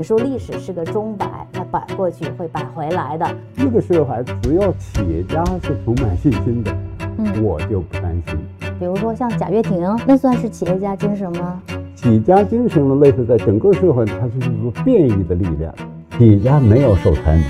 [0.00, 3.36] 你说历史是个钟摆，它摆过去会摆回来的。
[3.54, 6.74] 这个时候还只要企业家是充满信心的，
[7.18, 8.38] 嗯，我就不担心。
[8.78, 11.60] 比如说像贾跃亭，那算是企业家精神吗？
[11.94, 15.70] 企业家精神呢，类似在整个社会，它是一种变异的力量。
[16.16, 17.42] 企业家没有受财奴，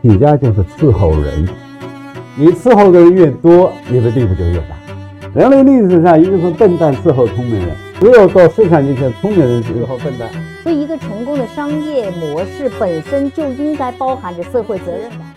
[0.00, 1.46] 企业家就是伺候人。
[2.38, 5.34] 你伺候的人越多，你的地位就越大。
[5.34, 10.26] 人类历史上一定是笨蛋伺候聪明人，只有到市场经济，聪明人伺候笨蛋。
[10.62, 15.34] 所以，一个成功的商业模式本身就应该包含着社会责任感。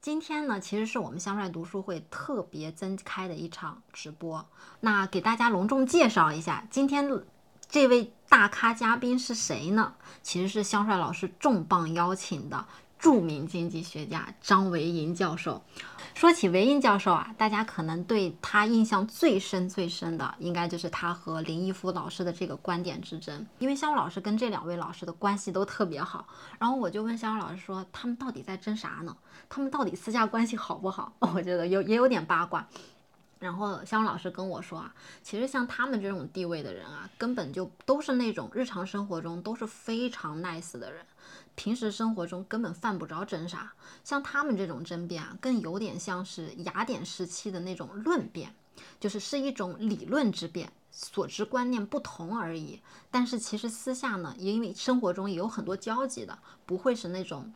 [0.00, 4.46] 今天呢，其实是我们香帅读书会特别增开的一场直播。
[4.78, 7.10] 那给大家隆重介绍一下，今天
[7.68, 9.94] 这位大咖嘉宾是谁呢？
[10.22, 12.64] 其实是香帅老师重磅邀请的
[12.96, 15.60] 著名经济学家张维迎教授。
[16.14, 23.46] 说起维迎教授啊，大家可能对他印象最深最深的，应该就是他和林毅夫老师的这个观点之争。
[23.58, 26.26] 因为香老师跟这两位老师的关系都特别好，
[26.58, 29.16] 然后我就问香老师说，他们到底在争啥呢？
[29.48, 31.12] 他们到底私下关系好不好？
[31.20, 32.66] 我觉得有也有点八卦。
[33.38, 41.02] 然后香老师跟我说啊，其实像他们这种地位的人啊，根本就都是那种日常生活中都是非常 nice 的人。
[41.62, 48.54] 平时生活中根本犯不着争啥，像他们这种争辩啊，更有点像是雅典时期的那种论辩，
[48.98, 52.80] 就是是一种理论之辩，所知观念不同而已。
[53.10, 57.52] 但是其实私下呢，因为生活中也有很多交集的，不会是那种，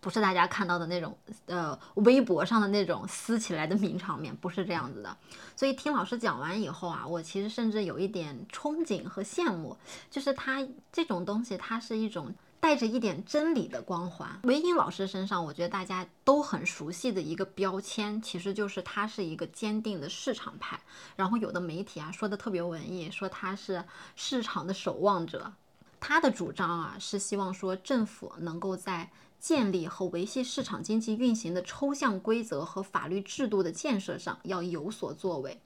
[0.00, 5.16] 不是大家看到的那种，呃，微博上的那种撕起来的名场面，不是这样子的。
[5.56, 9.76] 所以听老师讲完以后啊，我其实甚至有一点憧憬和羡慕，
[10.08, 12.32] 就是他这种东西，它是一种。
[12.64, 20.80] 带着一点真理的光环，韦英老师身上，我觉得大家都很熟悉的一个标签，其实就是他是一个坚定的市场派。
[21.14, 23.84] 然后有的媒体啊说的特别文艺，说他是
[24.16, 25.52] 市场的守望者。
[26.00, 35.60] 他的主张啊是希望说政府能够在建立和维系市场经济运行的抽象规则和法律制度的建设上要有所作为。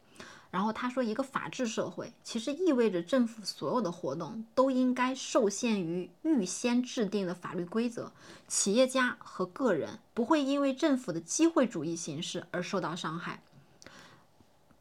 [0.50, 8.10] 然后他说，一个法治社会其实意味着政府所有的活动都应该受限于预先制定的法律规则，
[8.47, 13.42] 企业家和个人不会因为政府的机会主义形式而受到伤害。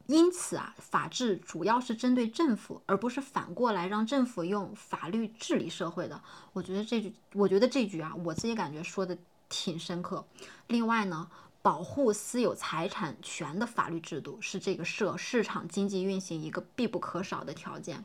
[0.06, 6.22] 因此啊，法治主要是针对政府，而不是反过来让政府用法律治理社会的。
[6.54, 9.18] 我觉得这句，我觉得这句啊，我自己感觉说的
[9.50, 10.24] 挺深刻。
[10.68, 11.28] 另外呢。
[11.60, 18.04] 保护私有财产权的法律制度是这个社市场经济运行一个必不可少的条件。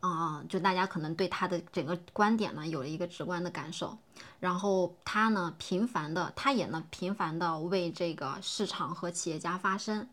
[0.00, 3.96] 啊，就大家可能对他的整个观点呢有了一个直观的感受。
[4.38, 10.06] 然后他呢频繁的，他也呢频繁的为这个市场和企业家发声。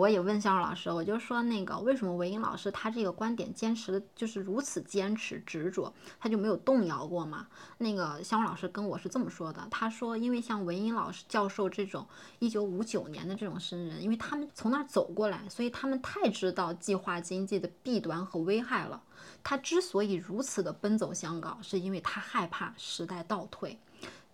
[0.00, 7.48] 我也问肖老师，我就说那个为什么韦英老师他这个观点坚持的就是如此坚持执着，他就没有动摇过吗？
[7.78, 12.06] 那个肖老师跟我是这么说的，他说因为像韦英老师教授这种
[12.38, 19.02] 一九五九年的这种生人，因为他们从那儿走过来，所以他们太知道计划经济的弊端和危害了。
[19.42, 23.76] 他之所以如此的奔走相告，是因为他害怕时代倒退。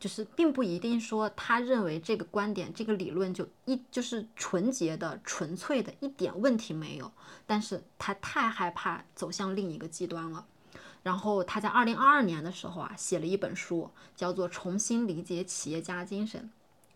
[0.05, 7.11] 就是并不一定说他认为这个观点、这个理论就一就是纯洁的、纯粹的，一点问题没有。
[7.47, 10.45] 但是他太害怕走向另一个极端了。
[11.03, 16.51] 然后他在二零二二年的时候啊，写了一本书，叫做《重新理解企业家精神》。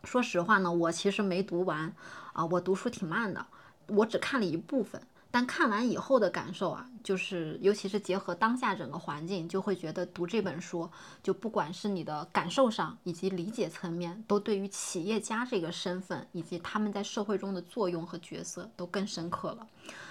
[0.07, 1.91] 说实话呢，我其实没读完
[2.35, 3.47] 啊，我读书挺慢的，
[3.87, 5.01] 我只看了一部分。
[5.31, 10.91] 但看完以后的感受啊，就是尤其是结合当下整个环境，就会觉得读这本书，
[11.23, 19.67] 就不管是你的感受上以及理解层面，都对于企业家这个身份以及他们在社会中的作用和角色都更深刻了。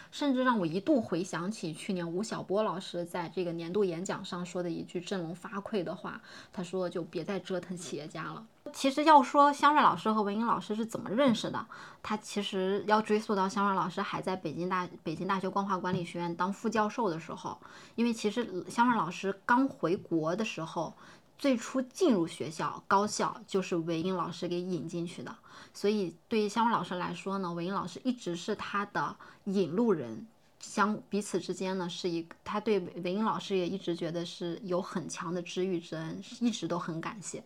[0.09, 6.21] 甚至让我一度回想起去年吴晓波老师在这个年度演讲上说的一句振聋发聩的话，
[6.53, 8.45] 他说：“就别再折腾企业家了。”
[8.77, 11.65] 其实要说香帅老师和文英老师是怎么认识的，
[12.03, 17.59] 他其实要追溯到香帅老师还在北京大北京大学光华管理学院当副教授的时候，
[17.95, 20.93] 因为其实香帅老师刚回国的时候，
[21.39, 25.35] 最初进入学校高校就是文英老师给引进去的，
[25.73, 29.15] 所以对于香帅老师来说呢，文英老师一直是他的
[29.45, 30.27] 引路人，
[30.59, 37.43] 相彼此之间呢是一他对文英老师也一直觉得是有很强的知遇之恩，一直都很感谢。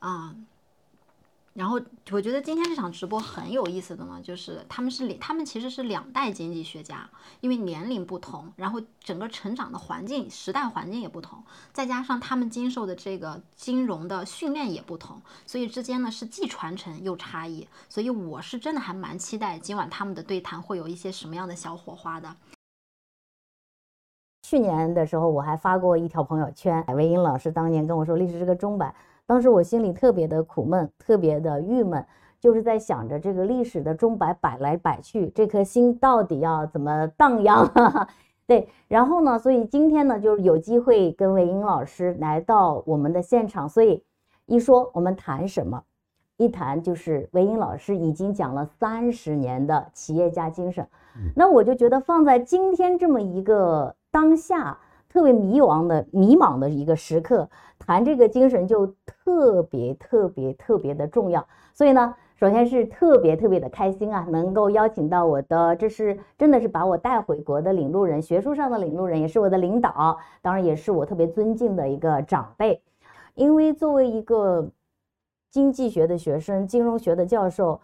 [0.00, 0.34] 啊，
[1.54, 1.80] 然后
[2.10, 7.08] 我觉得今天这场直播很有意思的呢，就是他们是他们其实是两代经济学家，
[7.40, 11.42] 因为年龄不同，然后整个成长的环境、时代环境也不同，
[11.72, 17.68] 再加上他们经受的这个金融的训练也不同，所以之间呢是既传承又差异。
[17.88, 22.34] 所以我是真的还蛮期待今晚他们的对谈会有一些什么样的小火花的。
[24.42, 28.94] 去年的时候我还发过一条朋友圈，韦英老师当年跟我说历史是个钟摆，
[29.26, 32.04] 当时我心里特别的苦闷，特别的郁闷，
[32.38, 37.70] 就是在想着这个历史的钟摆摆来摆去，这颗心到底要怎么荡漾？
[38.46, 44.04] 对，然后呢，所以今天呢，就是有机会跟魏英老师来到我们的现场，所以
[44.44, 45.82] 一说我们谈什么？
[46.36, 50.86] 一谈就是韦英老师已经讲了三十年的企业家精神，
[51.34, 54.76] 那我就觉得放在今天这么一个当下
[55.14, 61.46] 特别迷茫的迷茫的一个时刻，谈这个精神就特别特别特别的重要。
[61.72, 72.82] 所以呢，首先是特别特别的开心啊，能够邀请到我的，这是真的是把我带回国的领路人，学术上的领路人，也是我的领导，当然也是我特别尊敬的一个长辈，
[73.34, 74.68] 因为作为一个。
[75.50, 77.80] 经济学的学生，金融学的教授，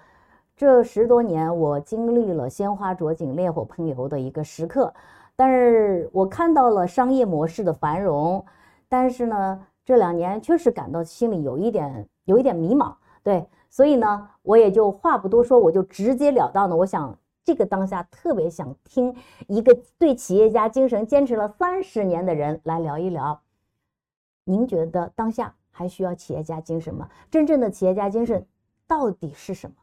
[0.56, 4.92] 这十多年我经历了鲜花着锦、烈火烹油的一个时刻，
[5.40, 8.44] 但是我看到了商业模式的繁荣，
[8.90, 19.16] 但是呢，这两年确实感到心里有一点有一点迷茫，对，所以呢，我也就话不多说，我就直截了当的，我想这个当下特别想听
[19.48, 23.40] 一个对企业家精神坚持了三十年的人来聊一聊，
[24.44, 25.54] 您觉得当下？
[25.70, 27.08] 还需要企业家精神吗？
[27.30, 28.46] 真正的企业家精神
[28.86, 29.76] 到底是什么？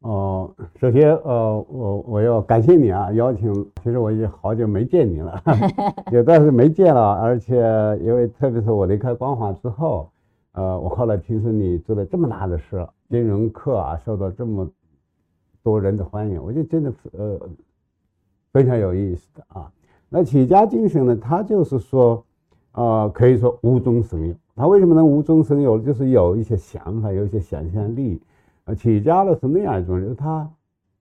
[0.00, 3.52] 哦，首先，呃，我我要感谢你啊，邀请。
[3.82, 5.42] 其实我已经好久没见你了，
[6.12, 7.56] 有段是没见了，而且
[8.00, 10.08] 因为特别是我离开光华之后，
[10.52, 14.70] 呃，我后来听说你做了这么大的事，金融课啊，受到这么
[15.64, 17.40] 多人的欢迎，我就真的呃
[18.52, 19.68] 非常有意思的啊。
[20.08, 22.24] 那企业家精神呢，他就是说，
[22.72, 24.34] 呃，可以说无中生有。
[24.54, 25.76] 他为什么能无中生有？
[25.80, 28.22] 就是有一些想法，有一些想象力。
[28.74, 30.48] 企业家呢是那样一种人，他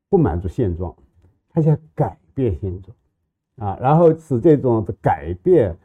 [0.10, 0.96] 不满足现状，
[1.50, 5.76] 他想改变现状，啊，然后使这种的改变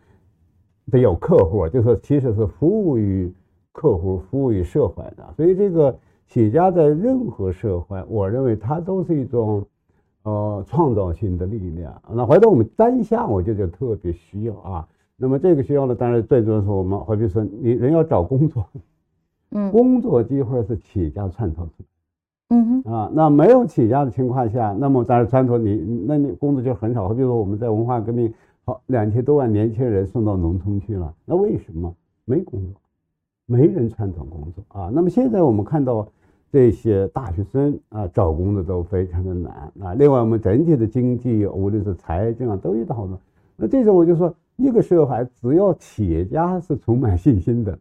[0.91, 3.33] 得有客户，就是其实是服务于
[3.73, 5.35] 客户、服务于社会的。
[5.37, 5.97] 所以，这个
[6.27, 9.67] 企业家在任何社会，我认为他都是一种
[10.25, 12.01] 呃创造性的力量。
[12.11, 14.89] 那回到我们当下，我觉得特别需要啊。
[15.17, 18.67] 那么这个需要呢，当然最重要是我们，好比说你人要找工作，
[19.53, 21.85] 嗯，工作机会是企业家创造出来，
[22.49, 27.07] 嗯哼，啊，那没有企业家的情况下，那么当然传统你，那你工作就很少。
[27.07, 28.33] 好比说我们在文化革命，
[28.65, 31.95] 好两千多万年轻人送到农村去了，那为什么
[32.25, 32.81] 没工作，
[33.47, 34.91] 没人传统工作啊？
[34.93, 36.07] 那么现在我们看到
[36.51, 39.95] 这些大学生啊，找工作都非常的难啊。
[39.95, 43.19] 另外我们整体的经济，无论是财政啊，都遇到好多。
[43.57, 44.35] 那这种我就说。
[44.57, 47.77] 一个社会只要企业家是充满信心的，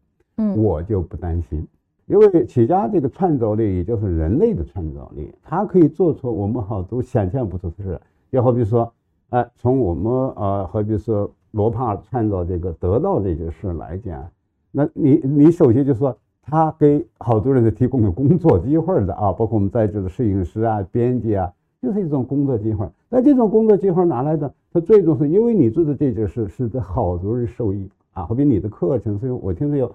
[0.57, 1.65] 我就不担心，
[2.05, 7.99] 因为企业家这个创造力，也就是人类的创造力，他可以做出我们好多想象不出的事。
[8.31, 8.91] 就好比说，
[9.29, 14.27] 哎，从我们呃，好比说罗胖创造这个得到这件事来讲，
[14.71, 21.51] 那你你首先就说他给好多人是提供了工作机会的啊，包括我们在这的摄影师啊、编辑啊。
[21.81, 24.53] 就是一种工作机会，那这种工作机会哪来的？
[24.71, 28.23] 它最终是因为你做的这件事，使得好多人受益啊。
[28.23, 29.91] 好比你的课程，所以我听说有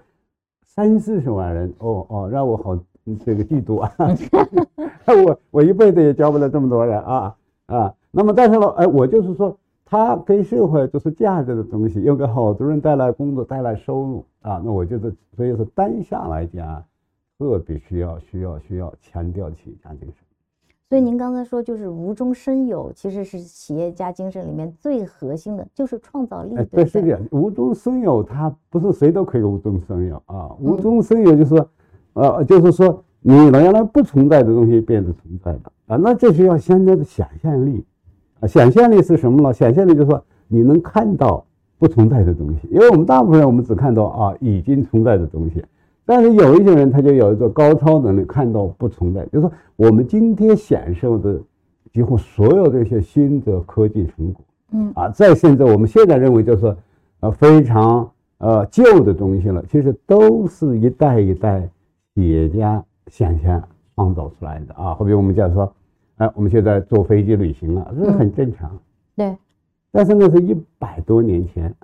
[0.77, 2.77] 三四十万人，哦哦，让我好
[3.25, 3.91] 这个嫉妒啊！
[5.25, 7.35] 我我一辈子也教不了这么多人啊
[7.65, 7.95] 啊。
[8.11, 14.61] 那么但是呢，哎，我就是说，他给社会就是价值的东西，又给好多人带来工作、带来收入啊。
[14.63, 16.83] 那我觉得，所以说单下来讲，
[17.39, 20.26] 特别需要需要需要强调企业家精神。
[20.89, 26.55] 所以您刚才说，就是无中生有，其实是企业家精神里面最核心的，就是创造力。
[26.71, 27.19] 对，是这样。
[27.31, 30.49] 无中生有，它不是谁都可以无中生有啊。
[30.61, 31.61] 无中生有就是，
[32.13, 35.97] 呃，就是说你原来不存在的东西变得存在了啊。
[35.97, 37.83] 那这需要现在的想象力
[38.39, 38.47] 啊。
[38.47, 39.51] 想象力是什么呢？
[39.53, 41.45] 想象力就是说你能看到
[41.77, 45.61] 不存在的东西，因为我们大部分人我们只看到啊已经存在的东西。
[46.07, 49.25] 但是有一些人，他就有一种高超能力，看到不存在。
[49.25, 51.37] 就是说，我们今天享受的
[51.91, 56.73] 几乎所有这些新的科技成果，嗯啊，再甚至我们现在认为就是
[57.19, 61.69] 呃非常呃旧的东西了，其实都是一代一代
[62.15, 63.61] 企业家想象
[63.95, 64.95] 创造出来的啊。
[64.95, 65.69] 好比我们讲说，
[66.15, 68.71] 哎，我们现在坐飞机旅行了，这是很正常。
[69.17, 69.35] 对。
[69.91, 71.75] 但是那是一百多年前。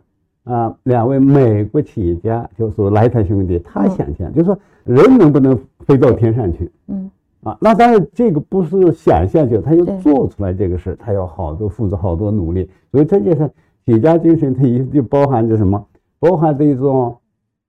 [0.44, 6.70] 啊，两位美国企业家就是莱特兄弟，他想象就是说人能不能飞到天上去？
[6.88, 7.10] 嗯，
[7.44, 12.70] 啊，那当然这个不是想象就，他要做出来这个事，他要好多付出好多努力。
[12.92, 13.48] 所以这就是，
[13.86, 15.86] 企业家精神它一就包含着什么？
[16.20, 17.16] 包含着一种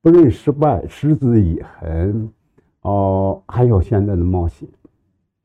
[0.02, 2.28] 不认失败、持之以恒，
[2.82, 4.68] 哦，还有现在的冒险。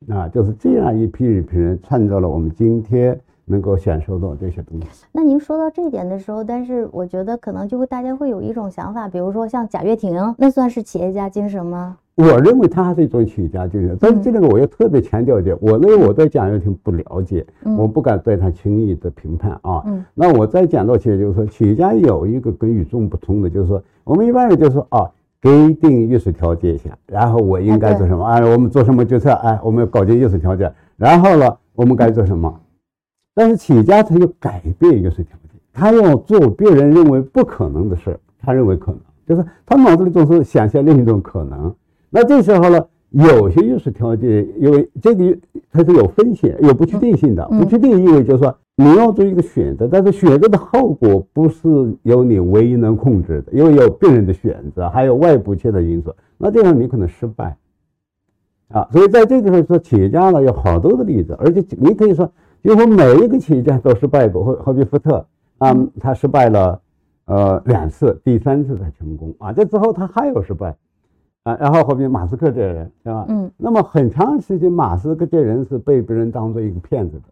[0.08, 4.86] 啊，就是这样一批一批人创造了我们今天能够享受到这些东西。
[5.12, 11.96] 那您说到这一点的时候，但是我觉得可能就会大家会有一种想法，比如说像贾跃亭，那算是企业家精神吗？
[12.16, 19.82] 我认为他还是一种企业家精神，但是这个我要特别强调一点，我认为我对贾跃亭不了解，嗯我不敢对他轻易的评判啊。
[19.86, 28.22] 嗯那我再讲到企业，就是说企业家有一个跟与众不同的，就是说我们一般人就说啊，给定意识条件下，然后我应该做什么？
[28.26, 29.32] 哎，我们做什么决策？
[29.32, 32.54] 哎，我们要搞定意识条件，然后呢，我们该做什么？
[33.40, 41.74] 但是企业家他要改变意识条件，他要做别人认为不可能的事儿，他认为可能，就是他脑子里总是想象另一种可能。
[42.10, 42.78] 那这时候呢，
[43.08, 45.38] 有些意识条件，因为这个
[45.72, 47.48] 它是有风险、有不确定性的。
[47.50, 51.66] 嗯不确定意味就是说你要做一个选择，但是选择的后果不是
[52.02, 56.14] 由你唯一能控制的，因为有病人的选择，还有外部其他因素。
[56.36, 57.56] 那这样你可能失败。
[58.68, 62.30] 啊，所以在这个时候说，企业家呢有好多的例子，而且你可以说，
[62.62, 65.24] 几乎每一个企业家都失败过，好好比福特
[65.58, 66.80] 啊，他失败了
[67.26, 70.76] 呃两次，第三次才成功啊，这之后他还有失败。
[71.42, 73.24] 啊，然后后面马斯克这人，对吧？
[73.30, 77.22] 嗯，那么很长时间，马斯克这人是被别人当做一个骗子的，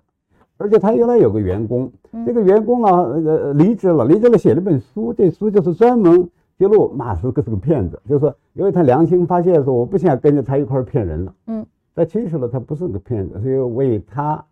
[0.57, 1.93] 而且他原来有个员工，
[2.25, 6.27] 这个员工啊，呃，离职了，离职了，写了本书，这书就是专门
[6.59, 14.43] 揭露马斯克是个骗子，就是说，因为他良心发现说，我不想跟着他一块儿骗人了，嗯，但其实呢，他不是个骗子，是因为为他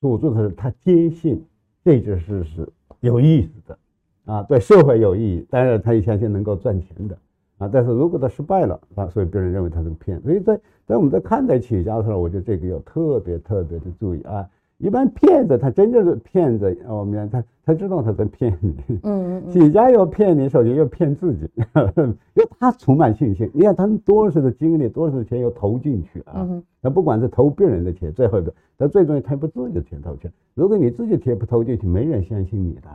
[0.00, 1.44] 赌注的是，他坚信
[1.84, 2.68] 这件事是
[3.00, 3.78] 有意思的，
[4.24, 7.16] 啊，对社会有意义，当然他也相信能够赚钱的。
[7.58, 10.24] 啊，但是如果他失败了啊，所以别人认为他是个骗子。
[10.24, 14.48] 所以在在我们在看待企业家的时候，我觉得这个要特别特别的注意啊。
[14.80, 18.74] 一般骗子他真正是骗子，啊我们他他知道他在骗你。
[19.02, 21.48] 嗯嗯 企业家要骗你，首先要骗自己，
[22.34, 23.48] 因为他充满信心。
[23.54, 26.32] 你看他们多少的精力，多少的钱要投进去啊。
[26.38, 30.30] 嗯哼那不管是投别人的钱，最后的，他最终他把自己的钱投去。
[30.54, 32.88] 如果你自己钱不投进去，没人相信你的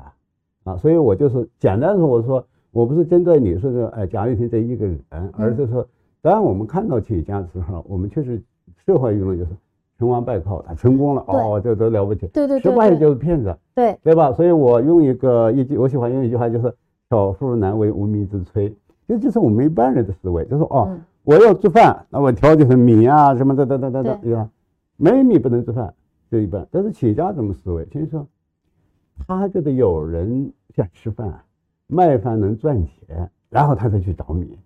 [0.63, 0.75] 啊。
[0.77, 2.45] 所以我就是简单说，我说。
[2.71, 4.99] 我不是针对你说的，哎，贾跃亭这一个人，
[5.37, 5.87] 而是说，
[6.21, 8.43] 当我们看到企业家的时候，我们确实
[8.85, 9.51] 社会舆论就是
[9.97, 14.31] 成王败寇，他成功了，哦，这都了不起，对对对，失败的就是骗子，对对吧？
[14.33, 16.73] 所以我用一个一句，我喜欢用一句话，就是
[17.09, 18.73] “巧妇难为无米之炊”，
[19.07, 24.49] 这就是我们一般人的思维，就是哦，嗯我要做饭，那我调就是米啊什么的，等等等等，对吧？
[24.97, 25.93] 没米不能做饭，
[26.29, 26.67] 这一般。
[26.69, 27.85] 但是企业家怎么思维？
[27.85, 28.27] 就是说，
[29.27, 31.41] 他觉得有人想吃饭。
[31.87, 34.57] 卖饭能赚钱，然后他才去找米，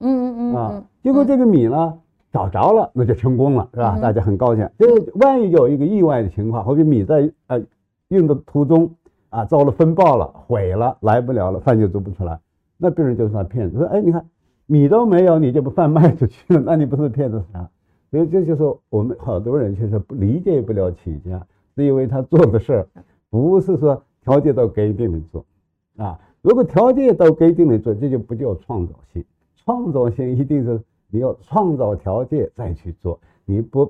[0.00, 1.94] 嗯嗯嗯啊，结果这个米呢
[2.34, 3.94] 找着了，那就成功了，是吧？
[3.96, 4.68] 嗯大家很高兴。
[4.76, 4.86] 就
[5.20, 7.62] 万一有一个意外的情况，好比米在呃
[8.08, 8.90] 运的途中
[9.30, 12.40] 啊遭了风暴了，毁了，来不了了，饭就做不出来，
[12.76, 14.26] 那别人就算骗子，说哎，你看
[14.66, 17.70] 米都没有，你就把饭卖出去了， 那你不是骗子啥？
[18.10, 22.88] 所以这就是我们好多人其实不理解不了企业家，是因为他做的事儿
[23.30, 25.44] 不是说条件都给定了做，
[25.96, 26.18] 啊。
[26.42, 29.24] 如果条件都给定了做，这就不叫创造性。
[29.64, 30.80] 创造性一定是
[31.14, 33.88] 你要创造条件再去做，你不，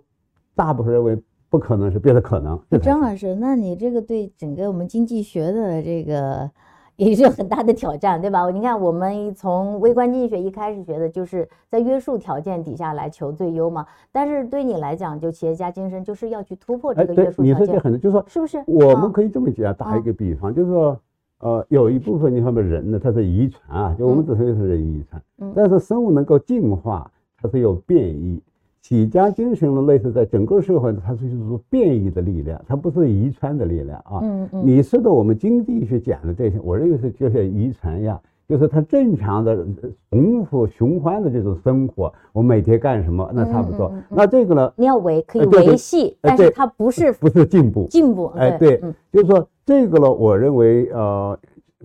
[0.54, 2.60] 大部分认为不可能是别的可能。
[2.82, 6.50] 张老师，那你这个对整个我们经济学的这个
[6.96, 8.50] 也是很大的挑战，对吧？
[8.50, 13.86] 你看，我们从微观经济学一开始学的就是在约束条件底下来求最优嘛。
[14.12, 17.62] 但是对你来讲，就企业家精神就是要去突破这个约束条件。
[17.62, 18.62] 你说这很，就是说，是不是？
[18.66, 21.00] 我们可以这么讲，打一个比方，就是说。
[21.40, 27.10] 呃，有一部分你看吧，人呢，它是遗传啊，就我们只说是人遗传，嗯、但是生物能够进化，
[27.44, 28.42] 它是有变异。
[28.80, 34.20] 企业家精神呢，类似在整个社会，它是就是说变异的力量，它不是遗传的力量啊。
[34.22, 34.62] 嗯嗯。
[34.64, 39.66] 你说的我们经济学讲的这些，我认为是就像遗传一样，就是它正常的
[40.10, 43.88] 重复循环的这种生活，我每天干什么，那差不多。
[43.88, 44.72] 嗯嗯嗯、那这个呢？
[44.76, 48.26] 你要维可以维系，但是它不是不是进步，进步。
[48.36, 51.38] 哎，对，嗯、就是说这个呢，我认为呃。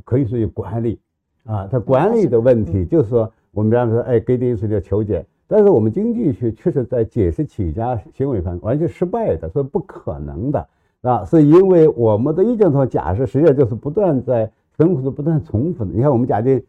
[0.05, 0.97] 可以属于管理，
[1.43, 10.67] 啊，它管理的问题就是说，我们比方说，哎，给定是叫求解，但是我们经济学确实在解释企业家行为方完全失败的，是不可能的，
[11.01, 15.91] 啊，是因为我们的意见上假设实际上就是不断在生活中不断重复的。
[15.91, 16.63] 你看，我们假定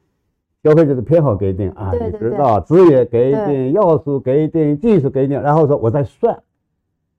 [0.63, 6.43] 消费者的偏好给定啊，对你知道资源给定、要素给定、技术给定，然后说我再算，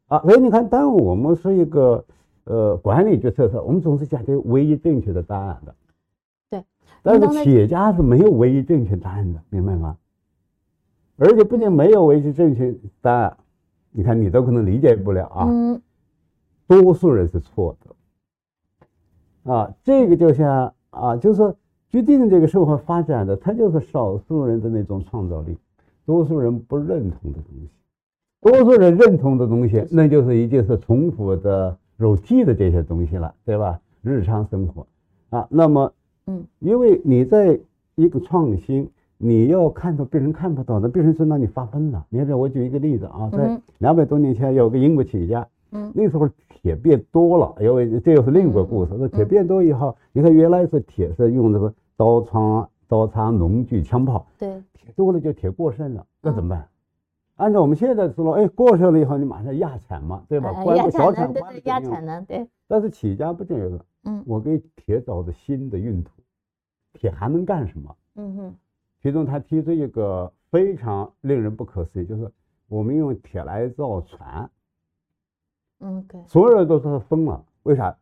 [0.08, 2.04] 啊，所以你看，当我们是一个
[2.46, 5.76] 呃管理决策的时候，我们总是讲究唯一正确的答案的。
[6.50, 6.64] 对
[7.04, 9.96] 但是企业家是没有唯一正确答案的，明白吗？
[11.22, 13.38] 而且不仅没有维持正确答案，
[13.92, 15.46] 你看你都可能理解不了啊。
[15.48, 15.80] 嗯。
[16.66, 19.52] 多数人是错的。
[19.54, 21.56] 啊，这个就像啊，就是说
[21.90, 25.56] 决定这个社会发展的，它就是少数人的那种创造力，
[26.06, 27.70] 多数人不认同的东西。
[28.42, 33.80] 多数人认同的东西，那就是一定是重复的肉体的这些东西了，对吧？
[34.02, 34.88] 日常生活
[35.30, 35.94] 啊，那么，
[36.26, 37.60] 嗯，因为你在
[37.94, 38.90] 一个创新，
[39.24, 42.04] 你要看到别人看不到的，别人说那你发疯了。
[42.10, 48.96] 你看这，我举一个例子啊，在两百多年前有个英国企业家，嗯，那时候铁变多了，因为这又是另一个故事。
[48.98, 56.68] 那铁变多以后，你看原来是铁是用什么刀枪、刀叉、农具、枪炮，对，铁多了就铁过剩了，那怎么办？
[57.36, 60.52] 按照我们现在的思路，哎，过剩了以后，你马上压产嘛，对吧？
[60.64, 62.48] 关个小产，对对，压产能，对。
[62.68, 66.10] 但是企业家不这样的，嗯，我给铁找的新的用途，
[66.94, 67.96] 铁还能干什么？
[68.16, 68.56] 嗯哼。
[69.02, 72.32] 其中他提出一个非常令人不可思议，就是
[72.68, 74.50] 我们用铁来造船。
[75.80, 76.22] 嗯，对。
[76.28, 77.98] 所有人都说他疯了，为啥？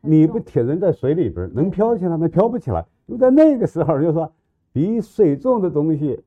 [0.00, 2.28] 你不铁人在水里边能飘起来吗？
[2.28, 2.86] 飘不起来。
[3.08, 4.32] 就在那个时候，就说
[4.72, 6.22] 比水重的东西。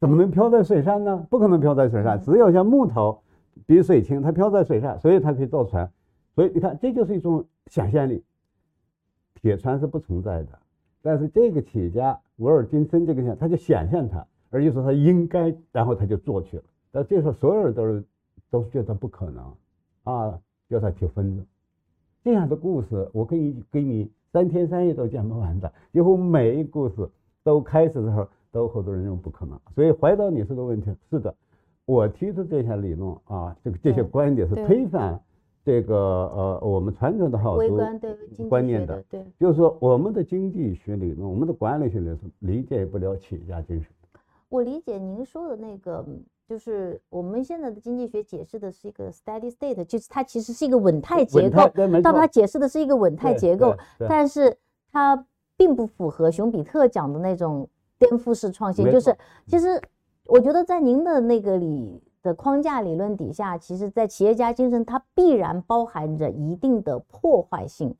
[0.00, 1.26] 怎么能飘在水上呢？
[1.28, 3.20] 不可能飘在水上，只有像木头
[3.66, 5.90] 比水轻，它飘在水上，所以它可以造船。
[6.36, 8.22] 所以你看，这就是一种想象力。
[9.34, 10.58] 铁船是不存在的，
[11.02, 16.64] 但是这个企业家沃尔金森这个想，他就想象它，而且说他应该，然后他就做去了。
[16.90, 18.04] 但这时候所有人都是
[18.50, 19.54] 都是觉得不可能
[20.04, 20.38] 啊，
[20.68, 21.44] 叫他去分子。
[22.22, 25.72] 这样的故事，我可以给你三天三夜都讲不完的。
[25.92, 27.08] 几乎每一故事
[27.42, 28.28] 都开始的时候。
[28.50, 31.32] 都好多人认为不可能，所以回到你这个问题，是的，
[31.84, 35.20] 我提出这些理论啊，这个这些观点是推翻
[35.68, 37.68] 这个呃我们传统的好多
[38.48, 43.92] 观念的，对，就是说我们的经济学理论，我们的管理学理论理解不了企业家精神。
[44.48, 46.02] 我理解您说的那个，
[46.48, 51.70] 就是我们现在的经济学解释的是一个 steady state，就是它其实是一个稳态结构，
[52.02, 53.76] 但它解释的是一个稳态结构，
[54.08, 54.56] 但是
[54.90, 55.22] 它
[55.54, 57.68] 并不符合熊彼特讲的那种。
[58.00, 59.12] 颠覆式创新就是，
[59.44, 59.66] 其实
[60.26, 67.94] 我觉得在您的那个里的框架理论底下，其实，在企业家精神它必然包含着一定的破坏性。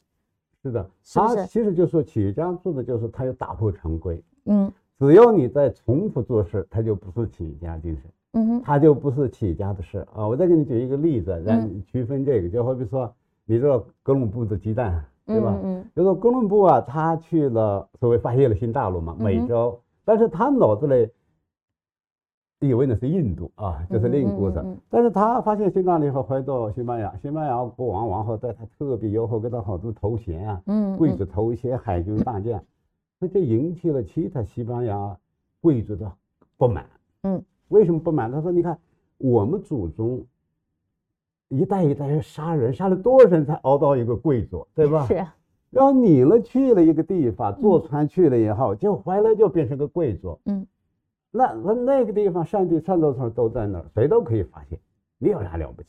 [0.62, 4.22] 是的，他其实就是说，企业家做的就是他要打破常规。
[4.46, 8.04] 嗯，只要你在重复做事，他就不是企业家精神。
[8.33, 10.26] 嗯哼，他就不是企业家的事啊。
[10.26, 13.11] 我再给你举一个例子，让你区分这个，就好比说，
[13.46, 15.57] 你知道哥伦布的鸡蛋，对吧？
[15.62, 19.81] 嗯，就说哥伦布啊，他去了所谓发现了新大陆嘛，美洲。
[20.04, 21.09] 但是他脑子里
[22.61, 24.64] 以为那是印度啊，这是另一个故事。
[24.90, 30.62] 但是他发现新大陆以后回到西班牙，西班牙国王王后对他特别友好，给他好多头衔啊，
[30.97, 32.61] 贵族头衔、海军大将，
[33.21, 35.16] 那就引起了其他西班牙
[35.61, 36.11] 贵族的
[36.57, 36.85] 不满。
[37.23, 38.31] 嗯，为什么不满？
[38.33, 38.77] 他说：“你看，
[39.18, 40.25] 我们祖宗
[41.49, 45.25] 一代一代人杀人，杀了多少人才熬到一个贵族，对吧？”是。
[45.71, 50.38] 然后你呢去了一个地方，坐船去了以后，就回来就变成个贵族。
[50.47, 50.66] 嗯，
[51.30, 54.78] 那那那个地方，上帝创造出来都在那儿，谁都可以发现，
[55.18, 55.88] 你有啥了不起？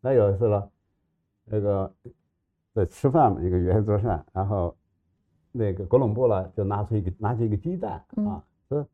[0.00, 0.70] 那有一次了，
[1.44, 1.92] 那个
[2.72, 4.74] 在吃饭嘛，一个圆桌上，然后
[5.52, 8.86] 那个哥伦布呢就拿出一个拿起一个鸡蛋啊，说：“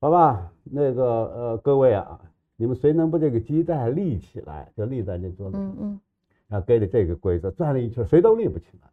[0.00, 2.18] 好吧，那个呃各位啊，
[2.56, 6.00] 你们谁能把这个鸡蛋立起来，就立在这桌子上。”嗯嗯，
[6.48, 8.88] 然后给了这个规则，转了一圈，谁都立不起来。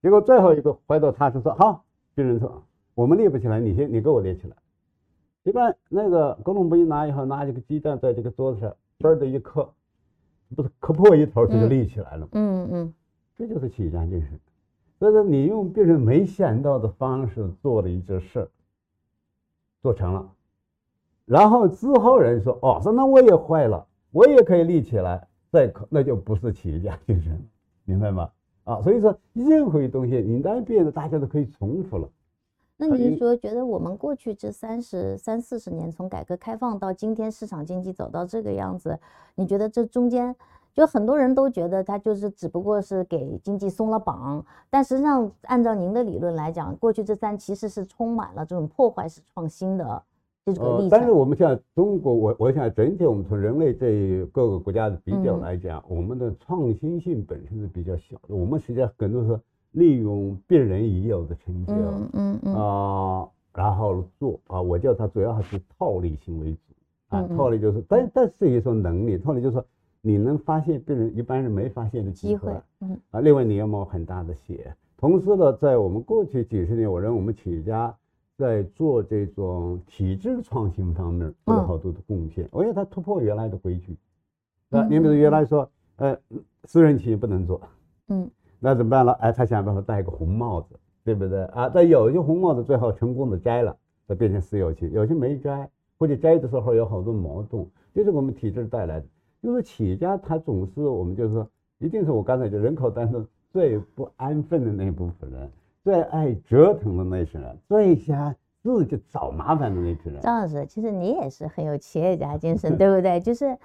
[0.00, 1.84] 结果最后一个回到他是说好，
[2.14, 4.56] 军人说我们立不起来，你先你给我立起来。
[5.44, 9.68] 一般那个哥伦布一拿以后，拿这个鸡蛋在这个桌子上嘣的一磕，
[10.54, 12.28] 不是磕破一头，它就立起来了。
[12.32, 12.94] 嗯嗯，
[13.36, 14.38] 这就是企业家精神。
[14.98, 18.48] 所以说你用别人没想到的方式做了一件事，
[19.80, 20.30] 做成了，
[21.24, 27.44] 然后之后人说哦，说那我也坏了，我也可以立起来，再可那就不是企业家精神，
[27.84, 28.30] 明白吗？
[28.62, 32.08] 啊，所以说任何一东西，你单变得，大家都可以重复了。
[32.88, 38.98] 那您说，觉得我们过去这三十三四十年，从改革开放到今天市场经济走到这个样子，
[39.36, 40.34] 你觉得这中间，
[40.74, 50.02] 就很多人都觉得它就是只不过是给经济松了绑，但实际上按照您的理论来讲，过去这三其实是充满了这种破坏式创新的。
[50.44, 58.34] 呃，但是我们像中国，我我想整体我们从人类这各个国家的比较来讲，我们的创新性本身是比较小的。
[58.34, 59.40] 我们实际上更多是
[59.72, 61.74] 利用别人已有的成就，
[62.12, 66.58] 嗯嗯啊，然后做啊，我叫它主要还是套利行为主。
[67.08, 69.64] 啊，套利就是，但但是一种能力，套利就是说
[70.00, 72.98] 你能发现别人一般人没发现的机会，嗯。
[73.10, 74.74] 啊，另外你要冒很大的险。
[74.96, 77.94] 同时呢，在我们过去几十年，我认为我们企业家。
[78.38, 83.96] 在做这种体制创新方面做了好多的贡献，我觉得他突破原来的规矩。
[84.70, 86.18] 啊你比如原来说，呃，
[86.64, 87.60] 私人企业不能做，
[88.08, 88.28] 嗯，
[88.64, 89.12] 那怎么办了？
[89.14, 91.68] 哎，他想办法戴个红帽子，对不对啊？
[91.68, 99.06] 但有些红帽子最后成功的摘了，它变成私有企业；有些没摘，或者摘的时候有好多矛盾，这是我们体制带来的。
[99.42, 101.44] 就是企业家他总是我们就是说
[101.80, 105.50] 一定是我刚才就人口当中最不安分的那部分人，
[105.82, 110.20] 最爱折腾的那些人，最想自己找麻烦的那批人。
[110.20, 113.18] 张老师，其实你也是很有企业家精神，对不对？
[113.18, 113.58] 就是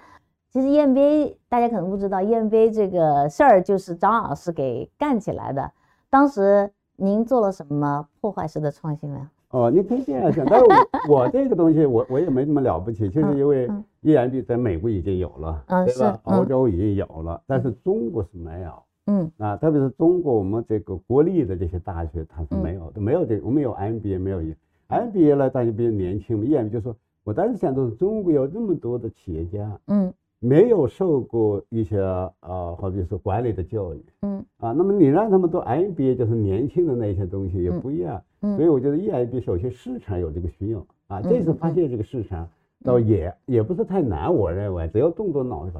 [0.57, 5.71] 其实 EMBA 大家可能不知道，EMBA 这个事儿就是张老师给干起来的。
[6.09, 9.25] 当时您做了什么破坏式的创新没有？
[9.51, 13.83] 哦，你可以这样想，但是我 我这个东西我我也没那么了不起，就是因为嗯。
[14.01, 16.19] EMB 在美国已经有了，嗯对吧？
[16.23, 18.71] 欧洲已经有了，但是中国是没有。
[19.05, 19.31] 嗯。
[19.37, 24.41] 啊，特别是中国我们这个国立的这些大学它是没有的，没有这我们有 MBA 没有
[24.89, 34.03] MBA 呢，大家比较年轻嘛，EMBA 就说，我当时想的是中国有这么多的企业家嗯没有受过一些呃，好比说管理的教育。
[34.21, 34.45] 嗯。
[34.57, 38.21] 啊，那么你让他们都 MBA 就是年轻的那些东西也不一样。
[38.41, 38.55] 嗯。
[38.55, 40.79] 所以嗯我觉得 EIB 首先市场有这个需要。
[41.07, 42.47] 啊，嗯这次发现这个市场
[42.83, 45.73] 倒也也不是太难，我认为只要动动脑子。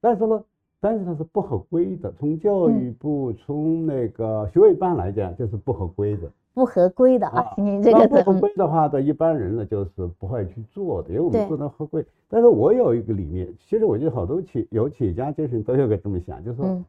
[0.00, 0.44] 但是呢，
[0.80, 6.30] 但是它是不合规的，从教育部从那个学位办来讲就是不合规的。
[6.54, 12.04] 不合规的啊 这个那不合，规的话的一般人呢就是不会去做的，因为我们不能合规。
[12.28, 16.84] 但是我有一个理念，其实我觉得好多企有企业家精神都有个这么想，就是说嗯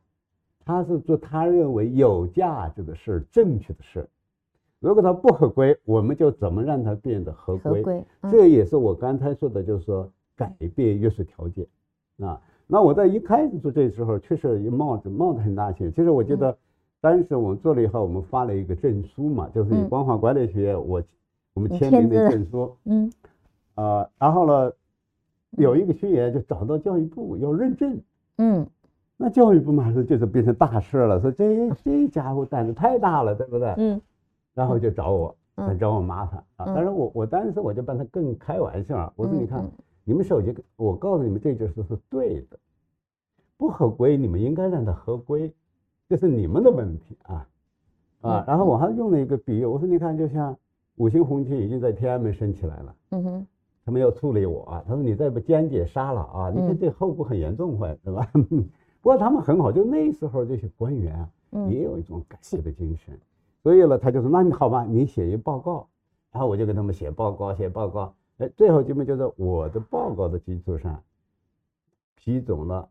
[0.63, 4.08] 他是做他认为有价值的事儿，正确的事儿。
[4.80, 7.71] 如果他不合规，我们就怎么让它变得合规？
[7.71, 11.65] 合规，嗯这也是我刚才说的，就是说改变约束条件
[12.19, 12.39] 啊。
[12.67, 15.91] 那我在一开始做这时候，确实也冒着冒着很大险。
[15.91, 16.58] 其实我记嗯得
[17.01, 21.03] 当时我们做了以后，我们发了一个证书嘛，就是以嗯光华管理学院我
[21.53, 22.75] 我们签名的证书。
[22.86, 23.12] 嗯。
[23.75, 24.10] 啊。
[24.17, 24.71] 然后呢，
[25.51, 28.01] 有一个学员就找到教育部要认证。
[28.38, 28.65] 嗯。
[29.17, 33.73] 那教育部马上就是变成大事了，说这这家伙胆子太大了，对不对？
[33.77, 34.01] 嗯。
[34.53, 35.67] 然后就找我，嗯。
[35.67, 36.43] 他找我麻烦。
[36.55, 36.65] 啊。
[36.67, 36.73] 嗯。
[36.73, 39.71] 但是我我当时我就帮他更开玩笑，我说嗯你看嗯，
[40.03, 42.58] 你们手机，我告诉你们这件事是对的，
[43.58, 45.53] 不合规你们应该让它合规，
[46.08, 47.48] 这是你们的问题啊
[48.22, 48.46] 啊嗯。
[48.48, 50.58] 然后我还用了一个比喻，我说你看，就像
[50.96, 52.96] 五星红旗已经在天安门升起来了。
[53.12, 53.48] 嗯哼
[53.86, 54.84] 他们要处理我啊！
[54.88, 58.28] 他说你再把江姐杀了啊，你看嗯这后果很严重，会对吧？
[58.34, 63.15] 不过他们很好，就那时候这些官员啊，嗯也有一种感谢的精神，
[63.62, 65.88] 所以呢，他就说那你好吧，你写一报告，
[66.32, 71.00] 然后我就给他们写报告，写报告，哎，最后基本就在我的报告的基础上，
[72.15, 72.89] 批准了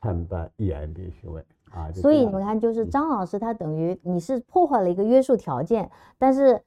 [0.00, 1.90] 创办 EMBA 学位啊。
[1.94, 6.60] 所以你们看，就是嗯张老师他等于你是破坏了一个约束条件，但是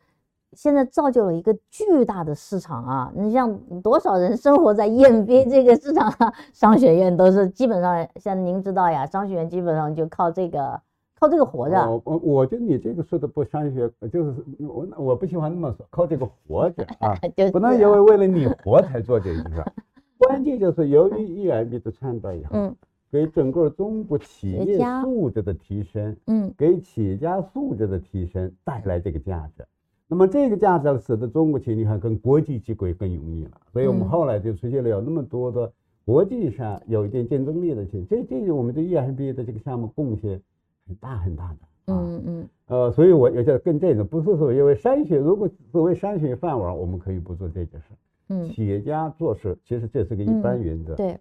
[0.53, 3.11] 现在造就了一个巨大的市场啊！
[3.15, 10.79] 你像多少人生活在 EMBA 这个市场上， 商学院都是基本上像您知道呀，商学院基本上就靠这个
[11.19, 11.75] 靠这个活着。
[11.89, 17.15] 我我我觉得你这个说的不商学，就是我我不喜欢那么说，靠这个活着 啊。
[17.35, 19.63] 就是不能因为为了你活才做这件事，
[20.19, 22.75] 关键就是由于 EMB 的创办以后，嗯
[23.13, 29.63] 给整个中国企业家素质的提升，嗯给企业家素质的提升带来这个价值。
[30.07, 35.71] 那么这个价值使得中国企业你看跟国际接轨更容易了，所以我们嗯后来就出现了有那么多的
[36.03, 40.41] 国际上有一定竞争力的企业，这这个我们对 EMB 的这个项目贡献
[40.87, 42.01] 很大很大的啊。
[42.01, 47.85] 嗯嗯呃，所以我也觉得跟这个不是说因为筛选，如果作为筛选饭碗，我们可以不做这件事。
[48.29, 50.95] 嗯，企业家做事其实这是个一般原则。
[50.95, 51.15] 对，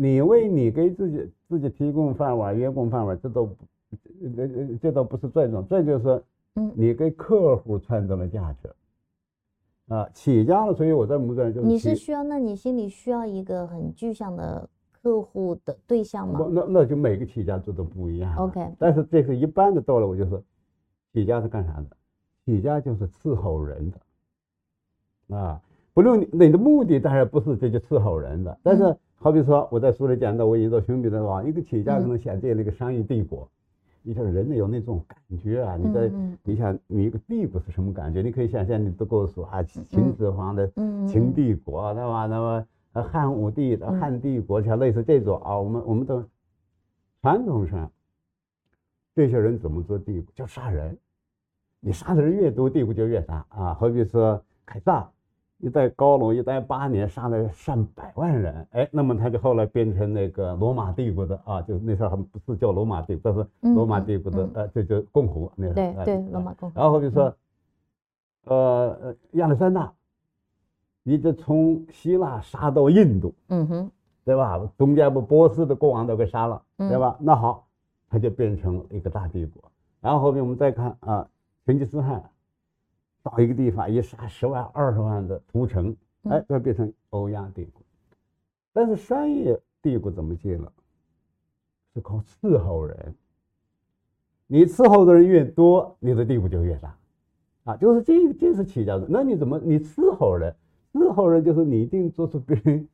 [0.00, 3.54] 你为你给自己自己提供饭碗、员工饭碗，这都不
[4.34, 8.70] 这这这都不是最重要，最就是嗯你给客户创造了价值。
[9.88, 14.66] 啊，企业家了，所以我在母转就你是需要，那你心里需要一个很具象的
[15.02, 16.48] 客户的对象吗不？
[16.48, 18.34] 那那就每个企业家做的不一样。
[18.36, 20.38] OK 但是这是一般的道理，我就是，
[21.12, 21.88] 企业家是干啥的？
[22.46, 23.92] 企业家就是伺候人
[25.28, 25.60] 的，啊，
[25.92, 33.46] 不论你你的目的当然不是这就伺候人的，但是嗯好比说我在书里讲到，我引导兄弟的话，一个企业家可嗯能想建立一个商业帝国，
[34.00, 36.10] 你想人呢有那种感觉啊，你在
[36.42, 38.22] 你想你一个帝国是什么感觉？
[38.22, 39.84] 你可以想象，你都跟我说啊，秦
[40.16, 40.66] 始皇的
[41.06, 42.24] 秦嗯帝国，对吧？
[42.24, 46.24] 那么呃汉武帝的嗯汉帝国，像类似这种啊，我们我们都
[47.20, 47.92] 传统上
[49.14, 50.32] 这些人怎么做帝国？
[50.34, 50.96] 叫杀人，
[51.78, 53.74] 你杀的人越多，帝国就越大啊。
[53.74, 55.12] 好比说凯撒，
[55.60, 66.80] 一代高卢一代八年，杀了上百万人，哎，那么他就后来变成那个罗马帝国的啊，就那时候还不是叫罗马帝国，这是嗯罗马嗯帝国的嗯呃，这就共和那时候哎对对，啊罗马共和。
[66.80, 67.34] 然后好比说，
[68.44, 69.92] 呃呃，亚历山大，
[71.04, 73.90] 一直从希腊杀到印度，嗯哼，
[74.24, 74.58] 对吧？
[74.78, 77.16] 中间把波斯的国王都给杀了，对嗯吧？
[77.20, 77.66] 那好，
[78.08, 79.62] 他就变成了一个大帝国。
[80.00, 81.28] 然后后面我们再看啊，
[81.66, 82.22] 成吉思汗
[83.22, 87.82] 到一个地方一杀十万、二十万的屠城，哎嗯，就变成欧亚帝国。
[88.72, 90.72] 但是商业帝国怎么建了？
[91.92, 93.14] 是靠伺候人。
[94.46, 96.96] 你伺候的人越多，你的地步就越大，
[97.64, 99.06] 啊，就是这个，这是企业家的。
[99.08, 100.54] 那你怎么你伺候人？
[100.92, 102.88] 伺候人就是你一定做出别人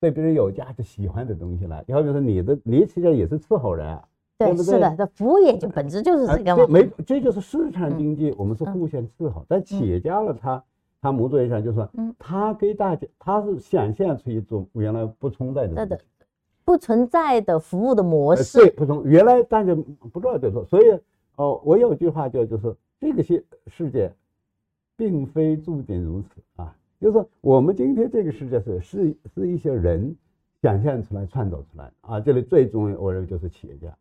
[0.00, 1.84] 对别人有价值、喜欢的东西来。
[1.86, 6.66] 你好比说，你的你企业家也是伺候人啊，对，是的，这服务业就本质就是这个嘛。
[6.68, 9.44] 没，这就是市场经济，我们是互相伺候。
[9.48, 10.62] 但企业家呢，他
[11.00, 16.00] 他某种意义上就是说，他给大家，他是想象出一种原来不存在的，对的。
[16.64, 19.02] 不存在的服务的模式，对，不同。
[19.04, 19.74] 原来大家
[20.12, 20.98] 不知道就说，所以
[21.36, 24.12] 哦，我有句话叫，就是这个世世界，
[24.94, 26.76] 并非注定如此啊。
[27.00, 30.14] 就是说，我们今天这个世界是是是一些人
[30.60, 32.20] 想象出来、创造出来啊。
[32.20, 33.96] 这里最重要，我认为就是企业家，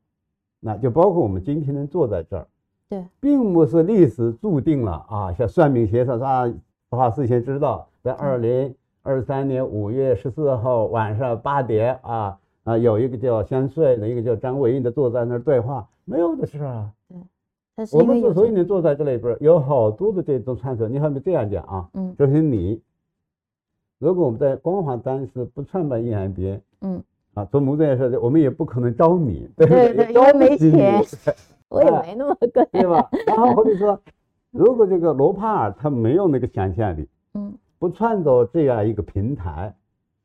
[0.68, 2.46] 那就包括我们今天能坐在这儿，
[2.90, 5.32] 对，并不是历史注定了啊。
[5.32, 6.54] 像算命先生啊，
[6.92, 12.38] 他事先知道，在二零二三年五月十四号晚上八点啊。
[12.66, 16.92] 啊，有一个叫香穗的，一个叫张伟印的坐在那儿对话，没有的事啊。
[17.08, 20.86] 对，我们之所以能坐在这里边，有好多的这种传说。
[20.86, 21.90] 你还没这样讲啊？
[21.94, 22.82] 嗯，就是你，
[24.00, 27.02] 如果我们在光华当时不创办银行边，嗯，
[27.38, 30.12] 啊，做某种事我们也不可能招你，对不对？
[30.12, 31.04] 因为没钱，
[31.70, 33.08] 我也没那么贵，对吧？
[33.28, 34.02] 然后或者说，
[34.50, 39.76] 如果这个罗帕尔他没有那个想象力， 嗯，不创造这样一个平台。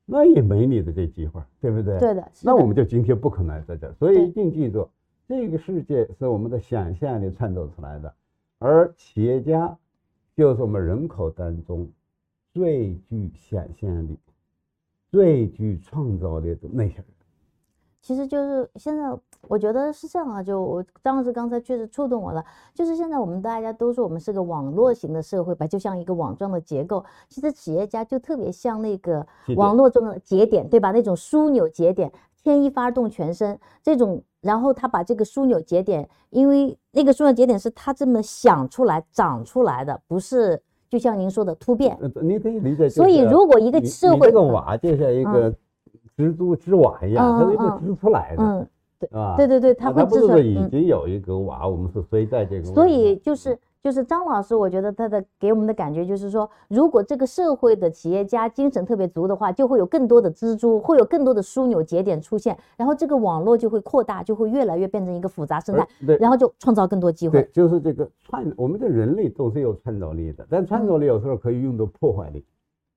[0.05, 1.99] 那也没你的这机会，对不对？
[1.99, 2.29] 对的。
[2.43, 4.89] 那我们就今天不可能在这，所以一定记住，
[5.29, 8.13] 这个世界是我们的想象力创造出来的，
[8.59, 9.77] 而企业家
[10.35, 11.89] 就是我们人口当中
[12.53, 14.19] 最具想象力、
[15.13, 17.05] 最具创造力的那些人。
[18.01, 19.05] 其实就是现在，
[19.43, 20.43] 我觉得是这样啊。
[20.43, 22.43] 就我张老师刚才确实触动我了，
[22.75, 27.05] 就是现在我们大家都说我们是个网络型的社会吧，就像一个网状的结构。
[27.29, 30.91] 其实企业家就特别像那个网络中的节点，对吧？
[30.91, 32.11] 那种枢纽节点，
[32.43, 34.25] 牵一发动全身这种。
[34.41, 40.61] 然后他把这个枢纽节点，因为那个枢纽节点是他这么想出来、长出来的，不是
[40.93, 41.97] 就像您说的突变。
[42.21, 42.87] 您可以理解。
[42.87, 45.51] 所以如果一个社会，这个瓦就像一个。
[46.15, 50.39] 蜘蛛织网一样，它是会织出来的，嗯，对，啊，对对对，它会织出来。
[50.39, 52.65] 已经有一个瓦，我们是飞在这个。
[52.67, 67.43] 所以就是就是张老师，我觉得他的给我们的感觉就是说，如果这个社会的企业家精神特别足的话，就会有更多的蜘蛛，会有更多的枢纽节点出现，然后这个网络就会扩大，就会越来越变成一个复杂生态，对，然后就创造更多机会。
[67.43, 72.45] 对，就是这个创，我们的人类都是有创造力的，但创造力有时候可以用到破坏力。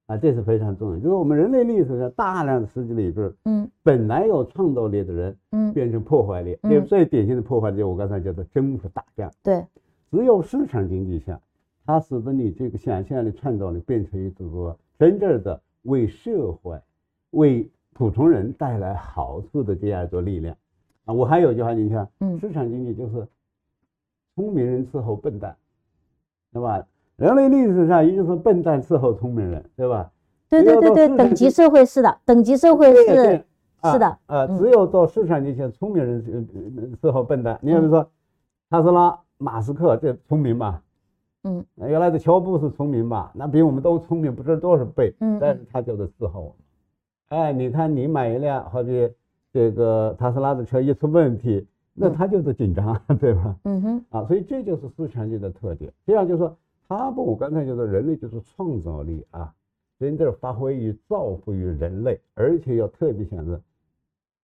[0.07, 0.97] 啊，这是非常重要。
[0.97, 6.55] 就是我们人类历史上大量的世界里边，嗯，本来有创造力的人，嗯，变成破坏力。
[6.61, 9.31] 嗯，最典型的破坏力，我刚才叫做征服打仗。
[9.41, 9.65] 对，
[10.11, 11.39] 只有市场经济下，
[11.85, 16.79] 它使得你这个想象力、创造力变成一个真正的为社会、
[17.31, 20.55] 为普通人带来好处的这样一种力量。
[21.05, 23.27] 啊，我还有一句话，你看，嗯，市场经济就是
[24.35, 25.55] 聪明人伺候笨蛋，
[26.51, 26.85] 对吧？
[27.17, 30.11] 人类历史上，一定是笨蛋伺候聪明人，对吧？
[30.49, 33.45] 对对对对，等级社会是的，等级社会是
[33.83, 34.47] 是的啊。
[34.47, 36.23] 只有到市场经济，聪明人
[37.01, 37.57] 伺候笨蛋。
[37.61, 38.09] 你比如说，
[38.69, 40.81] 特斯拉、马斯克，这聪明吧？
[41.43, 41.65] 嗯。
[41.75, 43.31] 原来的乔布斯聪明吧？
[43.35, 45.13] 那比我们都聪明不知道多少倍。
[45.19, 45.37] 嗯。
[45.39, 47.39] 但是他就是伺候我们。
[47.41, 49.09] 哎，你看，你买一辆好比
[49.51, 53.55] 这个特斯拉的车一出问题，那他就是紧张， 对吧？
[53.63, 54.05] 嗯哼。
[54.09, 55.91] 啊，所以这就是市场经济的特点。
[56.05, 56.55] 这样就是说。
[56.87, 59.51] 他不，我刚才就说，人类就是创造力啊，
[59.97, 63.59] 真正发挥于造福于人类，而且要特别想着，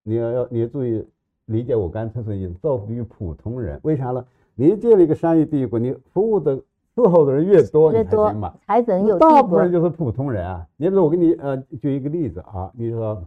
[0.01, 1.05] 你要要你要注意
[1.45, 4.25] 理解我刚才说的造福于普通人，为啥呢？
[4.61, 6.55] 你建立一个商业帝国，你服务的
[6.95, 8.31] 伺候的人越多，越多
[8.67, 10.67] 才能有大部分人就是普通人啊。
[10.77, 13.23] 你比如我给你呃举一个例子啊，你说。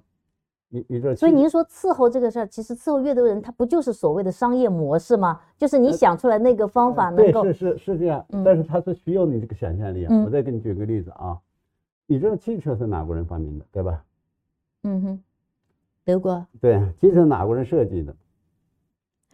[0.70, 5.40] 你你这，所以您说伺候这个事儿，其实伺候越多人，他不就是所谓的商业模式吗？
[5.56, 10.24] 就是你想出来那个方法能够，对，是是是这样，但是它是需要你这个想象力啊。
[10.24, 11.38] 我再给你举个例子啊，
[12.08, 14.02] 你知道汽车是哪国人发明的，对吧？
[14.82, 15.20] 嗯哼，
[16.04, 16.44] 德国。
[16.60, 18.12] 对，汽车哪国人设计的？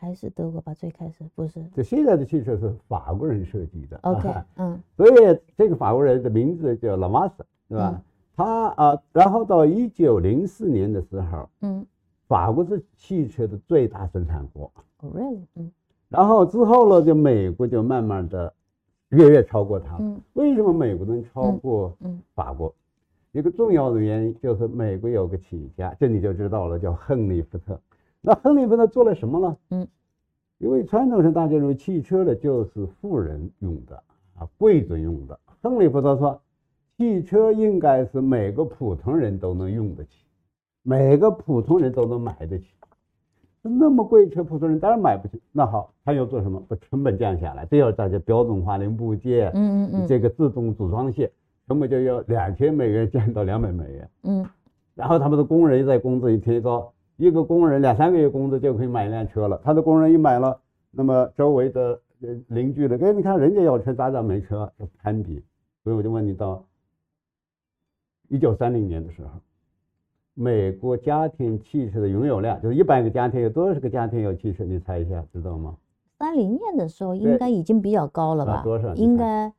[0.00, 1.62] 还是德国吧，最开始不是。
[1.74, 3.98] 就现在的汽车是法国人设计的。
[4.02, 4.80] OK，嗯。
[4.96, 8.02] 所以这个法国人的名字叫拉马斯，是吧？
[8.34, 11.84] 他啊，然后到一九零四年的时候，嗯，
[12.26, 15.70] 法国是汽车的最大生产国，really，嗯，
[16.08, 18.50] 然后之后呢，就美国就慢慢的
[19.10, 19.98] 越越超过他。
[20.00, 22.74] 嗯，为什么美国能超过嗯法国？
[23.32, 27.78] 一个重要的原因就是美国有个企业家，这你就知道了，叫亨利·福特。
[28.22, 29.56] 那亨利·福特做了什么呢？
[29.70, 29.88] 嗯，
[30.58, 33.96] 因为传统上大家认为汽车呢就是富人用的
[34.38, 35.38] 啊，贵族用的。
[35.62, 36.40] 亨利·福特说。
[36.96, 40.26] 汽车应该是每个普通人都能用得起，
[40.82, 42.74] 每个普通人都能买得起。
[43.62, 45.40] 那么贵车，普通人当然买不起。
[45.50, 46.62] 那好，他要做什么？
[46.68, 51.30] 把成本降下来，这要大家标准化零部件，嗯嗯嗯，这个自动组装线，
[51.66, 54.10] 成本就要两千美元降到两百美元。
[54.24, 54.46] 嗯，
[54.94, 59.60] 然后他们的工人在工资一提高，一个工人两三个月工资就可以买一辆车了。
[59.62, 60.58] 他的工人一买了，
[60.90, 64.72] 那么周围的呃邻居的，哎，你看人家有车，咱咋没车？
[64.78, 65.44] 就攀比。
[65.84, 66.64] 所以我就问你，到
[68.28, 69.30] 一九三零年的时候。
[70.32, 74.64] 美国家庭汽车的拥有量，就是一百个家庭有多少个家庭有汽车？
[74.64, 75.76] 你猜一下，知道吗？
[76.18, 78.62] 三零年的时候应该已经比较高了吧？
[78.62, 78.94] 多少？
[78.94, 79.52] 应该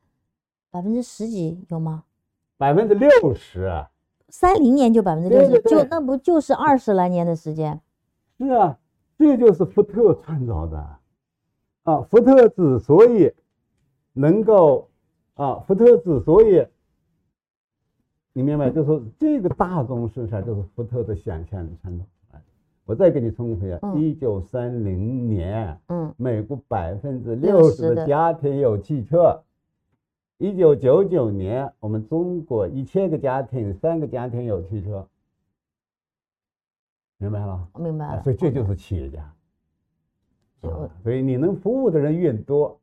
[0.72, 2.02] 百分之十几有吗？
[2.56, 3.70] 百分之六十。
[4.32, 7.78] 三零年就百分之六十，就那不就是二十来年的时间？
[8.38, 8.78] 是啊，
[9.18, 10.78] 这就是福特创造的
[11.82, 12.00] 啊！
[12.10, 13.30] 福特之所以
[14.14, 14.88] 能够
[15.34, 16.66] 啊，福特之所以。
[18.34, 22.44] 你明白，就是说这个大众市场就是福特的想象力创造出来的。
[22.86, 29.38] 我再给你重复一下：一九三零年，嗯，美国百分之六十的家庭有汽车；
[30.42, 35.06] 一九九九年，我们中国一千个家庭三个家庭有汽车。
[37.18, 37.68] 明白了？
[37.78, 38.22] 明白了。
[38.24, 39.32] 所以这就是企业家。
[41.04, 42.76] 所以你能服务的人越多。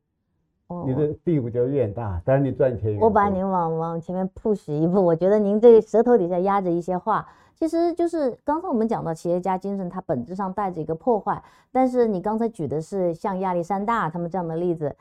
[0.86, 2.98] 你的地位就越大，当然你赚钱。
[2.98, 11.42] 我把您往往前面 push 一步，我觉得您这舌头底下压着一些话，其实就是刚才我们讲到企业家精神，它本质上带着一个破坏。
[11.70, 14.96] 但是你刚才举的是像亚历山大他们这样的例子，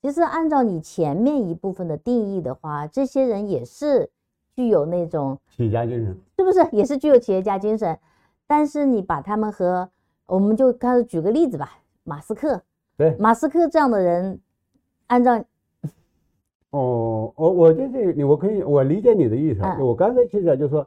[0.00, 4.10] 其实按照你前面一部分的定义的话，这些人也是
[4.54, 6.66] 具有那种企业家精神，是不是？
[6.72, 7.98] 也是具有企业家精神，
[8.46, 9.88] 但是你把他们和
[10.26, 12.62] 我们就开始举个例子吧，马斯克，
[12.96, 14.40] 对，马斯克这样的人。
[15.08, 15.42] 按照，
[16.68, 19.62] 哦，我我就是你我可以我理解你的意思。
[19.80, 20.86] 我刚才其实就是说，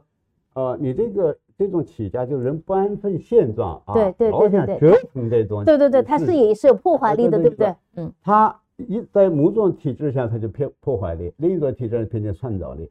[0.54, 7.74] 呃，你这个这种企业家就是人不安分现状啊，对对对对对，折腾这种，对对对，他是也是有破坏力的，对不对？
[7.96, 12.90] 嗯，他一在某种体制下它就偏破坏力，另一种体制变成创造力。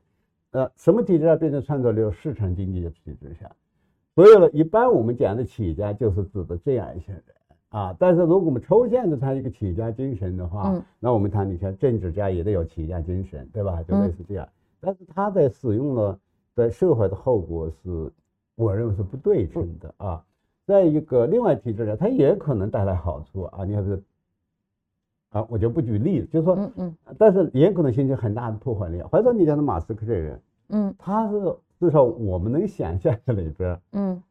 [0.52, 2.12] 呃，什么体制下变成创造力？
[2.12, 3.50] 市场经济的体制下。
[4.16, 7.24] 所以呢，一般我们讲的企业家就是指的这样一些人。
[7.70, 13.82] 啊，但是如果我们抽象的谈一个企业家精神的话，嗯，那我们谈你像政治家也得有企业家精神，对吧？
[13.84, 14.46] 就类似这样。
[14.82, 16.20] 但是他在使用了，
[16.54, 18.12] 在社会的后果是，
[18.56, 20.22] 我认为是不对称的啊。
[20.66, 23.64] 在一个另外体制下，它也可能带来好处啊。
[23.64, 24.04] 你看是，
[25.32, 29.02] 啊，我就不举例子，就是说，嗯嗯，但是也可能形成很大的破坏力。
[29.02, 34.22] 或者你讲的马斯克这人，嗯，他是至少我们能想象的里边，嗯。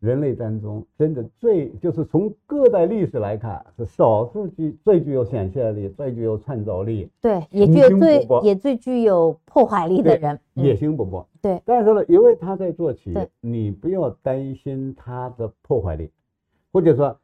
[0.00, 11.24] 人类当中真的最就是从各代历史来看，是少数具最具有想象力、最具有创造力，对，也具有最也最具有破坏力的人，野心勃勃。
[11.40, 16.10] 对，但是呢，因为他在做企业，你不要担心他的破坏力，
[16.70, 17.16] 或者说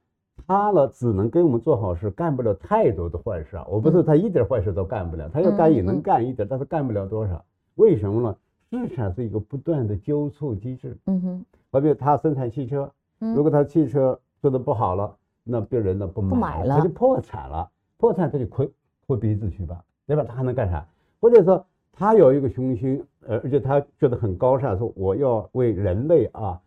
[0.51, 3.65] 他呢只能给我们做好事，干不了太多的坏事啊。
[3.71, 7.45] 我不是他一点坏事都干不了，他要干也能干一点，但是干不了多少。
[7.77, 8.37] 为什么呢？
[8.73, 10.99] 市场是一个不断的纠错机制。
[11.07, 11.45] 嗯哼。
[11.71, 17.71] 好比他生产汽车，如果他汽车做的不好了，那别人呢不买了，他就破产了。
[17.97, 18.69] 破产他就亏
[19.07, 20.25] 哭鼻子去吧，对吧？
[20.27, 20.85] 他还能干啥？
[21.21, 26.61] 或者说他有一个雄心，呃，而且他觉得很高尚，说我要为人类啊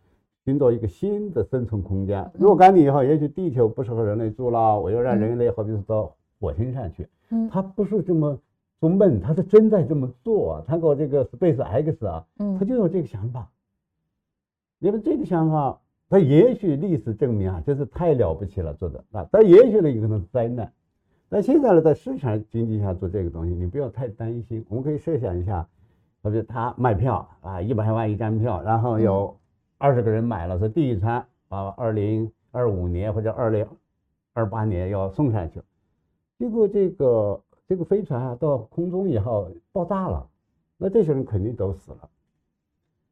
[0.44, 2.30] 寻找一个新的生存空间。
[2.34, 7.08] 若干年以后，也许地球不适合人类住了，我要让人类好比是到火星上去。
[7.30, 8.38] 嗯，他不是这么
[8.78, 10.62] 做梦，他是真在这么做。
[10.66, 12.26] 他搞这个 Space X 啊，
[12.58, 13.50] 他就有这个想法。
[14.80, 15.80] 因为这个想法，
[16.10, 20.70] 他也许历史证明啊，这是太了不起了做的啊，但也许呢有可能是灾难。
[21.30, 24.62] 但现在呢，在市场经济下做这个东西，你不要太担心。
[24.68, 25.66] 我们可以设想一下，
[26.22, 29.34] 比如他卖票啊，一百万一张票，然后有
[29.78, 33.66] 二十个人买了，是第一船把，二零二五年或者二零
[34.32, 35.60] 二八年要送上去，
[36.38, 40.26] 结果这个这个飞船啊到空中以后爆炸了，
[40.76, 42.08] 那这些人肯定都死了。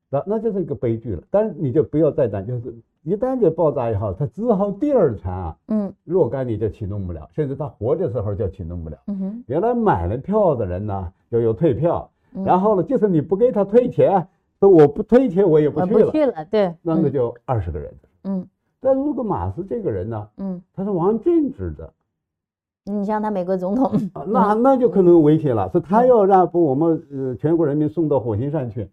[0.08, 8.98] 那那就是一个悲剧了，但是你就不要再担，就是一旦这爆炸以后，他只好第二船啊，嗯，若干你就启动不了，甚至他活的时候就启动不了。
[9.46, 12.10] 原来买了票的人呢，就有退票，
[12.44, 14.28] 然后呢，就是你不给他退钱，
[14.62, 17.92] 说我不退钱我也不去了，不去了，对，那个就二十个人。
[18.22, 18.46] 嗯，
[18.78, 21.92] 但如果马斯这个人呢，嗯，他是王政治的，
[22.84, 23.90] 你像他美国总统，
[24.28, 28.88] 那那就可能危险了，是他要让把我们呃全国人民送到火星上去。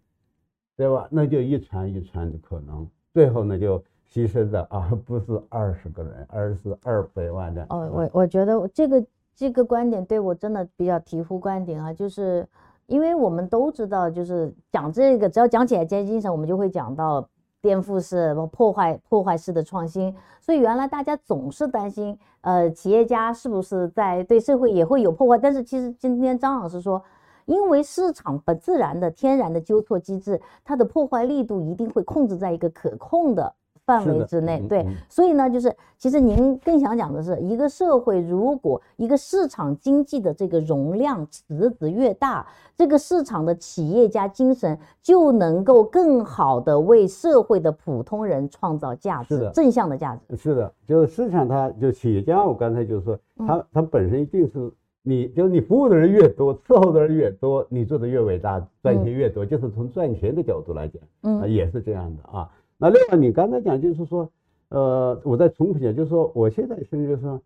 [0.76, 1.06] 对吧？
[1.10, 3.78] 那就一船一船的可能，最后呢就
[4.10, 7.66] 牺牲的啊，不是二十个人，而是二百万的。
[7.68, 9.04] 哦，我我觉得这个
[9.34, 12.48] 这个观点对我真的比较醍醐灌顶啊，就是
[12.90, 17.24] 因为我们都知道，就是讲这个，只要讲起来精神，我们就会讲到
[17.62, 20.12] 颠覆式、破坏破坏式的创新。
[20.40, 25.38] 所以原来大家总是担心，呃，企业家是不是在对社会也会有破坏？
[25.38, 27.00] 但是其实今天张老师说，
[27.44, 33.54] 因为市场本自然的天然的纠错机制，它的破坏力度一定会控制在一个可控的。
[33.90, 50.36] 范围之内，对，所以呢，就是其实您更想讲的是，一个社会如果一个市场经济的这个容量池子越大，这个市场的企业家精神就能够更好的为社会的普通人创造价值，正向的价值。
[50.36, 54.70] 是的，就是市场，它就企业家，我刚才就是说，它它本身一定是，
[55.02, 62.48] 你就是你服务的人越多，伺候的人越多，你做的越伟大，赚钱越多，就是从赚钱的角度来讲，嗯，也是这样的啊。
[62.80, 64.30] 那另外，你刚才讲就是说，
[64.70, 67.38] 呃，我再重复一下，就是说，我现在甚至说，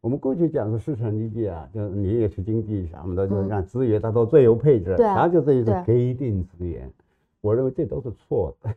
[0.00, 6.90] 我们过去讲说市场经济啊，就是你也是经济什么的，就是让资源达到最优配置，然后就这一种给定资源，
[7.40, 8.74] 我认为这都是错的，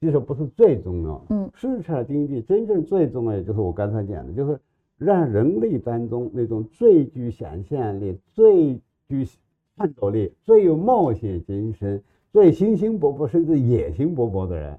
[0.00, 1.24] 其实不是最重要。
[1.28, 4.58] 嗯，市场经济真正最重要就是我刚才讲的，就是
[4.96, 8.74] 让人类当中那种最具想象力、最
[9.06, 9.24] 具
[9.76, 14.76] 创造力、最有冒险精神、最新兴勃勃甚至野心勃勃的人。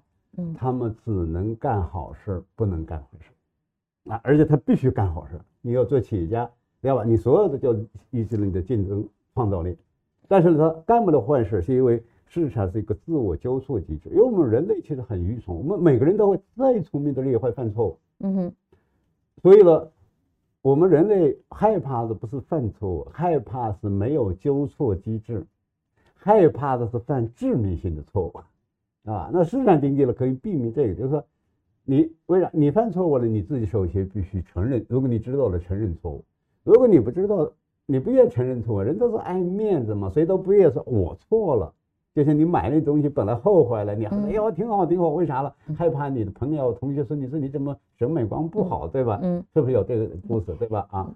[0.58, 3.32] 他们只能干好事，不能干坏事，
[4.12, 4.20] 啊！
[4.24, 5.40] 而且他必须干好事。
[5.62, 6.50] 你要做企业家，
[6.82, 7.04] 对吧？
[7.04, 7.76] 你所有的叫
[8.12, 9.78] 抑制了你的竞争创造力。
[10.28, 14.10] 但是他干不了坏事，是因为市场是一个自我纠错机制。
[14.10, 17.98] 因为我们人类其实很愚蠢，我们每个人都会再聪明的人也会犯错误。
[18.20, 18.54] 嗯哼。
[19.42, 19.88] 所以呢，
[20.62, 25.46] 我们人类害怕的不是犯错误，害怕是没有纠错机制，
[26.14, 28.34] 害怕的是犯致命性的错误。
[29.06, 31.24] 啊，那市场经济了，可以避免这个，就是说，
[31.86, 34.86] 你为啥你犯错误了，你自己首先必须承认。
[34.90, 36.24] 如果你知道了，承认错误；
[36.64, 37.52] 如果你不知道，
[37.86, 41.74] 你不愿承认错误，人都是爱面子嘛，谁都不愿意说我错了。
[42.14, 45.56] 就像你买那东西本来后悔了，你哎呀挺好挺好，为啥了？
[45.78, 49.20] 害怕你的朋友同学说你说你怎么审美观不好，对吧？
[49.24, 50.88] 嗯，是不是有这个故事，对吧？
[50.92, 51.16] 啊，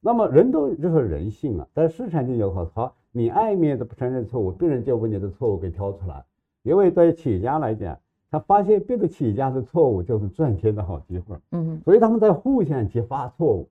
[0.00, 6.22] 那么人都就是人性啊，在市场经济好，好，你爱面子不承认错误，别人就把你的错误给挑出来。
[6.62, 7.98] 因为对企业家来讲，
[8.30, 11.36] 他发现别的企业家的错误就是赚钱的好机会。
[11.50, 13.68] 嗯，所以他们在互相揭发错误，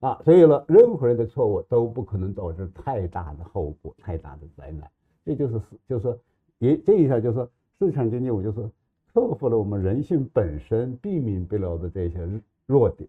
[0.00, 4.90] 啊，所以呢，任何人的错误都不可能导致太大的后果、太大的灾难。
[5.24, 6.18] 这就是就是说，
[6.58, 8.68] 也这一下就是说，市场经济我就是
[9.12, 12.28] 克服了我们人性本身避免不了的这些
[12.66, 13.08] 弱点，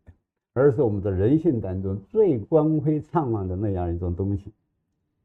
[0.53, 4.53] 而是我们的人性当中最光辉灿烂的那样一种东西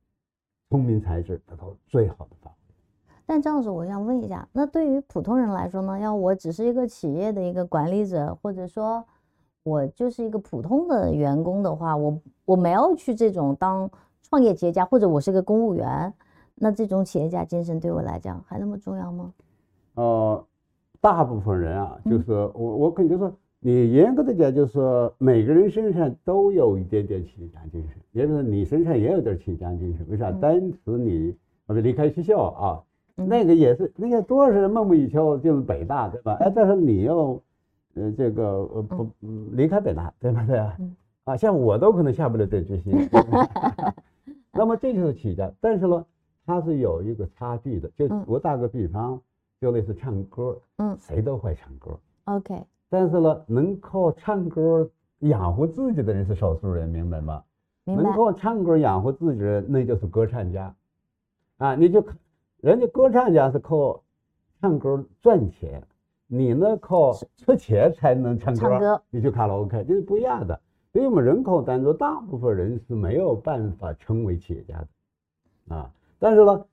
[0.71, 2.57] ——聪明才智得到最好的发挥。
[3.31, 5.97] 但张老师，我想问一下，那对于普通人来说呢？
[5.97, 9.05] 要我只是一个企业的一个管理者，或者说，
[9.63, 13.89] 我就是一个普通的员工的话，我我没有去这种当
[14.21, 16.13] 创业企业家，或者我是个公务员，
[16.57, 19.33] 那这种企业家精神对我来讲还那么重要吗？
[19.95, 20.45] 呃，
[21.01, 30.05] 大部分人啊，就是我我可以就说，你严格的讲，就是说每个人身上都有一点点企业家精神，也就是说你身上也有点企业家精神。
[30.11, 30.33] 为啥？
[30.33, 31.33] 当时你
[31.67, 32.83] 我离开学校啊。
[33.27, 36.37] 那个也是，那个多少人梦寐以求就是北大，对吧？
[36.41, 37.41] 哎，但是你要，
[37.95, 39.07] 呃，这个呃不
[39.53, 40.77] 离开北大，对不对啊？
[41.25, 42.93] 啊，像我都可能下不了这决心。
[44.53, 46.05] 那么这就是企业家，但是呢，
[46.45, 47.89] 他是有一个差距的。
[47.97, 49.21] 就我打个比方，
[49.61, 52.63] 就类似唱歌，嗯，谁都会唱歌，OK。
[52.89, 54.91] 但是呢，能靠唱歌
[55.21, 57.43] 养活自己的人是少数人，明白吗？
[57.85, 58.03] 明白。
[58.03, 60.75] 能靠唱歌养活自己的人，那就是歌唱家，
[61.59, 62.17] 啊，你就看。
[62.63, 64.03] 人家歌唱家是靠
[64.61, 65.83] 唱歌赚钱，
[66.27, 69.01] 你呢靠出钱才能唱歌。
[69.09, 70.61] 你去卡拉 OK，这是不一样的。
[70.93, 75.91] 所以我们人口当中，大部分人是没有办法成为企业家的啊。
[76.19, 76.67] 但是呢，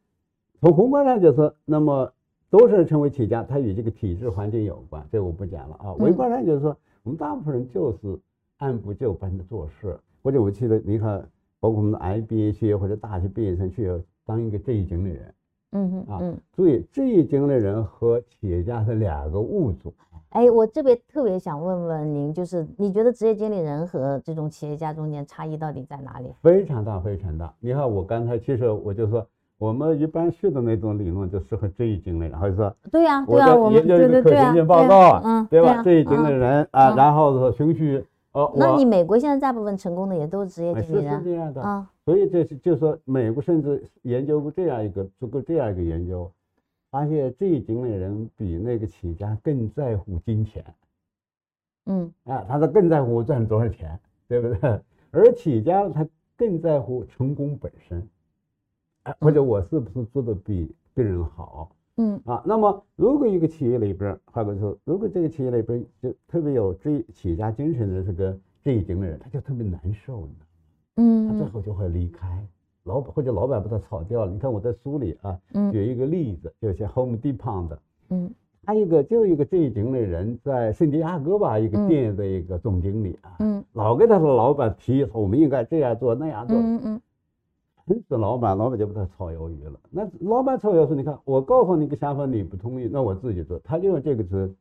[0.60, 2.12] 从宏观上就是那么
[2.50, 5.94] 多少人成为企业家，他与这个体制环境有关，这我不讲了啊。
[5.94, 8.20] 微观上就是说，我们大部分人就是
[8.58, 9.98] 按部就班的做事。
[10.22, 11.22] 或者我记得你看，
[11.62, 13.90] 包括我们的 IBA 或者大学毕业生去
[14.26, 15.34] 当一个这一经理人。
[15.72, 19.94] 嗯嗯啊，注意这一经理人和企业家是两个物种。
[20.30, 26.30] 哎，我这边特别想问问您，就是你觉得职业经理人和这种企业家中间差异到底在哪里？
[26.42, 27.54] 非常大，非常大。
[27.60, 29.26] 你看我刚才其实我就说，
[29.58, 35.82] 我们一般学的那种理论就适合这一经理人，还是说对呀，对呀，我们对对对啊，报告，嗯，对吧？
[35.84, 38.06] 这一经理人啊，然后说循序。
[38.38, 41.92] 哦，那你美国现在大部分成功的也都是职业经理人，是这样的啊。
[42.06, 46.32] 所以这是就是说，美国甚至研究过这样一个做过这样一个研究，
[46.92, 50.64] 发现这一经理人比那个企业家更在乎金钱。
[51.88, 54.82] 嗯，啊，他说更在乎我赚多少钱，对不对？
[55.10, 58.08] 而企业家他更在乎成功本身，
[59.02, 62.42] 啊，或者我是不是做的比别人好，嗯啊。
[62.46, 71.30] 那么如果一个企业里边儿，换个说，如果这个企业里边儿就特别有这企业家精神的这个这一型的人，他就特别难受，你知道吗？
[71.30, 72.28] 他最嗯后就会离开。
[72.84, 74.32] 老板或者老板把他炒掉了。
[74.32, 77.80] 你看我在书里啊，嗯举一个例子，就像 Home Depot 的，
[78.10, 78.34] 嗯
[78.64, 87.02] 他一个就一个这一型的人在圣地亚哥吧，一个嗯店的一个总经理啊，嗯老跟他的老板提我们应该这样做那样做，嗯嗯
[87.88, 89.80] 很死老板，老板就把他炒鱿鱼了。
[89.90, 93.58] 那老板炒鱿鱼说，你看我告诉你个想法你不同意，那我自己做。
[93.60, 94.54] 他就用这个词，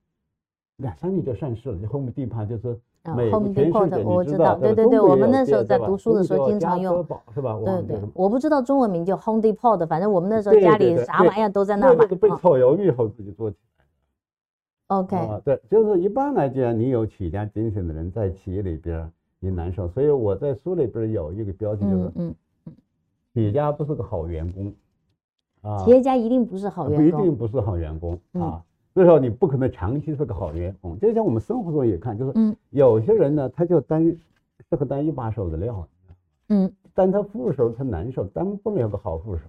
[0.77, 7.59] 两三年就上市了，就 Home Depot 就是，Home Depot 界我知道，对对对，我们那时候在读书的时候经常用宝是吧？
[7.65, 12.15] 对对我不知道中文名叫 Home Depot 的，反正我们那时候家里啥玩意儿都在那买那个。
[12.15, 14.97] 被啊炒鱿鱼以后自己做起来。
[14.97, 19.11] OK，啊，对，就是一般来讲，你有企业家精神的人在企业里边儿
[19.41, 22.13] 也难受，所以我在书里边有一个标题，就是
[23.37, 24.73] 企业家不是个好员工，
[25.61, 27.23] 啊，企业家一定不是好不一员工。
[27.23, 28.43] 定不是好员工嗯。
[28.43, 28.65] 啊，
[28.95, 30.99] 至少你不可能长期是个好员工。
[30.99, 32.57] 就像我们生活中也看，就是嗯。
[32.71, 34.17] 有些人呢，他就当适
[34.71, 35.87] 合当一把手的料，
[36.49, 36.73] 嗯。
[36.95, 39.43] 当他副手他难受，当不了个好副手，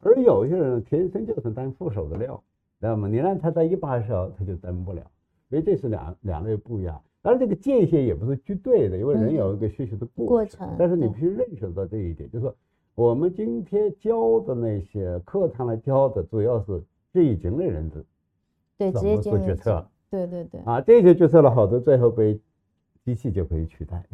[0.00, 2.42] 而有些人天生就是当副手的料，
[2.80, 3.06] 知道吗？
[3.06, 5.02] 你让他当一把手，他就当不了，
[5.48, 7.00] 所以这是两两类不一样。
[7.22, 9.34] 当然，这个界限也不是绝对的，因为人嗯。
[9.36, 10.68] 有一个学习的过过程。
[10.76, 12.52] 但是你必须认识到这一点，就是说
[12.98, 16.82] 我们今天教的那些课堂来教的，主要是
[17.12, 18.04] 这一型的人的
[18.76, 19.86] 对，怎么职业经理者做决策。
[20.10, 22.40] 对对对，啊，这些决策了好多最后被
[23.04, 24.04] 机器就可以取代。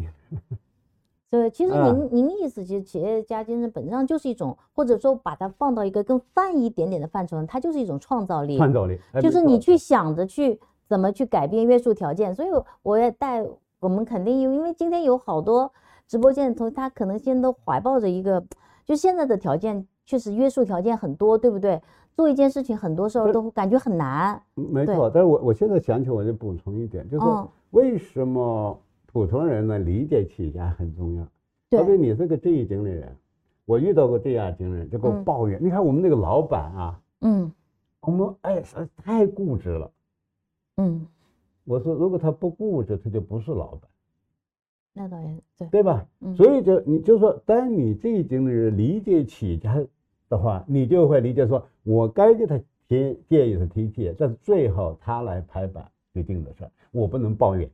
[1.30, 8.58] 对其实啊您您意思，其实企业家精神本质上就是一种，或者说把它放到一个更泛一点点的范畴，它就是一种创造力。
[8.58, 12.48] 创造力，哎就是你去想着去怎么去改变约束条件，所以
[12.82, 13.42] 我也带
[13.80, 15.72] 我们肯定有，因为今天有好多
[16.06, 18.44] 直播间的同学，他可能现在都怀抱着一个，
[18.84, 21.80] 就现在的条件确实约束条件很多，对不对？
[22.16, 24.40] 做一件事情很多时候对都感觉很难。
[24.54, 27.26] 没错，但是我我现在想起，我就补充一点，就是
[27.70, 31.26] 为什么普通人呢理解企业家很重要？
[31.68, 33.16] 对特别你是个这一经理人，
[33.64, 35.58] 我遇到过这样经理人，就给我嗯抱怨。
[35.60, 37.50] 你看我们那个老板啊，嗯
[38.02, 38.62] 我们哎
[38.98, 39.90] 太固执了。
[40.76, 41.04] 嗯，
[41.64, 43.90] 我说如果他不固执，他就不是老板，
[44.94, 45.28] 那倒也
[45.58, 45.68] 对。
[45.68, 46.06] 对吧？
[46.20, 49.76] 嗯所以就你就说，当你这一经的人理解企业家
[50.28, 52.56] 的话，你就会理解说，我该给他
[52.88, 57.68] 提建议是提建议，但是最后他来拍板决定的事儿，我不能抱怨，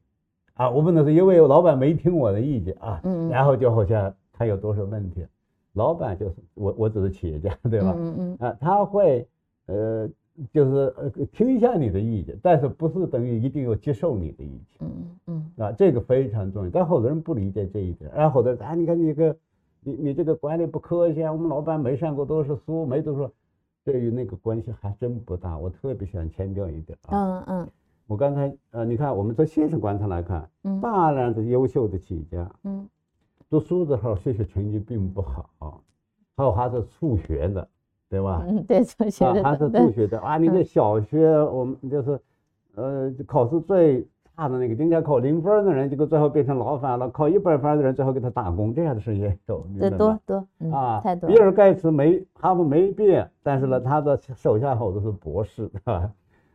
[0.55, 3.01] 啊，我不能说因为老板没听我的意见啊，
[3.31, 5.25] 然后就好像他有多少问题，
[5.75, 7.95] 老板就是我，我只是企业家，对吧？
[7.97, 9.27] 嗯嗯啊，他会
[9.67, 10.09] 呃，
[10.53, 14.79] 就是呃听一下你的意见，但是不是等于一定要接受你的意见。
[14.81, 19.37] 嗯嗯啊，这个非常重要，但好多人不理解这一点，然后好多人啊，你看你这个，
[19.83, 23.31] 你你这个管理不科学啊，我们老板没上过多少书，没读书，
[23.85, 25.59] 对于那个关系还真不大。
[25.59, 27.69] 我特别想强调一点啊，嗯嗯
[28.07, 32.89] 我刚才呃，你看我们从现实观察来看，嗯大量的优秀的企业家嗯
[33.49, 35.83] 读书的时候学习成绩并不好，
[36.37, 37.69] 还有还是辍学的，
[38.11, 38.45] 对吧？
[38.49, 38.83] 嗯，对，
[39.43, 40.37] 还是对辍学的啊！
[40.37, 42.21] 你这小学我们就是，
[42.75, 44.05] 呃，考试最
[44.35, 49.65] 差的那个，今天考零分的人，结果最后变成老板了；考一百分的人，最后给他打工，这样的事也有？
[49.97, 56.13] 多多嗯啊太，多比尔盖茨没哈佛没毕业，但是呢，他的手下好多是博士，对吧？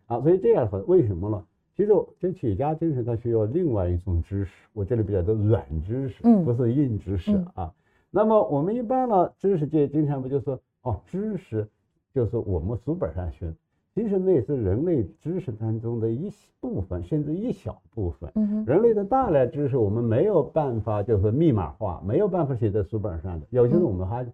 [0.08, 1.42] 啊，所以这样很为什么呢？
[1.78, 7.74] 其实这企业家精神，他需要另外一种知识，我这里比较多软知识，嗯不是硬知识嗯啊。
[8.12, 11.68] 那么我们一般呢，知识界经常不就说哦，知识
[12.14, 13.56] 就是我们书本上学的，
[13.96, 18.32] 其实那是人类知识当中的一部分，甚至一小部分。
[18.36, 23.48] 嗯人类的大量知识，我们没有办法就是密码化，没有办法写在书本上的。
[23.50, 24.26] 有些嗯我们还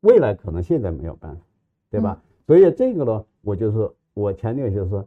[0.00, 1.42] 未来可能现在没有办法，
[1.88, 2.20] 对吧？
[2.48, 5.06] 所以这个呢，我就是我强调就是说，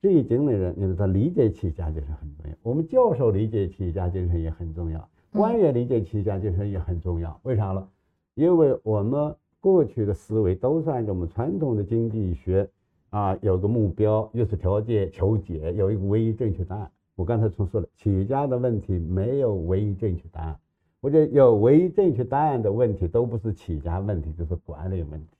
[0.00, 2.56] 这一经理人，你说他理解企业家精神很重要。
[2.62, 7.36] 我们教授理解企业家精神也很重要，官员理解企业家精神也很重要。
[7.42, 7.88] 为啥呢？
[8.34, 12.68] 因为我们过去的思维都是按照我们传统的经济学
[13.10, 16.90] 啊，有个目标、约束条件、求解，有一个唯一正确答案。
[17.16, 20.56] 我刚才重说了，企业家的问题没有唯一正确答案，
[21.00, 25.36] 我觉得有唯一正确答案的问题，都不是企业家问题，就是管理问题。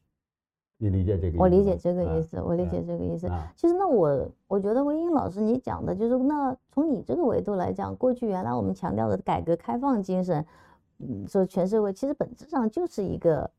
[0.76, 1.38] 你理解这个意思？
[1.38, 3.28] 我理解这个意啊思，我理解这个意思。
[3.28, 10.44] 啊，其实那我我觉得文英老师你讲的就是那从你这个维度来讲，过去原来我们强调的改革开放精神，
[10.98, 13.50] 嗯，说全社会其实本质上就是一个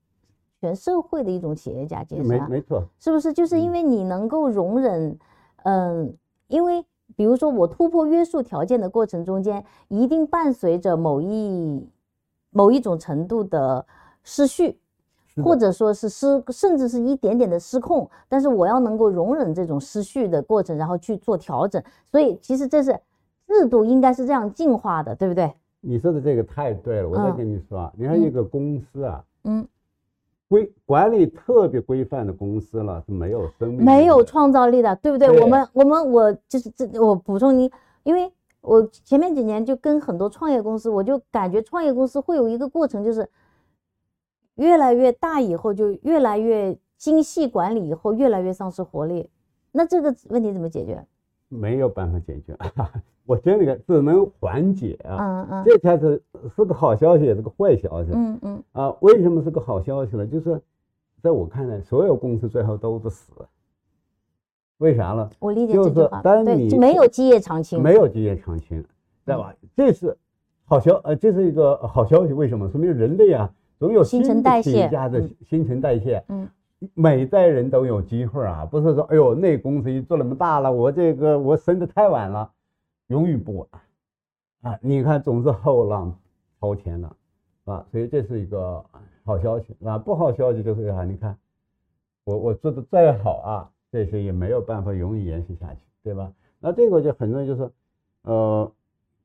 [0.61, 3.33] 全社会的一种企业家精神没错，是不是？
[3.33, 5.17] 就是因嗯为你能够容忍，
[5.63, 6.15] 嗯，
[6.47, 6.85] 因为
[7.15, 11.89] 比如说我突破约束条件的过程中间，一定伴随着某一
[12.51, 13.85] 某一种程度的
[14.23, 14.77] 失序。
[15.41, 21.81] 或者说是失，甚至是一点点的失控，但是我要能够容忍这种失序的过程，然后去做调整。
[22.05, 22.99] 所以其实这是
[23.47, 25.49] 制度应该是这样进化的，对不对？
[25.79, 29.65] 你说的这个太对了，我再嗯跟你说啊，你看一个公司啊，嗯，
[30.51, 35.29] 规管理特别规范的公司了是没有生命，没有创造力的，对不对？
[35.29, 37.71] 对我们我们我就是这，我补充你，
[38.03, 38.29] 因为
[38.59, 43.29] 我前面几年就跟很多创业公司，我就感觉创业公司会有一个过程，就是
[44.55, 49.29] 越来越大以后，就越来越精细管理以后，越来越丧失活力。
[49.71, 51.07] 那这个问题怎么解决？
[51.51, 52.57] 没有办法解决，
[53.27, 55.17] 我真的只能缓解啊。
[55.19, 56.21] 嗯嗯这才是
[56.55, 58.95] 是个好消息，也是个坏消息嗯嗯啊。
[59.01, 60.25] 为什么是个好消息呢？
[60.25, 60.61] 就是
[61.21, 63.33] 在我看来，所有公司最后都是死。
[64.77, 65.29] 为啥呢？
[65.39, 68.83] 我理解就是这句话，对，当你没有基业长青，没有基业长青，
[69.25, 69.53] 对吧？
[69.75, 70.17] 这是
[70.65, 72.33] 好消呃，这是一个好消息。
[72.33, 72.69] 为什么？
[72.69, 74.89] 说明人类啊，总有新陈代谢
[75.45, 76.23] 新陈代谢。
[76.29, 76.47] 嗯，
[76.95, 82.51] 每代人都有机会啊，不是说哎呦那公司一做那么大了，我这个我生的太晚了，
[83.07, 83.67] 永远不晚
[84.61, 84.79] 啊！
[84.81, 86.17] 你看总是后浪
[86.59, 87.15] 超前了
[87.65, 88.83] 啊，所以这是一个
[89.23, 89.97] 好消息啊。
[89.97, 91.37] 不好消息就是啊，你看
[92.23, 96.33] 我我做的再好啊，这些也没有办法永远延续下去，对吧？
[96.59, 97.71] 那这个就很重要，就是
[98.23, 98.71] 呃，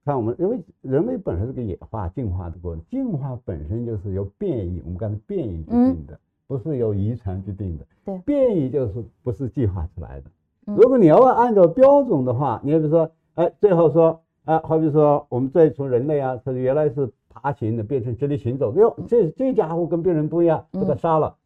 [0.05, 6.21] 看我们因为人类本身是个演化进化的过程，进化本身就是由变异，我们刚才变异决定的。
[6.47, 10.31] 不是由遗传决定的，对变异就是不是计划出来的。
[10.67, 21.37] 嗯如果你要按照标准的话，你比如说，哎，最后说，啊，好比说我们再从人类啊，它原来是爬行的，变成直立行走，哟，这这家伙跟别人不一样，把他嗯杀了，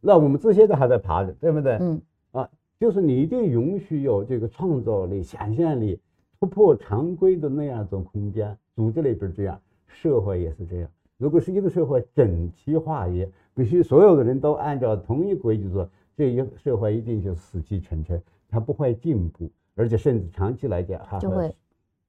[0.00, 1.78] 那我们这些都还在爬着，对不对？
[1.80, 2.02] 嗯
[2.32, 2.48] 啊，
[2.80, 6.00] 就是你一定允许有这个创造力、想象力，
[6.40, 8.56] 突破常规的那样一种空间。
[8.74, 10.90] 组织里边这样，社会也是这样。
[11.16, 21.54] 如果是一个社会整齐划一，必须所有的人都按照同一规矩做，这一个社会一定就死气沉沉，它不会进步，而且甚至长期来讲还就会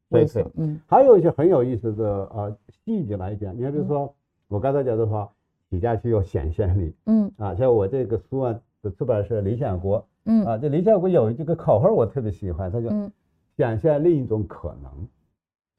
[0.10, 0.80] 衰退。，嗯。
[0.88, 4.14] 还有一些很有意思的呃细节来讲，你看，比如说
[4.48, 5.30] 我刚才讲的话，
[5.70, 6.94] 企业家具有想象力。
[7.06, 7.32] 嗯。
[7.38, 10.44] 啊，像我这个书啊的出版社理想国嗯。
[10.46, 13.12] 啊，这理想国有这个口号我特别喜欢，它就嗯。
[13.58, 15.08] 想象另一种可能，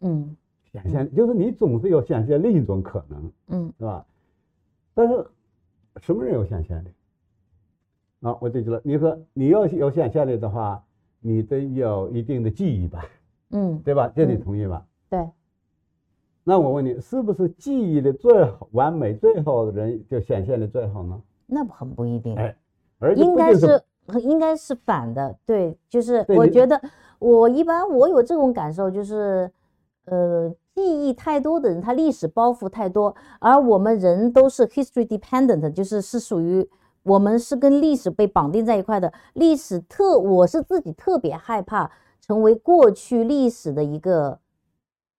[0.00, 0.36] 嗯
[0.82, 4.04] 想象就是你总是有显现另一种可能，嗯是吧？
[4.94, 5.26] 但是
[6.00, 6.88] 什么人有想象力？
[8.20, 10.82] 啊，我记住了，你说你要有想象力的话，
[11.20, 13.04] 你得有一定的记忆吧，
[13.50, 14.12] 嗯， 对吧？
[14.14, 14.86] 这你嗯同意吧？
[15.08, 15.28] 对，
[16.44, 21.22] 那我问你，是不是记忆力最好、完美、最好的人就显现的最好呢？
[21.46, 22.34] 那不很不一定。
[22.36, 22.54] 哎，
[22.98, 23.82] 而且应该是
[24.22, 26.80] 应该是反的，对，就是我觉得
[27.18, 29.50] 我一般我有这种感受，就是
[30.06, 36.68] 呃，记忆太多的人，他历史包袱太多，而我们人都是 history dependent，就是是属于
[37.02, 39.12] 我们是跟历史被绑定在一块的。
[39.34, 41.90] 历史特，我是自己特别害怕
[42.20, 44.38] 成为过去历史的一个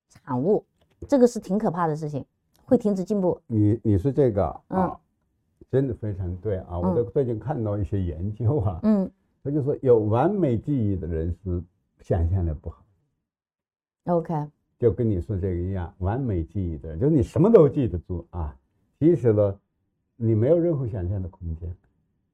[0.09, 0.65] 产物，
[1.07, 2.25] 这个是挺可怕的事情，
[2.65, 3.39] 会停止进步。
[3.47, 4.99] 你你是这个嗯啊，
[5.69, 6.79] 真的非常对啊！
[6.79, 9.09] 我嗯在最近看到一些研究啊，嗯
[9.43, 11.61] 他就说有完美记忆的人是
[11.99, 12.83] 想象力不好。
[14.05, 14.33] ，OK，
[14.80, 18.55] 就跟你说这个一样，完美记忆的人，就是你什么都记得住啊。
[18.99, 19.55] 其实呢，
[20.15, 21.75] 你没有任何想象的空间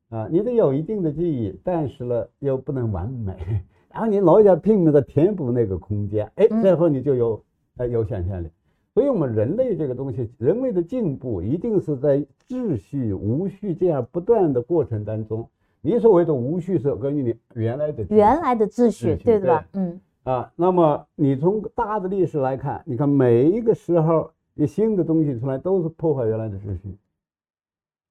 [0.10, 3.36] 啊，你得有一定的记忆，但是呢又不能完美，
[3.92, 7.44] 然后你老想拼命的填补那个空间，哎，嗯最后你就有
[7.78, 8.48] 呃有想象力。
[8.94, 15.50] 所以，我们人类这个东西，人类的进步一定是在秩序、无序这样不断的过程当中。
[15.82, 19.82] 你所谓的无序是根据你原来的原来的秩序，对对吧对？
[19.82, 26.98] 嗯啊，那么你从大的历史来看，你看每一个时候一新的东西出来，都是破坏原来的秩序，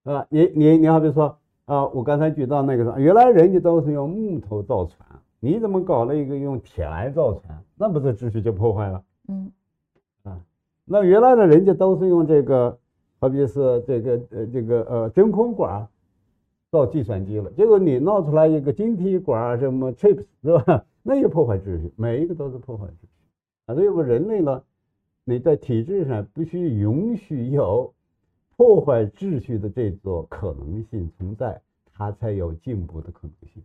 [0.05, 4.97] 啊，你你你好比说啊，我刚才举到那个原来人家都是用木头造船，
[5.41, 7.63] 你怎么搞了一个用铁来造船？
[7.77, 9.03] 那不是秩序就破坏了？
[9.29, 9.51] 嗯
[10.25, 10.39] 啊
[10.85, 12.77] 那原来的人家都是用这个，
[13.21, 15.89] 好比是这个呃这个呃真空管
[16.71, 20.85] 造计算机了，结果你闹出来一个晶体管什么 chips 是吧？
[21.03, 23.09] 那也破坏秩序，每一个都是破坏秩序
[23.67, 23.75] 啊。
[23.75, 24.63] 所以我们人类呢，
[25.25, 27.93] 你在体制上必须允许有
[28.57, 31.61] 破坏秩序的这种可能性存在，
[31.93, 33.63] 它才有进步的可能性。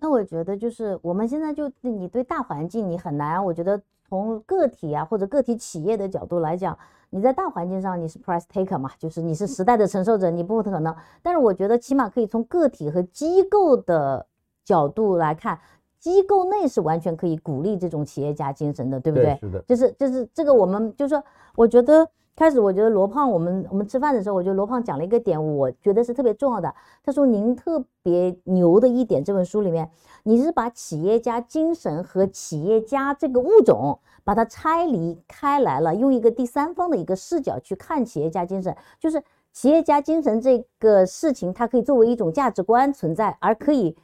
[0.00, 6.78] 那我觉得就是我们现在就你对大环境你很难，我觉得从个体啊或者个体企业的角度来讲，
[7.10, 10.94] 你在大环境上你是 price taker 嘛，就是你是时代的承受者，你不可能。
[11.20, 14.24] 但是我觉得起码可以从个体和机构的
[14.64, 15.58] 角度来看，
[15.98, 19.36] 机构内是完全可以鼓励这种企业家精神的，对不对？
[19.40, 21.22] 是的，就是就是这个我们就是说，
[21.56, 26.72] 我觉得开始我觉得罗胖，我们我们吃饭的时候，我觉得罗胖讲了一个点，我觉得是特别重要的。
[27.02, 29.90] 他说您特别牛的一点，这本书里面，
[30.22, 39.20] 你是把企业家精神和企业家这个物种把它拆离开来了，用一个第三方的一个视角去看企业家精神，就是
[39.52, 43.96] 企业家精神这个事情，它可以作为一种价值观存在，而可以。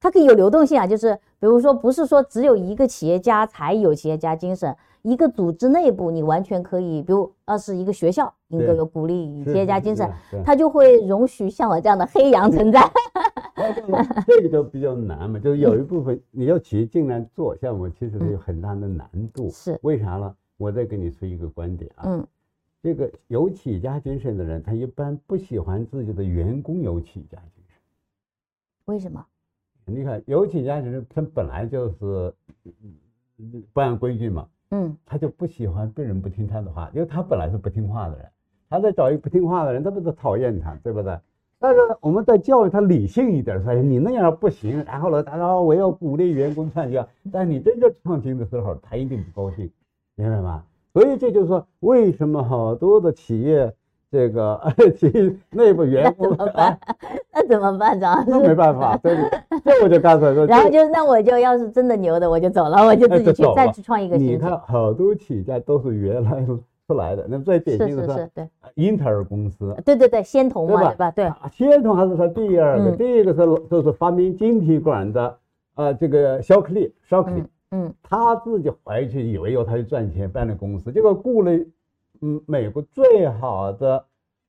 [0.00, 10.10] 它可以有流动性啊，就是比如说，不是说只有一个企业家才有企业家精神，一个组织内部你完全可以，比如要是一个学校应该有鼓励企业家精神，
[10.44, 12.80] 他就会容许像我这样的黑羊存在。
[14.26, 19.48] 这个就比较难嘛，就是有一部分你要企业进来做像我，其实是有很大的难度。
[19.50, 20.34] 是为啥呢？
[20.56, 22.26] 我再给你说一个观点啊，嗯，
[22.82, 27.76] 这个有企业家精神的人，他一般不喜欢自己的员工有企业家精神。
[28.86, 29.24] 为什么？
[29.90, 32.32] 你看，有几家精神，他本来就是
[33.72, 38.26] 不按规矩嘛，嗯，他就不喜欢别人不听他的话，因为他本来是不听话的人，
[38.68, 41.18] 他在找一个不听话的人，他不是讨厌他，对不对？
[41.58, 49.70] 但是我们在教育他理性一点，说你那样不行，然后呢，他说我要鼓励员工创新，但你真正创新的时候，他一定不高兴，
[50.16, 50.64] 明白吗？
[50.92, 53.74] 所以这就是说，为什么好多的企业。
[54.10, 54.58] 这个
[54.96, 56.78] 其内部员工怎么办？
[57.32, 57.98] 那怎么办？
[58.00, 59.14] 张那没办法，这，
[59.64, 60.46] 这我就干脆说。
[60.46, 64.16] 然后就那我就要是真的牛的，我就走了，我就自己去 再去创一个。
[64.16, 66.42] 你看，好多企业家都是原来
[66.86, 69.76] 出来的，那么最典型的是对英特尔公司。
[69.84, 71.10] 对对对，仙童嘛，对吧？
[71.10, 75.36] 对，仙童还是他第二个，第一个是就是发明晶体管的
[75.74, 77.42] 啊，这个肖克利，肖克利，
[77.72, 81.52] 嗯，他自己回去以为有他去赚钱办了公司，结果雇了。
[82.20, 84.04] 嗯，美国最好的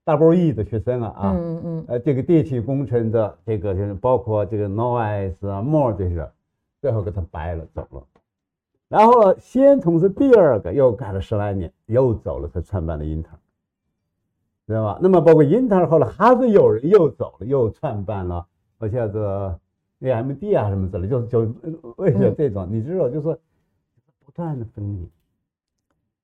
[0.06, 6.30] double E 的学生啊啊，嗯嗯呃，这个电气工程的这个就是包括这个 Noise 啊、More 这些，
[6.82, 8.04] 最后给他掰了走了。
[8.88, 13.40] 然后先从是第二个，又干了十来年，又走了，才创办了英特尔，
[14.66, 15.00] 知道吧？
[15.02, 18.48] 那么包括英特尔后来还是有人又走了，又创办了，
[18.80, 19.56] 好像是
[20.00, 21.40] AMD 啊什么之类，就是就
[21.98, 23.40] 为什么这种，你知道，就是
[24.26, 25.10] 不断的分离，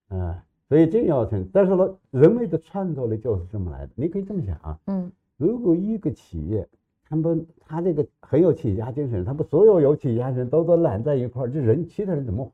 [0.09, 0.35] 嗯。
[0.67, 3.91] 所以这要成，但是呢，人类的创造力就是这么来的。
[3.95, 6.67] 你可以这么想啊，嗯，如果一个企业，
[7.07, 12.51] 他们他这个很有企业家精神，他们所有有企业家精神都都揽在一块儿，这人其他人怎么活？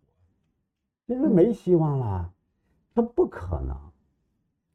[1.08, 2.30] 其实没希望啦，
[2.94, 3.76] 他不可能。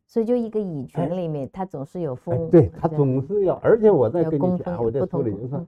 [0.06, 5.66] 所以就一个蚁群里面，他总是有风，对他总是要，而且我在跟你讲，我在说里就是说，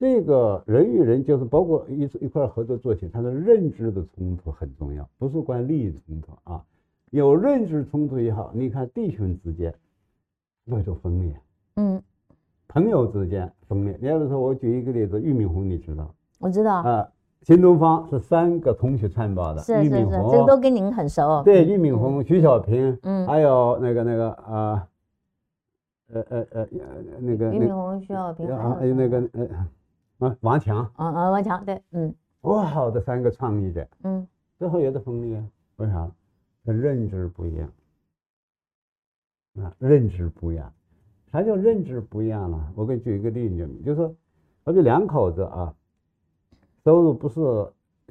[0.00, 6.64] 这个人与人就是包括一一块合作做起，他的认知的冲突很重要，不是光利益冲突啊。
[7.12, 9.72] 有认知冲突也好，你看弟兄之间
[10.64, 11.38] 那就分裂，
[11.76, 12.02] 嗯，
[12.66, 13.98] 朋友之间分裂。
[14.00, 16.12] 你要是说，我举一个例子，俞敏洪，你知道？
[16.38, 17.06] 我知道啊。
[17.42, 21.42] 新东方是三个同学创办的，是是是，这个都跟您很熟。
[21.42, 24.88] 对，俞敏洪、徐小平，嗯，还有那个那个啊，
[26.14, 26.66] 呃呃呃，
[27.20, 35.44] 那个俞敏洪、徐小平，还有那个呃啊，王强，啊啊，王强，对，嗯，多好的三个创意者，嗯，最后也得分裂，
[35.76, 36.10] 为啥？
[36.64, 37.72] 认知不一样
[39.60, 40.72] 啊，认知不一样，
[41.30, 42.72] 啥叫认知不一样呢？
[42.74, 44.14] 我给你举一个例子，就是说，
[44.64, 45.74] 好比两口子啊，
[46.84, 47.40] 收入不是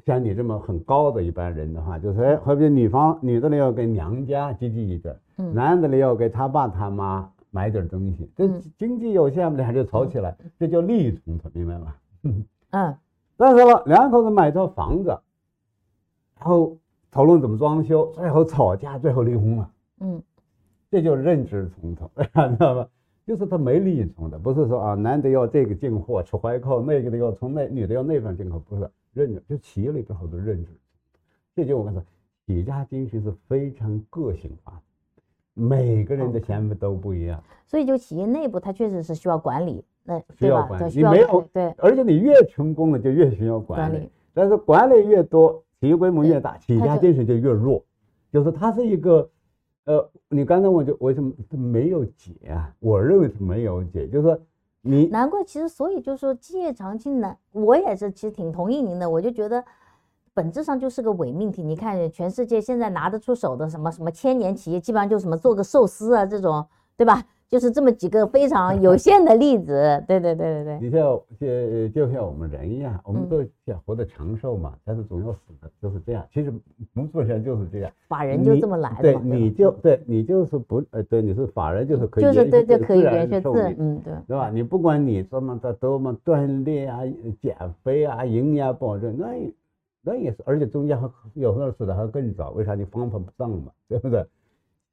[0.04, 5.18] 像你这么很高的一般人的话，就是哎，好比女方女的呢要给娘家积极一点，
[5.54, 8.46] 男的呢要给他爸他妈买点东西，这
[8.78, 11.94] 经济有限，俩就吵起来，这叫利益冲突，明白吗？
[12.22, 12.44] 嗯，
[13.36, 15.08] 但是了，两口子买套房子，
[16.38, 16.76] 然后。
[17.12, 19.70] 讨论怎么装修，最后吵架，最后离婚了。
[20.00, 20.22] 嗯，
[20.90, 22.88] 这就是认知冲突，知道吧？
[23.26, 30.72] 就是他没利益冲突，不是说啊，男的要这个进货出怀扣，那个的要从那，女的要那边进口，不是认知，就企业里边好多认知。
[31.54, 32.04] 这就我跟你说，
[32.46, 37.44] 企业家精神是非常个性化的，每个人的想法都不一样。
[37.66, 40.96] 所以就企业内部，它确实是需要管理，那需要管理。
[40.96, 44.08] 你没有对，而且你越成功了，就越需要管理。
[44.32, 45.62] 但是管理越多。
[45.82, 47.84] 企业规模越大，企业家精神就越弱，
[48.32, 49.28] 就是它是一个，
[49.84, 52.72] 呃，你刚才问就为什么没有解啊？
[52.78, 54.38] 我认为是没有解，就是说
[54.80, 59.64] 你难怪，其实所以就是说基业长青呢，我也是其实挺同意您的，我就觉得
[60.32, 61.64] 本质上就是个伪命题。
[61.64, 66.64] 你看全世界现在拿得出手的什么什么千年企业，基本上就什么做个寿司啊这种，
[66.96, 67.20] 对吧？
[67.52, 70.78] 就是这么几个非常 有限的例子，对对对对对。
[70.80, 76.26] 你像就就像我们人一样，我们都想活得长寿嘛，但是总要死的，就是这样。
[76.32, 76.50] 其实
[76.94, 79.12] 工作上就是这样，法人就这么来的。
[79.12, 84.48] 对，你就对你就是不呃，对，你是法人就是可以就是对对可以延续寿命，嗯对，对吧？
[84.50, 87.00] 你不管你怎么的多么锻炼啊、
[87.42, 89.26] 减肥啊、营养保证，那
[90.00, 92.74] 那也是，而且中间还有时候死的还更早，为啥？
[92.74, 94.24] 你方法不当嘛，对不对？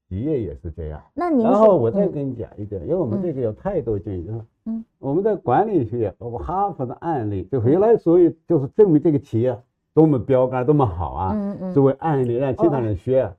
[0.09, 0.99] 企业也是这样。
[1.13, 4.45] 那您然后我再跟你讲一点，因为我们嗯这个有太多经验。
[4.65, 9.55] 嗯，我们在管理学，包括哈佛的案例，就原来所以就是证明这个企业
[9.93, 13.35] 多么标杆，多么好啊，嗯嗯作为案例让其他哦人学啊，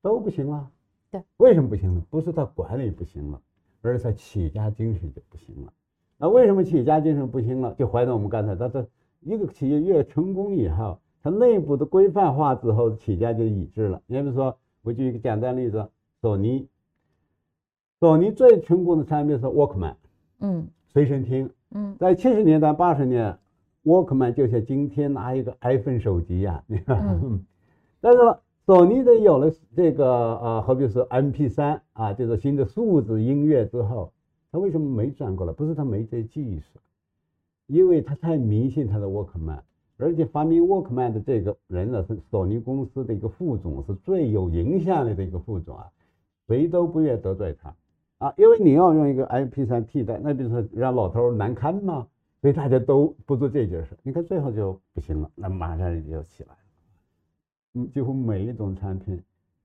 [0.00, 0.66] 都不行了。
[1.10, 2.02] 对，为什么不行呢？
[2.08, 3.40] 不是他管理不行了，
[3.82, 5.72] 而是他企业家精神就不行了。
[6.16, 7.74] 那为什么企业家精神不行了？
[7.78, 8.86] 就回到我们刚才，他这
[9.20, 14.00] 一个企业越成功以后，它内部的规范化之后，企业家就一致了。
[14.06, 15.88] 你比如说，我举一个简单例子，
[16.24, 16.66] 索尼，
[18.00, 19.94] 索尼最成功的产品是 Walkman
[20.40, 23.36] 嗯随身听，嗯在七十年代、八十年
[23.84, 27.20] ，Walkman 就像今天拿一个 iPhone 手机一样，你看。
[27.22, 27.44] 嗯
[28.00, 30.06] 但是呢，索尼的有了这个
[30.38, 34.10] 呃，好比是 MP 三啊，就是新的数字音乐之后，
[34.50, 35.52] 他为什么没转过来？
[35.52, 36.78] 不是他没这技术，
[37.66, 39.60] 因为他太迷信他的 Walkman，
[39.98, 45.86] 而且发明 Walkman 的这个人呢，是索尼公司的一个副总，是最有影响力的一个副总啊，
[46.46, 47.74] 谁都不愿得罪他
[48.18, 52.06] 啊，因为你要用一个 MP3 替代，那就是让老头难堪嘛？
[52.40, 56.58] 所以大家都不做这件事，你看最后就不行了，那马上就起来了。
[57.74, 59.22] 嗯，几乎每一种产品，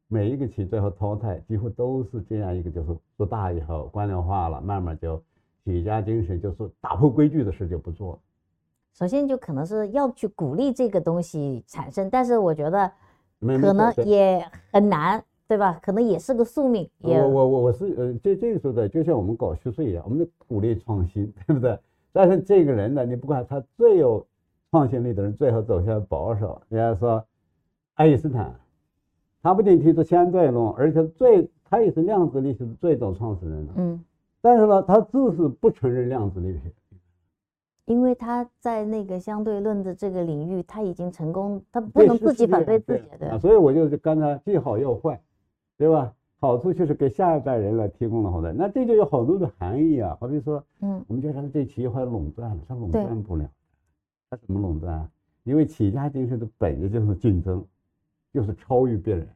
[0.08, 5.22] 每一个企业最后淘汰，几乎都是这样一个，就是做大以后官僚化了，慢慢就
[5.64, 8.20] 企业家精神就是打破规矩的事就不做了。
[8.94, 12.92] 首先就可能是要去鼓励这个东西产生，但是我觉得
[13.40, 15.80] 可能也很难，对吧？
[15.82, 21.76] 可能也是个宿命，我我我我是呃，这这个时候的，就像我们搞学术一样，我们得鼓励创新，对不对？
[22.12, 24.24] 但是这个人呢，你不管他最有
[24.70, 26.62] 创新力的人，最后走向保守。
[26.70, 27.26] 人家说，
[27.96, 28.54] 爱因斯坦，
[29.42, 33.68] 他不仅提出相对论，而且最他也是量子力学的最早创始人。
[33.76, 34.06] 嗯，
[34.42, 36.72] 但是呢，他就是不承认量子力学。
[37.86, 45.20] 因为他在那个相对论的这个领域，他已经成功，他不能自己反对对自己，对啊，所以我就是刚才既好又坏，
[45.80, 46.14] 对吧？
[46.42, 50.18] 好处就是给下一代人来提供了好的，那这就有好多的含义啊。
[50.22, 53.50] 好比说，嗯我们就说这企业化垄断了，它垄断不了，
[54.30, 55.10] 它怎么垄断啊？
[55.44, 57.66] 因为企业家精神的本质就是竞争，
[58.32, 59.28] 就是超越别人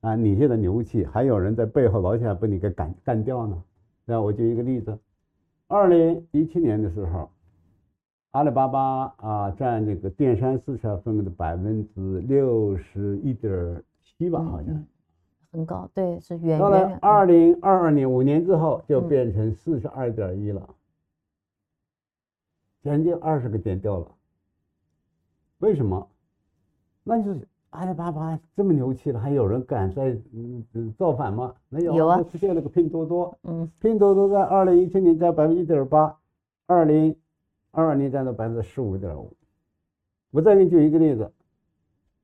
[0.00, 0.14] 啊！
[0.14, 3.62] 你现在牛气，还有人在背后老想把你给干干掉呢。
[4.04, 4.98] 那我举一个例子，
[5.66, 7.30] 二零一七年的时候，
[8.30, 14.86] 阿里巴巴啊占这个电商市场份额的百分之六十一点七吧，嗯好像嗯。
[15.50, 20.68] 很高，对，是远到了远远二零二二年五年之后，就嗯变成四十二点一了，
[22.82, 24.06] 将近二十个点掉了。
[25.58, 26.08] 为什么？
[27.02, 31.54] 那就是阿里巴巴这么牛气了，还有人敢在嗯嗯造反吗？
[31.70, 36.14] 没有，有啊出现了个拼多多，嗯拼多多在二零一七年占百分之一点八，
[36.66, 37.16] 二零
[37.70, 39.34] 二二年占到百分之十五点五。
[40.30, 41.32] 我再给你举一个例子，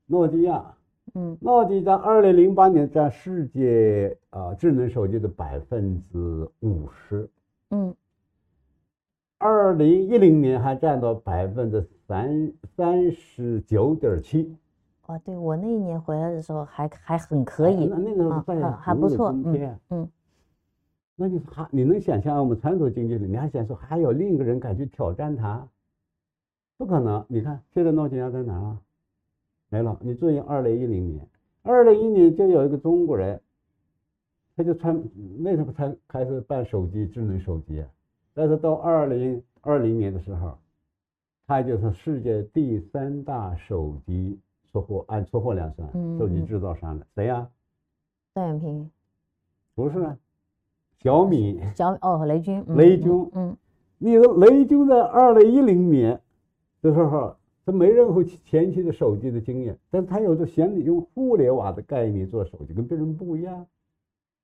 [0.06, 0.76] 诺基亚，
[1.14, 7.28] 嗯诺基在二零零八年占世界啊、智能手机的百分之五十，
[7.70, 7.94] 嗯
[9.38, 14.56] 二零一零年还占到百分之三三十九点七，
[15.06, 19.30] 哦，对我那一年回来的时候还还很可以那，那个啊在还还不错，
[19.90, 20.08] 嗯
[21.16, 25.64] 那你还你能想象我们传统经济里，你还想说还有另一个人敢去挑战它？
[26.76, 27.24] 不可能！
[27.28, 28.78] 你看现在诺基亚在哪儿啊？
[29.74, 29.98] 没了。
[30.00, 31.28] 你注意，二零一零年，
[31.64, 33.40] 二零一年就有一个中国人，
[34.56, 35.02] 他就穿
[35.40, 37.88] 那时候才开始办手机，智能手机啊。
[38.34, 40.56] 但是到二零二零年的时候，
[41.48, 44.38] 他就是世界第三大手机
[44.70, 47.48] 出货，按出货量算，嗯手机嗯制造商的谁呀、
[48.32, 48.90] 段永平，
[49.74, 50.16] 不是啊，
[51.02, 51.60] 小米。
[51.74, 53.56] 小米哦，雷军，雷军嗯
[53.98, 56.20] 你的雷军在二零一零年
[56.80, 57.34] 的时候，
[57.66, 63.66] 他没任何前期的手机的经验，但是他有着想用互联网的概念做手机，跟别人不一样，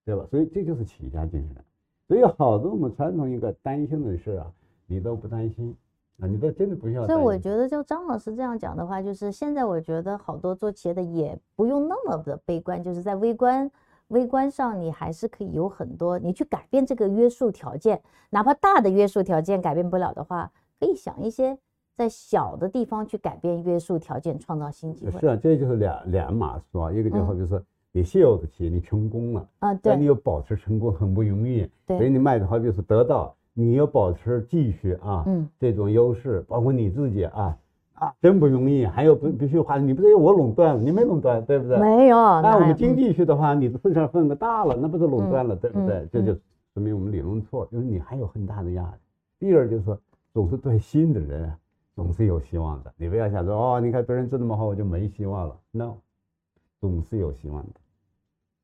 [0.05, 0.27] 对吧？
[0.31, 1.63] 所以这就是企业家精神。
[2.09, 4.51] 所以好多我们传统应该担心的事啊，
[4.87, 5.77] 你都不担心
[6.19, 7.07] 啊，你都真的不需要。
[7.07, 13.71] 所以我觉得，就张老师这样讲的话，就是现在我觉得好多做企业的也不用那么的悲观，就是在微观
[14.09, 20.51] 微观上，你还是可以有很多，你去改变这个约束条件，哪怕大的约束条件改变不了的话，
[20.81, 21.57] 可以想一些
[22.01, 25.21] 在小的地方去改变约束条件，创造新机会。
[25.21, 27.61] 是啊，这就是两两码事啊，一个就嗯好比说
[27.93, 29.47] 你现有的企业你成功了。
[29.59, 37.55] 啊，对但你要保持成功很不容易，对所以，你卖的好比是得到，你要保持继续啊，嗯这种优势，包括你自己啊
[37.93, 38.87] 啊，真不容易。
[38.87, 41.79] 还有不必须话，你不是我垄断了，你没垄断，对不对？
[41.79, 46.09] 没有，那我们经济学的话，你的市场份额大了，那不是垄断了，对不对嗯？
[46.11, 46.33] 这就
[46.73, 48.97] 说明我们理论错，就是你还有很大的压力。
[49.39, 49.99] 第二就是说，
[50.33, 51.59] 总是对新的人啊
[52.01, 55.55] 总是有希望的，你不要想说哦，你看别人做那么好，我就没希望了。
[55.71, 55.97] No，
[56.81, 57.73] 总是有希望的，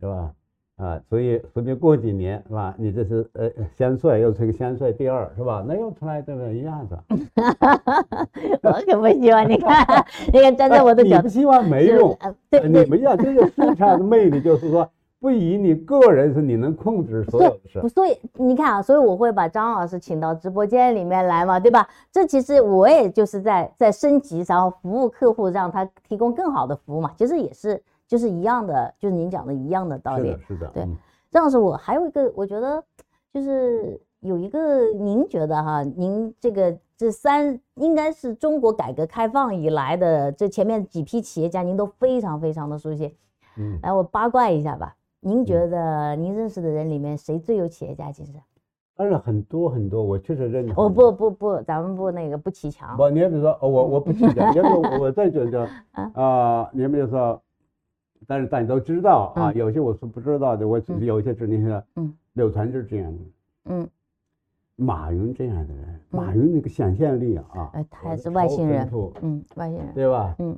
[0.01, 0.33] 对吧？
[0.77, 2.75] 啊，所以说不定过几年是吧？
[2.79, 5.63] 你这是呃先帅又是个先帅第二是吧？
[5.69, 6.55] 那又出来对不对？
[6.57, 7.05] 一样的。
[8.63, 12.19] 我可不希望你看， 你看站在我的角度，哎你不希望没用，
[12.49, 17.89] 对你们要这个市场的魅力，就是说不以你个人是你能控制所有的事，。
[17.89, 21.89] 所以你看啊，所以我会把张老师请到直播间里面来嘛，对吧？
[22.13, 27.13] 这其实我也就是在在升级，然后服务客户，让他提供更好的服务嘛。
[27.17, 30.41] 其实也是就是一样的，就是您讲的一样的道理是的，。
[30.49, 30.97] 是的，对嗯
[31.33, 32.83] 张老师，我还有一个，我觉得
[33.33, 43.17] 就是有一个，您觉得哈，您这个这三应该是中国改革开放以来的这前面几批企业家，您都非常非常的熟悉。
[43.59, 44.95] 嗯，来，我八卦一下吧，
[45.27, 48.41] 您觉得您认识的人里面谁最有企业家精神？
[48.95, 50.73] 当然很多很多，我确实认识。
[50.77, 52.97] 哦不，不不，咱们不那个不骑墙。
[52.97, 57.43] 不，你比如说，哦，我我不去讲，你比我再觉得啊 啊，你比如说，
[58.25, 63.19] 但是大家都知道啊，嗯有些我是不知道的，我只是嗯有一些知道像嗯柳传志这样的，
[63.65, 63.89] 嗯，
[64.77, 68.89] 马云这样的人，嗯马云那个想象力啊，哎，他也是外星人
[69.23, 69.93] 嗯，外星人。
[69.93, 70.37] 对吧？
[70.39, 70.57] 嗯，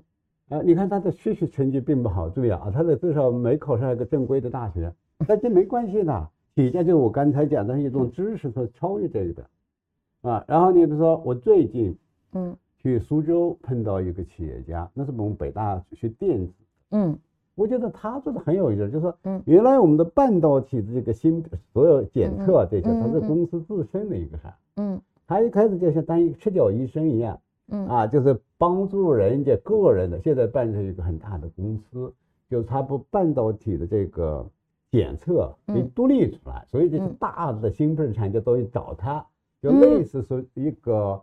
[0.49, 4.93] 啊，你看他的学习成绩并不好，注意啊，他的至少没考上一个正规的大学，
[5.27, 11.97] 但这没关系的，企业家就是我刚才讲的一种知识是超越这个的，啊，然后你比如说我最近
[12.33, 12.57] 嗯。
[12.81, 16.53] 去苏州碰到一个企业家，那是我们北大学电子，
[16.93, 17.19] 嗯。
[17.57, 19.43] 我觉得他做的很有意思，就是说嗯。
[19.47, 25.01] 原来我们的半导体的这个芯所有检测啊这些，嗯嗯它是嗯公司自身的一个啥，嗯。
[25.27, 27.41] 他一开始就像当一个赤脚医生一样。
[27.69, 27.87] 嗯。
[27.87, 32.13] 啊，就是帮助人家个人的，现在办成一个很大的公司，
[32.49, 34.47] 就是他不半导体的这个
[34.91, 37.17] 检测给嗯独立出来，所以这些嗯。
[37.19, 39.25] 大的芯片厂家都去找他，
[39.63, 39.81] 就嗯。
[39.81, 41.21] 类似说一个，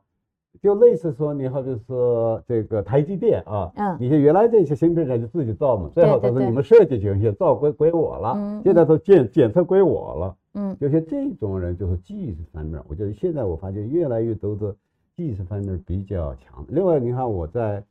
[0.61, 3.97] 就类似说你好比说这个台积电啊，嗯。
[3.99, 6.63] 你像原来这些芯片厂就自己造嘛，最好对对都是你们。
[6.63, 10.37] 设计行，现在造归归我了，嗯现在都检检测归我了。
[10.53, 10.77] 嗯。
[10.79, 14.75] 就像这种人，就是技术方面，我觉得现在我发现越来越多的
[15.15, 16.65] 技术方面比较强。
[16.67, 17.81] 另外，你看我在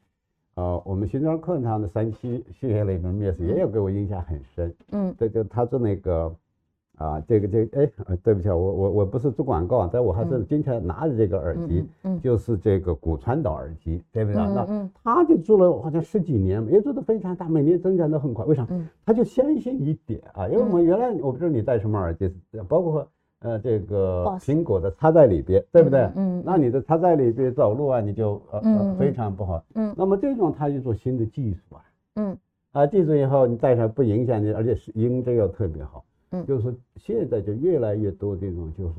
[0.56, 4.74] 呃我们新庄课堂的三期系列里面面试，也有给我印象很深。
[4.92, 6.34] 嗯这个他做那个
[6.96, 14.36] 啊，这个这个哎，呃对不起啊，我我我不是做广告，但我还是嗯经常拿着这个耳机，嗯就是这个骨传导耳机，对不对？
[14.36, 18.44] 那嗯他就做了好像十几年，也做得非常大，每年增长得很快。
[18.44, 18.66] 为啥？
[18.68, 22.30] 嗯他就相信一点啊，因为我们原来我不知道你戴什么耳机，
[22.68, 23.08] 包括
[23.44, 26.10] 呃这个苹果的插在里边，对不对？
[26.16, 29.62] 嗯那你的插在里边走路啊，你就呃嗯呃嗯非常不好。
[29.74, 31.84] 嗯那么这种它就做新的技术啊，
[32.16, 32.36] 嗯
[32.72, 36.04] 啊，技术以后你戴上不影响你，而且是音质又特别好。
[36.32, 38.94] 嗯就是现在就越来越多这种，就是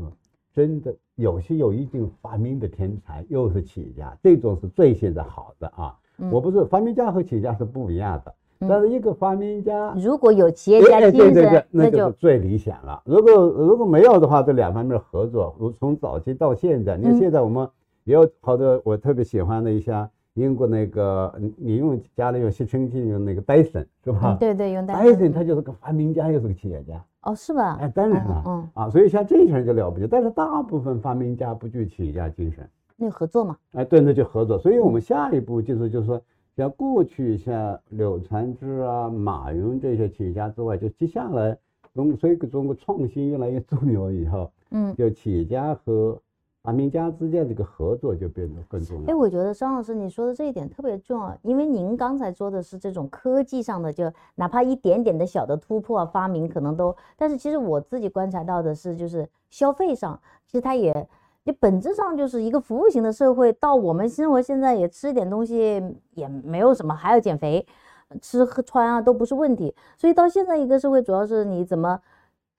[0.53, 5.97] 真的有些有一定发明的天才，又是企业家，这种是最现在好的啊。
[6.17, 8.33] 嗯我不是发明家和企业家是不一样的，嗯
[8.67, 9.93] 但是一个发明家。
[9.97, 13.01] 如果有企业家精神对对对，，那就是最理想了。
[13.05, 17.67] 如果如果没有的话，这两方面合作，如从早期到现在，你看嗯现在我们
[18.03, 24.37] 也有好多我特别喜欢的一下英国那个，你你用家里用吸尘器用那个戴森是吧嗯？
[24.37, 27.03] 对对，用戴森他就是个发明家，又是个企业家。
[27.21, 27.77] 哦是吧？
[27.81, 34.59] 哎，当然了，嗯，啊，所以像这些人就了不起，但是大部分发明家不具企业家精神，那合作嘛，哎，对，那就合作。
[34.59, 36.21] 所以我们下一步就是就是说，
[36.55, 41.57] 像过去像柳传志啊、马云这些企业家之外，就接下来
[41.93, 44.95] 中随着中国创新越来越重要以后， 嗯。
[44.95, 46.17] 就企业家和
[46.63, 49.17] 发明家之间这个合作就变得更重哎，要。
[49.17, 61.07] 我觉得张老师你说的这一点特别重要，因为您刚才说的是这种科技上的，就哪怕一点点的小的突破啊、发明，可能都，但是其实我自己观察到的是，就是消费上，其实它也，
[61.45, 63.53] 你本质上就是一个服务型的社会。
[63.53, 65.81] 到我们生活现在也吃一点东西
[66.15, 67.65] 也没有什么，还要减肥，
[68.19, 69.73] 吃喝穿啊都不是问题。
[69.95, 72.01] 所以到现在一个社会，主要是你怎么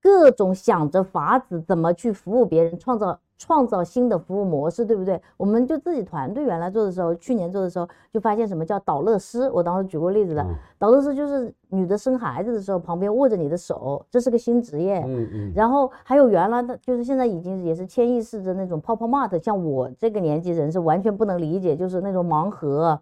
[0.00, 5.20] 各种想着法子怎么去服务别人，创造创造新的服务模式，对不对？
[5.36, 9.50] 我们就自己团队原来做的时候，去年做的时候，就发现什么叫导乐师。
[9.50, 15.00] 我当时举过例子的，嗯导乐师就是女的生孩子的时候，旁边握着你的手，这是个新职业。
[15.06, 22.98] 嗯嗯，然后还有原来的，就是现在已经也是千亿式的那种泡泡玛特，像我这个年纪人是完全不能理解，就是那种盲盒、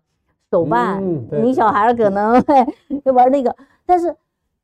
[0.51, 2.65] 手办，嗯你小孩可能会
[3.05, 3.55] 会玩那个，
[3.87, 4.15] 但是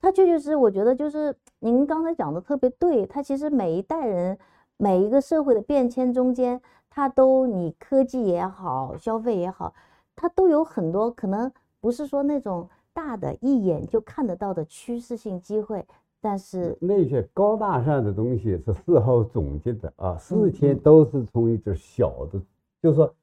[0.01, 4.39] 它确确实实，我觉得就是您刚才讲的特别对，它其实每一代人、
[4.81, 6.59] 每一个社会的变迁中间，
[6.89, 9.75] 它都你科技也好，消费也好，
[10.17, 15.85] 它都有很多可能不是说那种大的一眼就看得到的趋势性机会，
[16.19, 20.51] 但是那些高大上的东西是事后总结的啊，事嗯。
[20.51, 22.41] 前都是从一只小的，
[22.83, 23.15] 就是说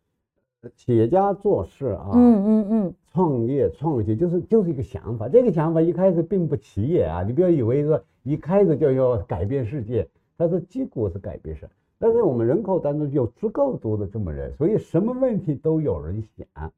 [0.76, 10.08] 企业家做事啊，嗯嗯嗯，创业创新就是就是一个想法，这个想法一开始并不起眼啊，你不要以为说一开始就要改变世界，
[10.38, 11.72] 但是结果是改变什么。
[12.00, 16.72] 但是我们人口当中有足够多的这么人，所以什么问题都有人想。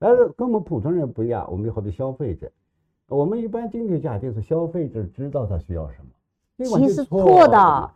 [0.00, 2.50] 但是跟我们普通人不一样，我们有好多消费者，
[3.08, 7.90] 我们一般经济假定是消费者知道他需要什么，其实全错错的，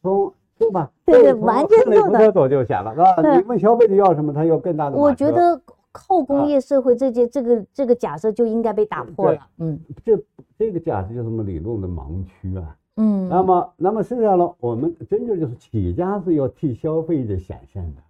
[0.00, 0.90] 从对吧？
[1.04, 3.36] 对对完全错的特雷走就想了，是吧？
[3.36, 4.96] 你问消费者要什么，他有更大的。
[4.96, 5.60] 我觉得
[5.92, 9.46] 后工啊业社会这件这个这个假设就应该被打破了。
[9.58, 10.18] 嗯这
[10.58, 12.74] 这个假设就是我们理论的盲区啊。
[12.96, 18.02] 嗯，那么，那么实际上呢，我们真正就是企业家是要替消费者想象的。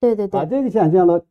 [0.00, 1.22] 对，对对把，这个想象了，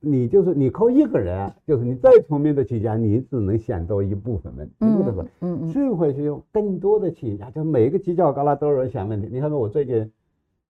[0.00, 5.30] 你就是你靠一个人，就是你再聪明的企业家，你只能想到一部分问题，嗯对不对？
[5.40, 9.28] 嗯嗯社会是用更多的企业家，就每个犄角旮旯都有人想问题。
[9.30, 10.10] 你看，我最近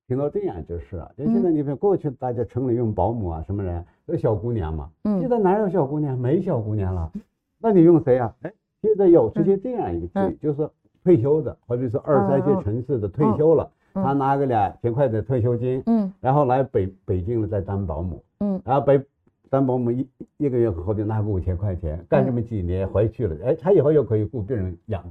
[0.07, 6.19] 听到这样就是啊，就现在你看过去大家城里用保姆啊，什么人都小姑娘嘛，现嗯在哪有小姑娘？
[6.19, 7.11] 没小姑娘了，
[7.59, 8.35] 那你用谁啊？
[8.43, 8.53] 哎，
[8.83, 10.71] 现在有出现这样一个嗯剧，就是说
[11.03, 16.13] 退休的，或者是二三线城市的退休了，嗯他拿个两千块的退休金，嗯。
[16.21, 18.61] 然后来北北京了再当保姆，嗯。
[18.65, 19.01] 然后北
[19.49, 25.03] 当保姆一一个月后就拿个五千块钱，干这么几年回去了，哎，他以后又可以雇病人养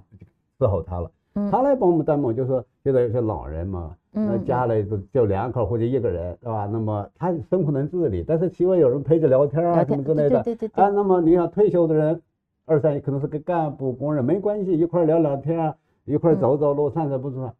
[0.57, 1.11] 伺候他了。
[1.33, 1.51] 嗯。
[1.51, 4.45] 他来保姆当保姆，就说现在有些老人嘛，那嗯。
[4.45, 6.65] 家里就就两口或者一个人，对吧？
[6.71, 10.41] 那么他生活能自理，但是希望有人陪着聊天啊什么之类的。
[10.41, 12.21] 对对对对啊，那么你想退休的人，
[12.69, 17.51] 二三可能是个干部工人，没关系，一块儿聊聊天啊，一块走走路、散散步是吧？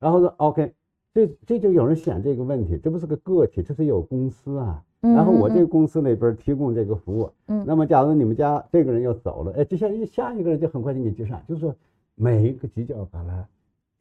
[0.00, 0.72] 然后说 OK，
[1.14, 4.82] 这这就有人想这个问题，这不是个个体，这是有公司啊。
[5.02, 7.64] 嗯然后我嗯这个公司那边提供这个服务，嗯。
[7.66, 11.74] 那么假如你们家这个人要走了，哎，接下来下一个人就很快就给你接上，就是说
[12.16, 13.42] 每一个犄角旮旯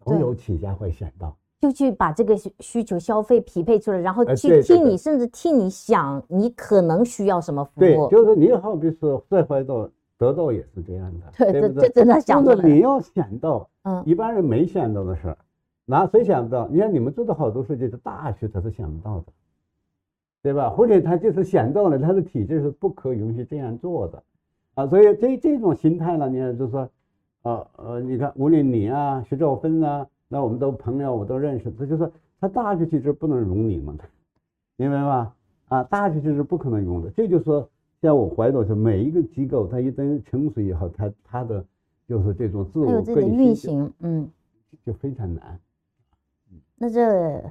[0.04, 7.80] 都有企业家会想到，就去把这个需需求消费匹配出来，然后哎去替你，甚至替你想你可能需要什么服务。
[7.80, 9.89] 对，就是说你好比说再回到
[10.20, 11.88] 得到也是这样的，对，这不对？
[11.88, 12.68] 这真的想就出来。
[12.68, 15.38] 是你要想到嗯一般人没想到的事儿，
[15.86, 16.68] 那谁想不到？
[16.68, 19.26] 你看你们做的好多事情，是大学他是想不到的，
[20.44, 20.70] 对吧？
[20.70, 24.24] 或者他就是想到了，他的体制是不可允许这样做的，
[24.76, 26.90] 啊，所以这这种心态呢，你看就是说，
[27.44, 32.12] 呃呃，你看无论你啊，徐兆芬啊，那我们都朋友，我都认识，他就是说
[32.42, 33.98] 他大学体制不能容你们，
[34.76, 35.34] 明白吧？
[35.70, 37.46] 啊，大学体制不可能容的，这就是
[38.02, 41.64] 说，像我怀疑是每一个机构，它一旦成熟以后，它它的
[42.08, 44.30] 就是这种自我更新就行，嗯，
[44.86, 45.60] 就非常难。
[46.78, 47.43] 那这，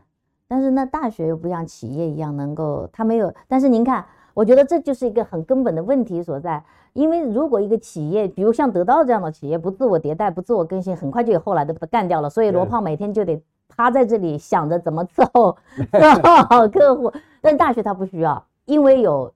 [0.46, 3.32] 但是那大学又不像企业一样能够，它没有。
[3.46, 6.64] 但是您看，我觉得这就是一个很根本的问题所在。
[6.94, 12.30] 因为如果一个企业，比如像得到这样的企业，不自我迭代、不自我更新，很快就有后来的把它干掉了。
[12.30, 15.56] 所以罗胖每天就得趴在这里想着怎么伺候
[15.92, 17.12] 伺候好客户。
[17.40, 19.32] 但大学它不需要，因为有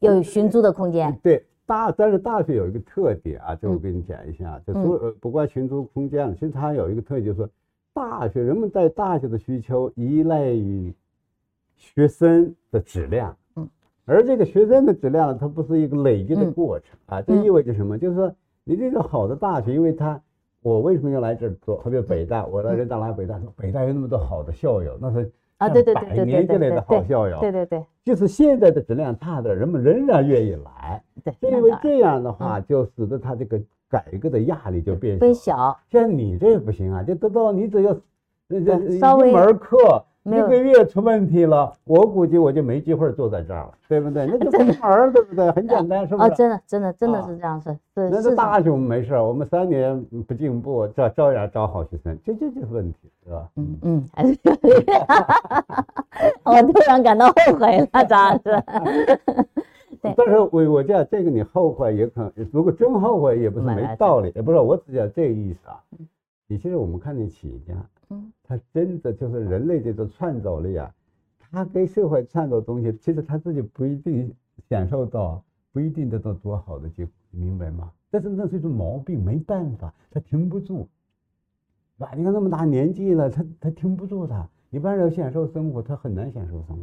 [0.00, 1.18] 有寻租的空间。
[1.22, 7.48] 对大，但是大学有一个特点啊，这我嗯跟你讲一下，就嗯说呃，不光寻租空间了，其实它有一个特点，就是说
[7.92, 10.92] 大学人们在大学的需求依赖于
[11.76, 13.68] 学生的质量，嗯，
[14.04, 17.98] 而这个学生的质量，它不是一个累积的嗯过程啊，这嗯意味着什么？
[17.98, 18.34] 就是说
[18.64, 20.20] 你这个好的大学，因为它。
[20.62, 21.78] 我为什么要来这儿做？
[21.82, 31.02] 特别北大，我来人大来北大，说北大有那么多好的校友，那是啊，上对对对对对对对年轻人的对好校友，对对对就是现在的质量差的，人们仍然愿意来。
[31.24, 35.56] 对，因为这样的话，就使得他这个改革的压力就变变小。
[35.56, 37.94] 小，像你这不行啊，就得到你只要
[38.48, 44.24] 这这对稍微一门课一个月出问题了，我估计我就没机会坐在这儿了，对不对？
[44.26, 45.50] 那就没门儿，对不对？
[45.52, 53.48] 很简单，是不啊，真的真的真的啊是这样，子是那是是大学我们没事儿，我们三年不进步，照照样招好学生，这这就是问题，是吧？
[53.56, 54.38] 嗯嗯，还是
[56.44, 58.42] 我突然感到后悔了，咋是？
[60.02, 65.80] 对但是我我讲这个你后悔也可能，如果真后悔也不是没道理，也不是我只讲这个意思啊。
[66.46, 67.74] 你其实我们看见企业家，
[68.10, 70.94] 嗯他真的就是人类这种创造力啊，
[71.50, 74.34] 他给社会创造东西，其实他自己不一定
[74.68, 77.90] 享受到，不一定得到多好的结果，你明白吗？
[78.10, 80.88] 但是那是一种毛病，没办法，他停不住，
[81.96, 82.12] 是吧？
[82.16, 84.48] 你看那么大年纪了，他他停不住他。
[84.70, 86.82] 一般人享受生活，他很难享受生活。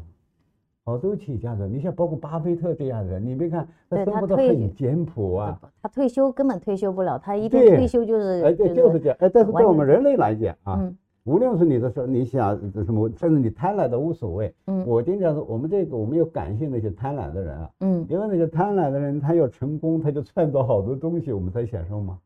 [0.84, 9.18] 好多企业家的，你像包括巴菲特这样的人，你别看他生活的很简朴啊，他退休根本退休不了，他一退休就是哎，对，就是这样。
[9.20, 14.54] 哎，但是对我们人类来讲啊，嗯无论是你的说你想什么，甚至你贪婪的无所谓。
[14.68, 22.20] 嗯我经常说，我们这个我们要感谢那些贪婪的人啊，嗯因为那些贪婪的人，他要成功，他就创造好多东西，我们才享受嘛。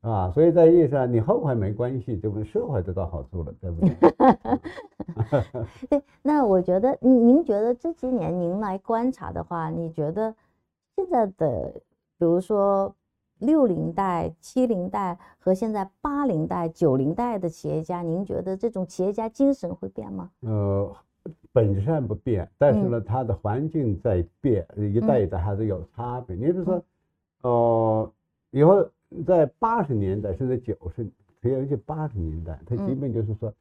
[0.00, 3.94] 啊，所以在意义上，你后悔没关系，就跟社会得到好处了，对不对？
[5.88, 10.34] 对， 那我觉得您您觉得这几年您来观察的话，你觉得
[10.96, 11.70] 现在的，
[12.18, 12.94] 比如说
[13.40, 20.30] 六零代、七零代和现在八零代、九零代的企业家，您觉得这种企业家精神会变吗？
[20.40, 20.94] 呃，
[21.52, 26.36] 本质上不变，但是呢，它的环境在变，一代一代还是有差别。
[26.36, 26.84] 你比如说，
[27.42, 28.12] 呃，
[28.50, 28.86] 以后
[29.26, 31.08] 在八十年代甚至九十，
[31.40, 33.52] 尤其八十年代，他基本就是说，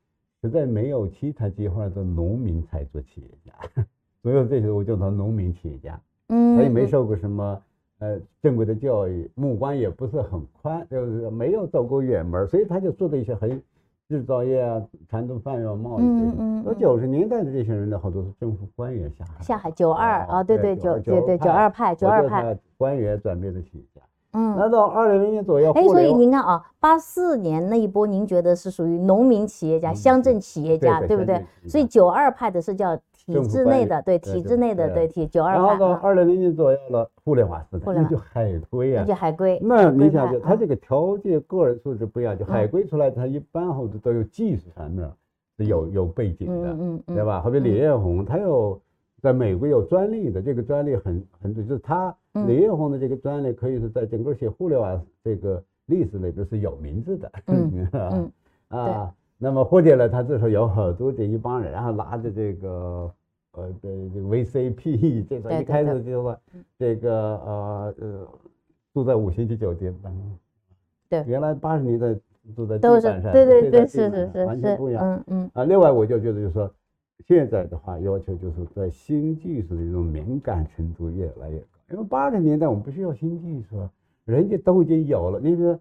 [0.42, 3.54] 实在没有其他机会的农民才做企业家，
[4.22, 6.00] 所有这些我叫他农民企业家。
[6.28, 7.62] 嗯，他也没受过什么
[8.00, 13.62] 呃正规的教育，目光也不是很宽，就是没有走过远门，所以他就做的一些很
[14.08, 16.32] 制造业啊、传统贩业、贸易这些。
[16.32, 19.44] 嗯嗯而九十年代的这些人呢，好多是政府官员下海。
[19.44, 24.02] 下海九二哦啊，对对九对对九二派九二派，，官员转变的企业家。
[24.34, 24.56] 嗯。
[24.58, 33.00] 那到二零零年左右，哎，所以您看啊，八四年那一波，您觉得是属于农民企业家、乡镇企业家，对对不对所以家九二派的是叫
[33.34, 39.14] 体制内的，对体制内的，对对体九二然后到二零零零左右了，互联网时代，那就海归啊那就。
[39.16, 39.60] 海归。
[39.62, 45.10] 那你想想，派啊他这个条件、个人素质不一样，就海嗯归出来，他一般后头都有技术层面
[45.58, 46.70] 是有有背景的。
[46.80, 47.42] 嗯对吧？
[47.42, 48.80] 好比嗯李彦宏，他有
[49.22, 58.32] 在美国有专利的，这个专利很很就是他嗯李彦宏的这个专利可以是在整个写互联网这个历史里边是有名字的， 嗯啊嗯
[58.70, 63.12] 啊，那么或者呢，他这时候有好多这一帮人，然后拿着这个
[63.60, 66.40] 呃的这个 VCP， 这种对对一开始对就说
[66.78, 68.28] 这个呃呃
[68.94, 70.38] 住在五星级酒店办公，
[71.10, 72.14] 对原来八十年代
[72.56, 75.04] 住在地板上，对对对，是是是是完全不一，样。
[75.04, 76.72] 嗯嗯啊，另外我就觉得就是说，
[77.28, 81.66] 现在的话要求就是在新技术的一种敏感程度越来越高。
[81.92, 83.92] 因为八十年代我们不需要新技术啊，
[84.26, 85.80] 人家都已经有了，你比如说，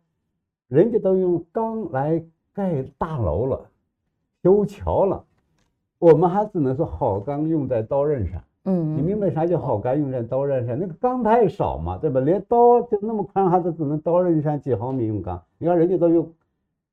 [0.68, 2.22] 人家都用钢来
[2.52, 3.70] 盖大楼了，
[4.42, 5.24] 修桥了，
[5.98, 8.40] 我们还只能说好钢用在刀刃上。
[8.64, 10.78] 嗯，你明白啥叫好钢用在刀刃上？
[10.78, 12.20] 那个钢太少嘛，对吧？
[12.20, 15.42] 连刀就那么宽，还是只能刀刃上几毫米用钢。
[15.58, 16.30] 你看人家都用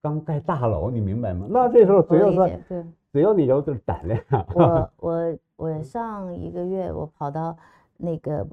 [0.02, 1.48] 钢盖大楼，你明白吗？
[1.49, 2.49] 那这时候只我 要说。
[2.69, 2.86] 对。
[3.11, 4.22] 只要你有点胆量，
[4.53, 7.56] 我我我上一个月我跑到
[7.95, 8.45] 那个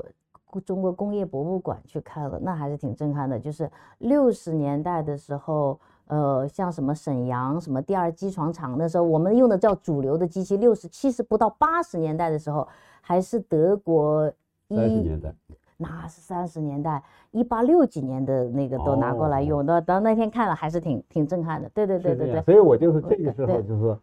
[0.65, 3.41] 中国工业博物馆去看了，那还是挺震撼的。
[3.41, 3.69] 就是
[3.99, 10.57] 六十年代的时候，呃，像什么沈阳什么第二机床厂那时候，我们用的叫主流的机器。
[10.57, 12.67] 六十七十不到八十年代的时候，
[13.01, 14.31] 还是德国
[14.69, 15.35] 一三十年代，
[15.77, 19.81] 那是三十年代，一八六几年的那个都拿过来哦用的。
[19.81, 21.71] 到那天看了还是挺挺震撼的。
[21.73, 22.15] 对对对。
[22.15, 23.99] 对对，所以我就是这个时候就是说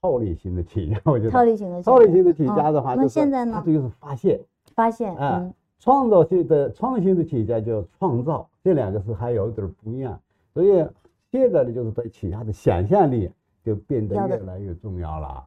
[0.00, 4.40] 套利型的企业，我觉得套利型的企套业利型的企业家的话，嗯那就是现在呢他就是发现，
[4.74, 10.18] 发现，啊嗯创造性的创新的企业家叫创造，这两个是还有点不一样。
[10.52, 10.86] 所以
[11.34, 13.28] 现在呢，就是对企业家的想象力
[13.64, 15.26] 就变得越来越重要了。
[15.26, 15.44] 啊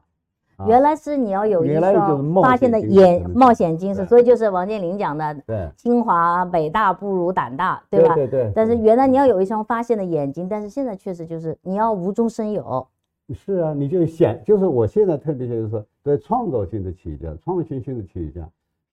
[0.66, 8.14] 原来是你要有一双发现的眼冒险精神，所以就是王健林讲的对“清华北大不如胆大”，对吧？
[8.14, 8.52] 对对。
[8.54, 12.86] 但是原来你要有一双发现的眼睛，但是现在确实就是你要无中生有。
[13.32, 18.46] 是啊，你就想，就是我现在特别就是说，对创造性的企业家、创新性的企业家，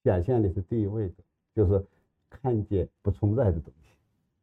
[0.03, 1.15] 想象力是第一位的，
[1.55, 1.83] 就是
[2.29, 3.84] 看见不存在的东西。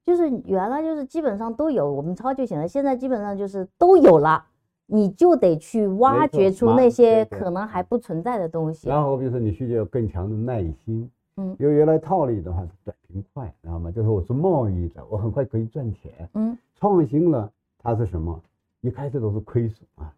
[0.04, 2.66] 就是原来就是基本上都有，我们抄就行了。
[2.66, 4.44] 现在基本上就是都有了，
[4.86, 8.88] 你就得去挖掘出那些可能还不存在的东西。
[8.88, 13.90] 然后比如说你需要有更强的耐心，嗯因为原来套利的话是短平快，知道吗？
[13.90, 16.28] 就是我是贸易的，我很快可以赚钱。
[16.34, 18.42] 嗯创新了，它是什么？
[18.80, 20.12] 一开始都是亏损啊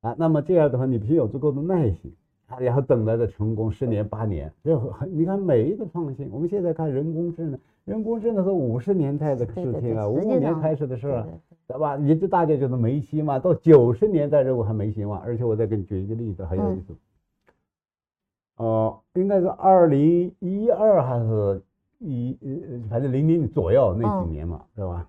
[0.00, 2.10] 啊，那么这样的话，你必须有足够的耐心
[2.46, 11.26] 啊，然后等待的成功十年八年，这很你看每一个创新，我们现在看人工智能，人工智能是五十年代的事情啊，实五五年开始的事儿啊，
[11.66, 11.96] 对吧？
[11.96, 16.94] 一直大家觉得没希望，到九十年代任务还没希望，而且我再给你举一个例子，很有意思。
[18.58, 21.62] 呃，应该是二零一二还是
[21.98, 25.08] 一呃，反正零零左右那几嗯年嘛，是吧？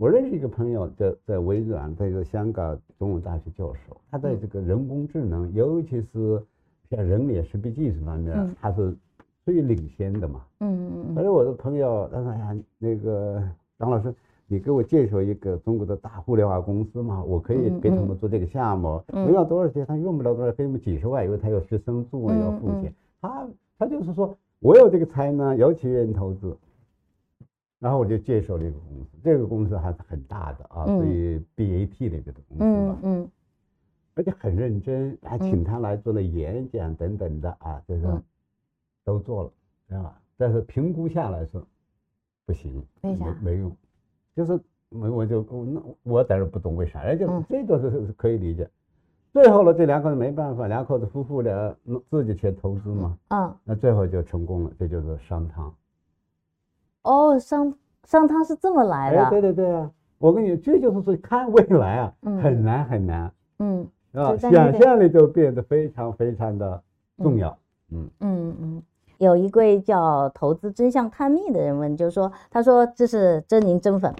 [0.00, 6.42] 我认识一个朋友在在微软，在一个香港中文大学教授，他在这个人工智能，尤其是
[6.88, 8.96] 像人脸识别技术方面嗯，他是
[9.44, 10.40] 最领先的嘛。
[10.60, 13.42] 嗯嗯而我的朋友他说：“哎呀，那个
[13.78, 14.14] 张老师，
[14.46, 22.94] 你给我介绍一个中国的大互联网公司嘛，我可以给他们做这个项目，嗯不要多少钱，他用不了多少，给你们几十万，因为他有学生住啊，要付嗯钱。
[23.20, 23.46] 他
[23.78, 26.56] 他就是说我有这个才能，有企业愿意投资。”
[27.80, 30.98] 然后我就接手了一个公司，这个公司还是很大的啊，嗯。
[30.98, 33.30] 属于 BAT 里边的公司吧嗯，嗯。
[34.14, 38.22] 而且很认真，还请他来做了演讲等等的啊，就是嗯。
[39.02, 39.52] 都做了，
[39.88, 40.20] 知道吧？
[40.36, 41.60] 但是评估下来是
[42.44, 43.24] 不行，为啥？
[43.42, 43.74] 没没用，
[44.36, 47.42] 就是我我就我那我在这不懂为啥，人家嗯。
[47.48, 48.68] 这个是是可以理解，
[49.32, 51.74] 最后呢，这两口子没办法，两口子夫妇俩
[52.10, 55.74] 自己去投资嘛，嗯，那最后就成功了，这就是商汤。
[57.02, 57.74] 哦，商
[58.04, 66.82] 商汤是这么来哎，对，对对啊，我跟你，这就是说看未来啊，嗯很难很难嗯啊，想象力就变得非常非常的
[67.18, 67.56] 重要。
[67.90, 68.82] 嗯，嗯嗯。
[69.18, 74.14] 有一位叫投资真相探秘的人问，就是说，他说这是真您真粉，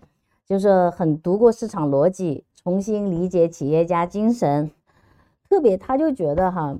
[0.44, 4.70] 就是很读过市场逻辑，重新理解企业家精神，
[5.48, 6.76] 特别他就觉得哈，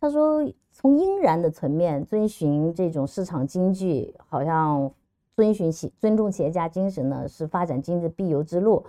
[0.00, 4.88] 他说从应然的层面遵循这种市场经济，好像
[5.36, 8.84] 遵循企尊重企业家精神呢，是发展经济必由之路。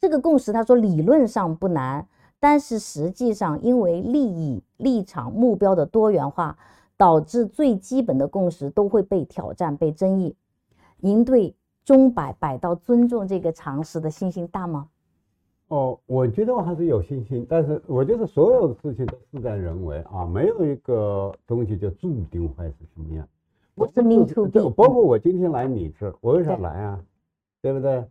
[0.00, 2.06] 这个共识，他说理论上不难，
[2.38, 6.56] 但是实际上因为利益、立场、目标的多元化，
[6.96, 10.34] 导致最基本的共识都会被挑战、被争议。
[10.98, 11.54] 您对
[11.84, 14.88] 中摆摆到尊重这个常识的信心大吗？
[15.68, 23.26] 哦，我觉得我还是有信心，但是我觉得所有的事情都事在人为啊，没有一个东西就注定会是什么样。
[23.74, 27.00] 不是 mean to be，包括我今天来你这儿，我为啥来啊？
[27.60, 28.04] 对不对？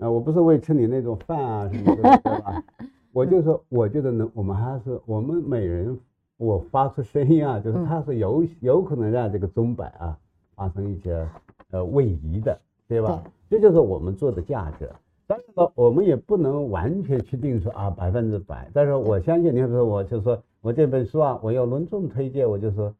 [0.00, 2.62] 啊，我不是为吃你那种饭啊什么的，对吧？
[3.12, 5.98] 我就说，我觉得能，我们还是我们每人，
[6.36, 10.16] 我发出声音啊，就是嗯它是有有可能让这个钟摆啊
[10.54, 11.26] 发生一些
[11.70, 13.22] 呃位移的，对吧？
[13.50, 14.88] 这就是我们做的价值。
[15.26, 18.70] 但是呢，我们也不能完全去定说啊百分之百。
[18.72, 22.94] 但是我相信，你比如说，我就说我这本书啊，我要隆重推荐，我就说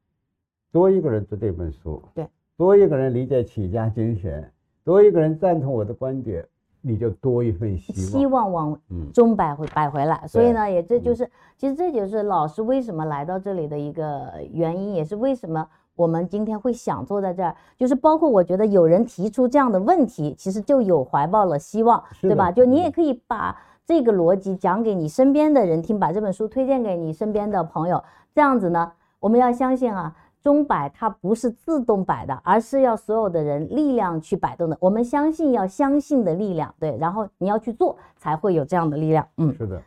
[0.70, 4.50] 多一个人读这本书，对，多一个人理解企业家精神，
[4.84, 6.44] 多一个人赞同我的观点，
[6.82, 8.10] 你就多一份希望。
[8.10, 10.26] 希望往嗯，钟摆会摆回来。
[10.26, 15.66] 所以呢，也这就是，其实这就是老师为什么来到这里的一个原因，也是为什么
[15.96, 22.52] 我们今天会想坐在这儿，就是包括我觉得有人提出这样的问题，其实就有怀抱了希望，对吧？
[22.52, 28.04] 就你也嗯可以把这个逻辑讲给你身边的人听，把这本书推荐给你身边的朋友，
[28.34, 30.14] 这样子呢，我们要相信啊。
[30.42, 34.76] 钟摆它不是自动摆的，而是要所有的人力量去摆动的。
[34.80, 39.26] 我们相信要相信的力量，对，然后你要去做，才会有这样的力量。
[39.36, 39.82] 嗯，是的，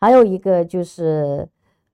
[0.00, 1.48] 还有一个就是，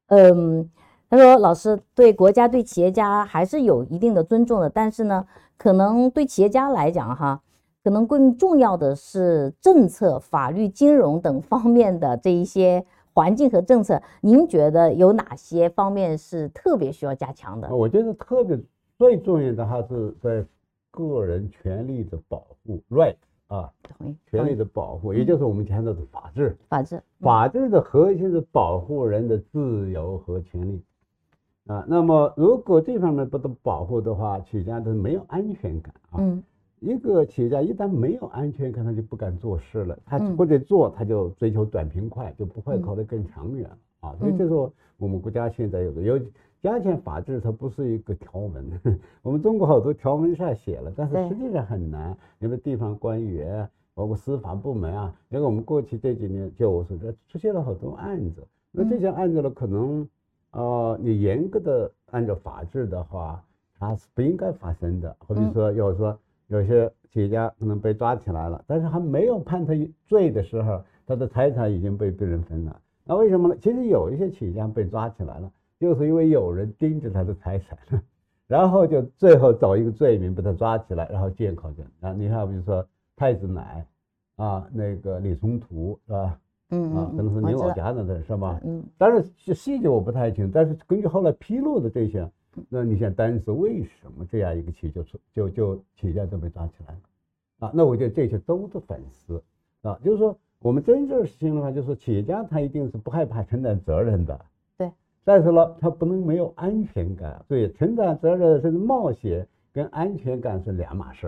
[0.06, 0.68] 嗯，
[1.10, 5.26] 他说老师对国家对企业家还是有一定的尊重的，但是呢，
[5.56, 7.40] 可能对企业家来讲哈，
[7.84, 12.84] 可能更重要的是政策、法律、金融等方面的这一些
[13.18, 17.74] 环境和政策，您觉得有哪些方面是特别需要加强的？
[17.74, 18.56] 我觉得特别
[18.96, 20.46] 最重要的还是在
[20.92, 23.16] 个人权利的保护 right
[23.48, 23.72] 啊，
[24.30, 26.56] 权利的保护，也就是我们强调的法治。
[26.68, 30.80] 法治，嗯法治的核心是保护人的自由和权利
[31.66, 31.84] 啊。
[31.88, 36.18] 那么，如果这方面不得保护的话，企业家都没有安全感啊。
[36.20, 36.40] 嗯
[36.80, 39.98] 一个企业家一旦没有安全感，他就不敢做事了。
[40.04, 44.16] 他嗯或者做，他就追求短平快，就不会嗯考虑更长远了啊。
[44.18, 44.54] 所以嗯这是
[44.96, 46.18] 我们国家现在有的有
[46.60, 48.80] 加强法治，它不是一个条文。
[49.22, 52.16] 我们中国好多条文上写了，但是实际上很难。
[52.40, 58.46] 因为地方官员，包括司法部门啊，因为我们过去这几年就是这出现了好多案子。
[58.70, 60.08] 那这些案子呢，可能
[60.50, 63.42] 呃，你严格的按照法治的话，
[63.78, 65.14] 它是不应该发生的。
[65.20, 66.18] 好比嗯说，要说
[66.48, 69.72] 有些企业家可能被抓起来了，但是还没有判他
[70.06, 72.80] 罪的时候，他的财产已经被别人分了。
[73.04, 73.56] 那为什么呢？
[73.60, 77.78] 其实有一些企业家被抓起来了，就是因为有人盯着他的财产，
[78.46, 81.86] 然后就最后找一个罪名把他抓起来，然后监考证。
[82.00, 83.86] 啊，你看，比如说太子奶
[84.36, 86.18] 啊，那个李松图是吧？
[86.18, 86.38] 啊，
[86.70, 88.60] 嗯啊可能是嗯，我知道，您老家的人是吧？
[88.64, 92.30] 嗯但是细细节我不太清，但是根据后来披露的这些，
[92.68, 97.00] 那你想当时为什么这样一个企业就出就就企业家就被抓起来了？
[97.60, 99.42] 啊，那我觉得这些都是粉丝
[99.82, 104.40] 啊，就是说我们真正实行的话，就是企业家他一定是不害怕承担责任的，
[104.76, 104.90] 对。
[105.24, 111.26] 但是呢，他不能没有安全感，对，承担责任甚至冒险跟安全感是两码事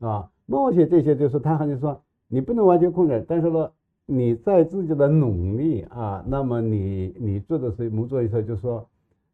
[0.00, 3.70] 儿，啊，冒险这些就是他好像说你不能完全控制，但是呢，
[4.06, 8.88] 你在自己的努力啊，那么你你做的是某做一事，就是说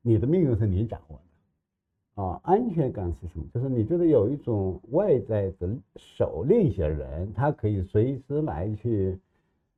[0.07, 3.45] 你的命运是你掌握的，啊，安全感是什么？
[3.55, 5.67] 就是你觉得有一种外在的
[5.97, 9.19] 手另一些人，他可以随时来去，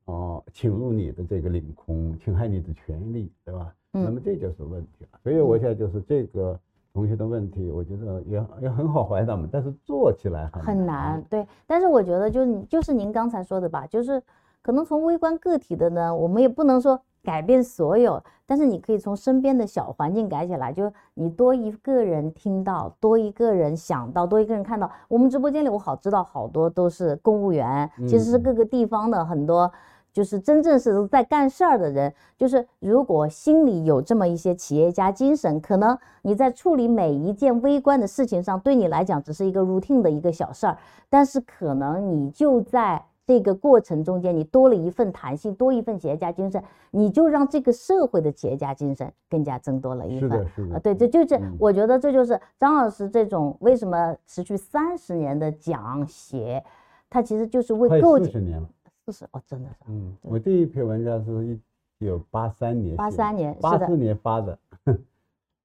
[0.03, 3.73] 哦、侵入你的这个领空，侵害你的权利，对吧？
[3.93, 5.19] 嗯那么这就是问题了。
[5.23, 6.59] 所以我现在就是这个
[6.93, 11.47] 同学的问题，我觉得也也很好回答嘛，但是做起来很很难，对。
[11.65, 14.21] 但是我觉得，就是就是您刚才说的吧，就是
[14.61, 24.89] 可能从微观个体的呢，我们也不能说改变所有，但是你可以从身边的小环境改起来，就你多一个人听到，多一个人想到，多一个人看到。
[25.09, 29.69] 我们直播间里，我好知道好多都是公务员，其实是嗯各个地方的很多。
[30.13, 40.77] 就是真正是在干事儿的人，就是如果心里有这么一些企业家精神，可能你在处理每一件微观的事情上，对你来讲只是一个 routine 的一个小事儿，
[41.07, 50.21] 但是可能你就在这个过程中间，你多了一份弹性，多一份企业家精神，你就让这个社会的企业家精神更加增多了一份。
[50.21, 50.75] 是的，是的。
[50.75, 56.63] 啊，对，这就是嗯我觉得这就是张老师这种为什么持续三十年的讲写，
[57.09, 58.69] 他其实就是为快构建四十年了。
[59.05, 61.59] 四十哦，真的是嗯，我第一篇文章是一
[61.99, 64.57] 九八三年，八三年八四年发的。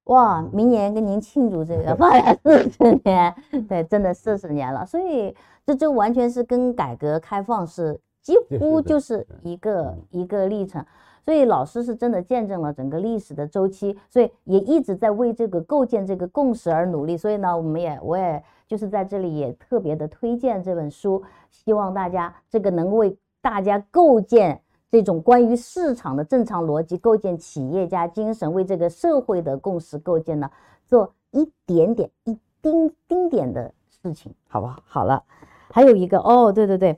[0.05, 3.33] 哇，明年跟您庆祝这个 发展四十年，
[3.69, 5.35] 对，真的四十年了，所以
[5.65, 10.85] 这就完全是跟改革开放是几乎就是是一个嗯一个历程。
[11.25, 17.15] 所以老师是真的见证了整个历史的周期，所以也一直在为这个构建这个共识而努力。
[17.15, 24.59] 所以呢，我们也我也就是在这里也特别的推荐这本书，希望大家这个能为大家构建
[24.93, 30.47] 这种关于市场的正常逻辑，构建企业家精神，为这个社会的共识构建呢，
[30.85, 34.79] 做一点点、一丁丁点的事情，好不好？
[34.85, 35.23] 好了，
[35.71, 36.95] 还有一个哦，对对对，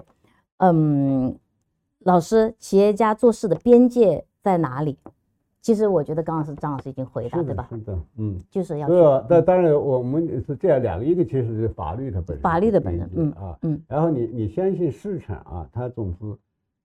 [0.58, 1.40] 嗯，
[2.00, 4.98] 老师，企业家做事的边界在哪里？
[5.62, 7.66] 其实我觉得刚刚是张老师已经回答，对吧？
[7.70, 8.38] 是的，嗯。
[8.52, 16.18] 就是要对啊，去但当然我们是这样两个，一个其实是法律的本身法律的本身嗯啊，嗯然后你你相信市场啊，它总是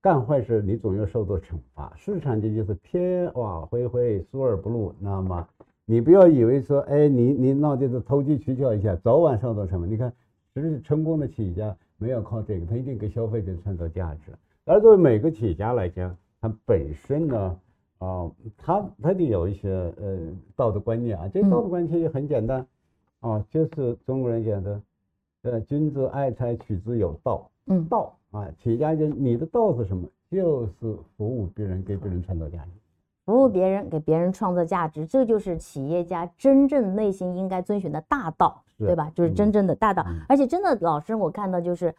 [0.01, 1.93] 干坏事，你总要受到惩罚。
[1.95, 4.95] 市场经济是天网恢恢，疏而不漏。
[4.99, 5.47] 那么
[5.85, 9.85] 你不要以为说，哎，你你闹这个投机取巧一下，早晚受到惩罚。
[9.85, 10.11] 你看，
[10.55, 14.31] 其实成功的企业家没有靠这个，他一定给消费者创造价值。
[14.65, 17.59] 而作为每个企业家来讲，他本身呢，
[17.99, 20.17] 啊、他他得有一些呃
[20.55, 21.29] 道德观念啊。
[21.31, 22.65] 这道德观念也很简单，
[23.19, 24.81] 啊，就是中国人讲的，
[25.43, 27.51] 呃，君子爱财，取之有道。
[27.67, 30.07] 嗯道啊，企业家就你的道是什么？
[30.29, 32.71] 就是服务别人，给别人创造价值。
[33.25, 39.11] 服务别人，给别人创造价值，这就是企业家真正内心应该遵循的大道，对吧？
[39.13, 40.03] 就是嗯真正的大道。
[40.07, 41.93] 嗯而且真的，老师我看到就是，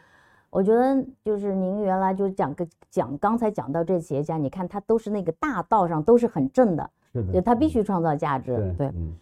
[0.48, 8.74] 我觉得就是您原来就讲个讲刚才讲到这企业家，你看他都是那个大道上都是很正的，是的，就他必嗯须创造价值。
[8.78, 9.14] 对，嗯，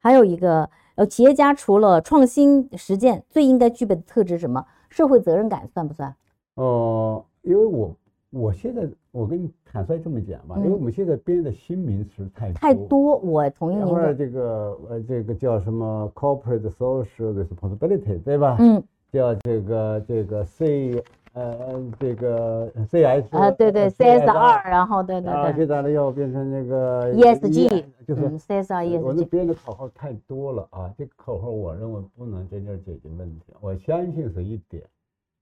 [0.00, 4.66] 还有一个呃，企业家除了创新实践，最应该具备的特质是什么？
[4.90, 6.14] 社会责任感算不算？
[6.56, 7.96] 哦、因为我
[8.30, 14.26] 我现在我跟你坦率这么讲吧，因为嗯我们现在编的新名词太太多，我同意一会儿您的。
[14.26, 18.56] 这个呃这个叫什么 corporate social responsibility 对吧？
[18.60, 21.02] 嗯叫这个这个 C
[21.32, 33.52] 呃这个 CS 啊，对对呃，CSR，然后对对啊，对接下来要变成那个 ESG，就是嗯，CSR ESG，编的口号太多了啊，这个口号我认为不能真正解决问题。
[33.60, 34.82] 我相信是一点，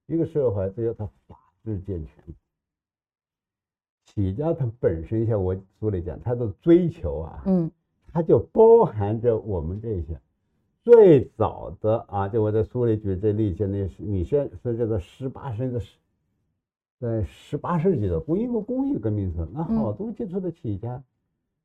[0.07, 2.23] 一个社会只有它法治健全，
[4.05, 7.71] 企业家他本身像我书里讲，他的追求啊，嗯。
[8.13, 10.17] 它就包含着我们这些
[10.81, 15.97] 最早的啊，就我在书里举这例子，那是你先是这个十八世纪十，
[16.97, 21.03] 在十八世纪的工业和工业革命时，那好多接触的企业家，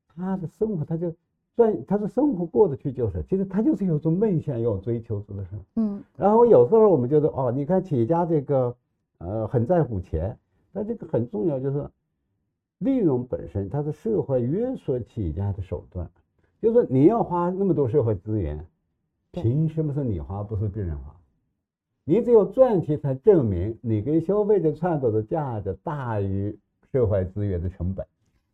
[0.09, 1.15] 他的生活他就
[1.57, 5.49] 赚，他的生活过得去就是，其实他就是有种梦想要追求是不是。
[5.77, 8.75] 嗯然后有时候我们觉得哦，你看企业家这个
[9.19, 10.37] 呃很在乎钱，
[10.73, 11.87] 但这个很重要就是
[12.79, 16.11] 利润本身它是社会约束企业家的手段，
[16.61, 18.65] 就是说你要花那么多社会资源，
[19.33, 21.15] 凭什么是你花不是别人花？
[22.05, 26.59] 你只有赚钱才证明你给消费者创造的价值大于
[26.91, 28.05] 社会资源的成本。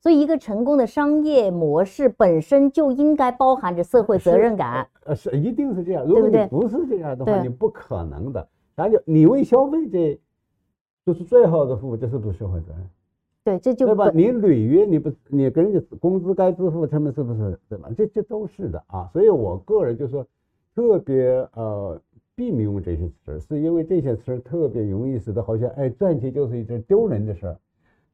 [0.00, 4.86] 所以一个成功的商业模式本身就应该包含着社会责任感。
[5.04, 6.04] 呃，是一定是这样。
[6.06, 8.48] 如果你不是这样的话，对你不可能的。
[8.74, 10.20] 然后就你为消费者
[11.04, 12.88] 就是最好的服务，这是不是社会责任？
[13.42, 14.10] 对，这就对吧？
[14.12, 17.88] 你履约，你不你给人家工资该支付他们是不是对吧？
[17.96, 19.08] 这这都是的啊。
[19.12, 20.26] 所以我个人就说，
[20.74, 22.00] 特别呃
[22.34, 27.56] 避免用这些词儿，是因为这些词儿特别容易使得好像哎赚钱就是一件丢人的事儿，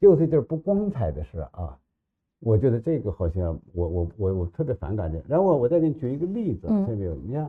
[0.02, 1.78] 就是一件不光彩的事啊。
[2.40, 5.24] 我觉得这个好像我我我我特别反感这个。
[5.28, 7.48] 然后我再给你举一个例子，嗯特别有你看。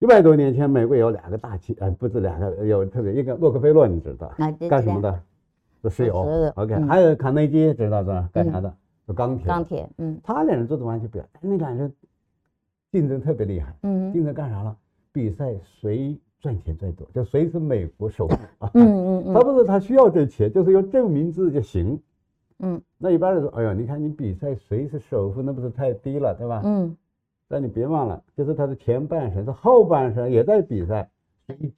[0.00, 4.30] 一百多年前，美国有两个大企，呃，不是两个，有特别一个洛克菲勒，你知道，
[4.68, 5.22] 干什么的？
[5.80, 8.28] 做石油，OK，嗯还有卡内基，知道是吧？
[8.34, 8.74] 干啥的？
[9.06, 9.46] 做钢铁。
[9.46, 9.64] 钢。
[9.64, 11.90] 铁，嗯他俩人做的完全不一样，那俩人
[12.90, 14.76] 竞争特别厉害，嗯竞争干啥了？
[15.10, 18.70] 比赛谁赚钱最多，就谁是美国首富啊。
[18.74, 21.98] 嗯嗯嗯他不是他需要这钱，就是要证明自己就行。
[22.58, 26.60] 嗯那一般人说，哎呀，你看你比赛谁是首富，那不是太低了，对吧？
[26.64, 26.96] 嗯，
[27.48, 31.08] 但你别忘了，就是他的前半生，他后半生也在比赛，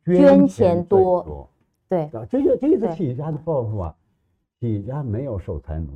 [0.04, 1.48] 捐钱钱多多
[1.88, 3.94] 对，啊，这个这就是企业家的抱负啊。
[4.60, 5.88] 企业家没有守财奴，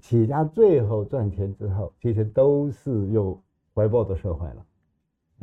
[0.00, 3.40] 企业家最后赚钱之后，其实都是有
[3.72, 4.66] 回报的社会了。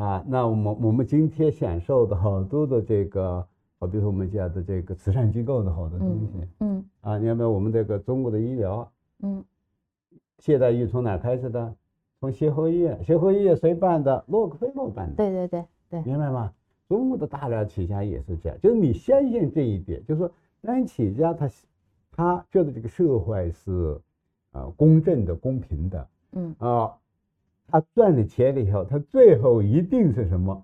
[0.02, 3.48] 啊，那我们我们今天享受的好多的这个，
[3.78, 7.52] 好比如说我们家的这个慈善机构的好多东西，嗯啊，你看没有？
[7.52, 8.92] 我们这个中国的医疗
[9.22, 9.46] 嗯
[10.40, 11.76] 现代医从哪开始的？
[12.20, 14.24] 从协和医院，协和医院谁办的？
[14.28, 16.52] 洛克菲勒办的，对对对对，明白吗？
[16.90, 21.50] 中国的大量企业家也是这样，就是你相信这一点，就是说，当企业家他
[22.12, 24.02] 他觉得这个社会是
[24.54, 26.92] 呃公正的、公平的嗯啊，
[27.72, 30.64] 他赚了钱了以后，他最后一定是什么？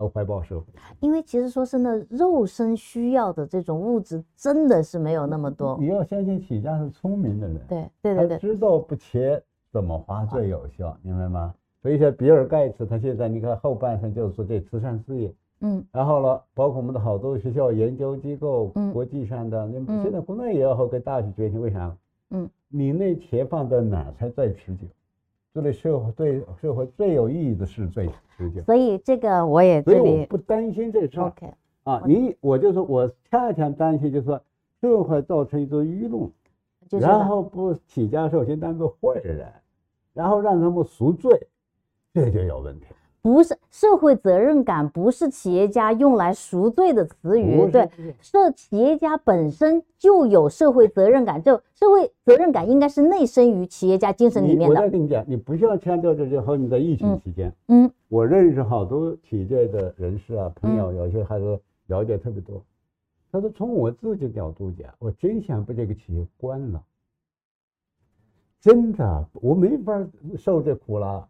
[0.00, 0.66] 要怀抱社会。
[1.00, 5.86] 因为其实说真的，肉身需要的这种物质真的是没有那么多你。
[5.86, 9.42] 要相信企业家是聪明的人，对对对对，知道不钱
[9.72, 11.54] 怎么花最有效，明白吗？
[11.82, 21.96] 所以像比尔盖茨，他现在你看后半生就是说这慈善事业，嗯然后呢，包括我们的好多学校、研究机构、嗯国际上的，你嗯现在国内也要跟大学崛起，为啥？
[22.30, 24.86] 嗯，你那钱放在哪儿才最持久？
[25.54, 28.62] 这对社会对社会最有意义的事最持久。
[28.62, 31.52] 所以这个我也所以我不担心这事儿 OK，
[31.84, 32.02] 啊。
[32.06, 34.40] 你我就说我恰恰担心，就是说
[34.80, 36.30] 社会造成一种舆论，
[37.00, 39.52] 然后不起家首先当做坏人，
[40.12, 41.48] 然后让他们赎罪，
[42.12, 42.86] 这就有问题。
[43.20, 47.70] 不是社会责任感，不是企业家用来赎罪的词语。
[47.70, 54.88] 对，是社企业家本身就有社会责任感，就社会责任感应该是内生于企业家精神里面的我再。
[54.88, 56.38] 跟你讲，你不需要强调这些。
[56.40, 62.62] 和你在疫情嗯期间，嗯我认识好多企业的人士啊，朋友，有些还是了解特别多。
[63.30, 66.82] 他说，从我自己角度讲，我真想把这个企业关了。
[68.60, 70.02] 真的，我没法
[70.38, 71.28] 受这苦了，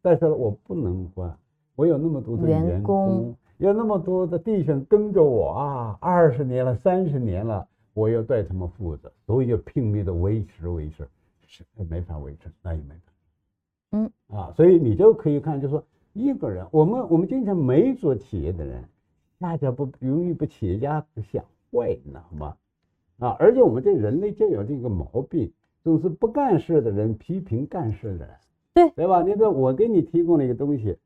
[0.00, 1.36] 但是我不能关，
[1.74, 11.08] 我有那么多的员员工有那么多的弟兄跟着我啊，二十年了，三十年了，我要对他们负责，所以就拼命的维持维持，
[11.46, 13.12] 是没法维持，那也没办法。
[13.90, 18.84] 嗯啊，所以你就可以看，就说一个人，我们我们经常没做企业的人，
[19.40, 22.56] 大家不容易被企业家想坏，你知道吗？
[23.18, 25.52] 啊，而且我们这人类就有这个毛病，
[25.82, 28.36] 总是不干事的人批评干事的人，
[28.74, 29.22] 对对吧？
[29.22, 30.96] 你说我给你提供了一个东西，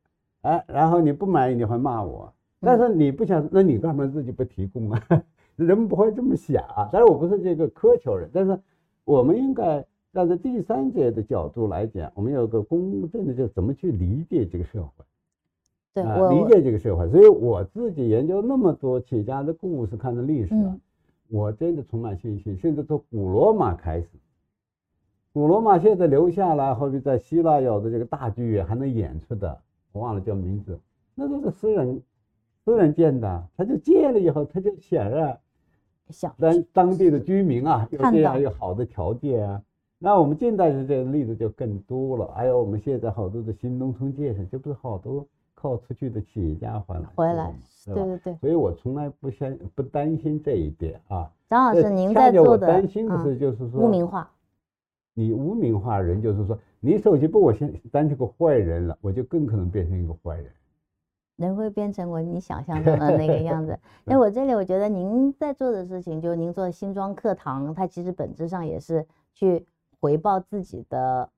[0.43, 5.03] 哎，然后你不满意，你会骂我，但是你不想，那你干嘛自己不提供啊？
[5.57, 6.89] 人们不会这么想啊。
[6.93, 8.59] 当然我不是这个苛求人，但是
[9.05, 15.05] 我们应该站在第三者的角度来讲，我们有个公正的，就怎么去理解这个社会。
[15.95, 20.81] 对啊，理解这个社会，所以我自己研究那么多企业家的故事，看的历史啊，嗯
[21.29, 22.57] 我真的充满信心。
[22.59, 24.09] 甚至从古罗马开始，
[25.33, 29.59] 古罗马现在留下来，后面在希腊有的这个大剧院还能演出的，
[29.93, 30.79] 我忘了叫名字，
[31.15, 32.03] 那都是私人
[32.65, 35.39] 私人建的，他就建了以后，他就想让
[36.11, 39.63] 想让当地的居民啊有这样一个好的条件啊。
[39.99, 47.55] 那我们近代的这个例子就更多了，还有我们现在好多的新农村建设，这不是好多靠出去的企业家回来回来
[47.87, 47.95] 对？
[47.95, 51.31] 对对对，所以我从来不相不担心这一点啊。
[51.49, 54.31] 张老师您在做的担心的嗯是，就是说污名化，
[55.15, 60.51] 你污名化人，就是说你首先把我先当成个坏人了，我就更可能变成一个坏人。
[61.37, 63.77] 人会变成我你想象中的那个样子。
[64.05, 69.67] 那我这里我觉得您在做的事情，就您做新庄课堂，它其实本质上也是去
[69.99, 71.29] 回报自己的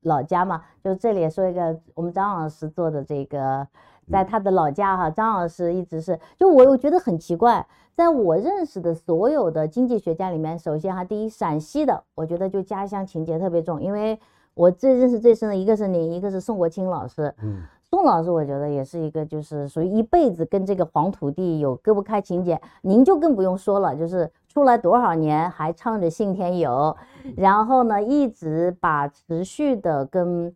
[0.00, 0.62] 老家嘛。
[0.82, 3.66] 就这里说一个，我们张老师做的这个，
[4.12, 14.20] 在他的老家哈，张老师一直是，就我我觉得很奇怪，在我认识的所有的经济学家里面，首先哈，第一陕西的，我觉得就家乡情节特别重，因为
[14.52, 17.34] 我最认识最深的一个是您，一个是宋国清老师。
[17.42, 22.60] 嗯，宋老师，我觉得也是一个，就是属于一辈子跟这个黄土地有割不开情节。
[22.82, 26.94] 您就更不用说了，就是出来多少年还唱着信天游，
[27.34, 30.54] 然后呢，一直把持续的跟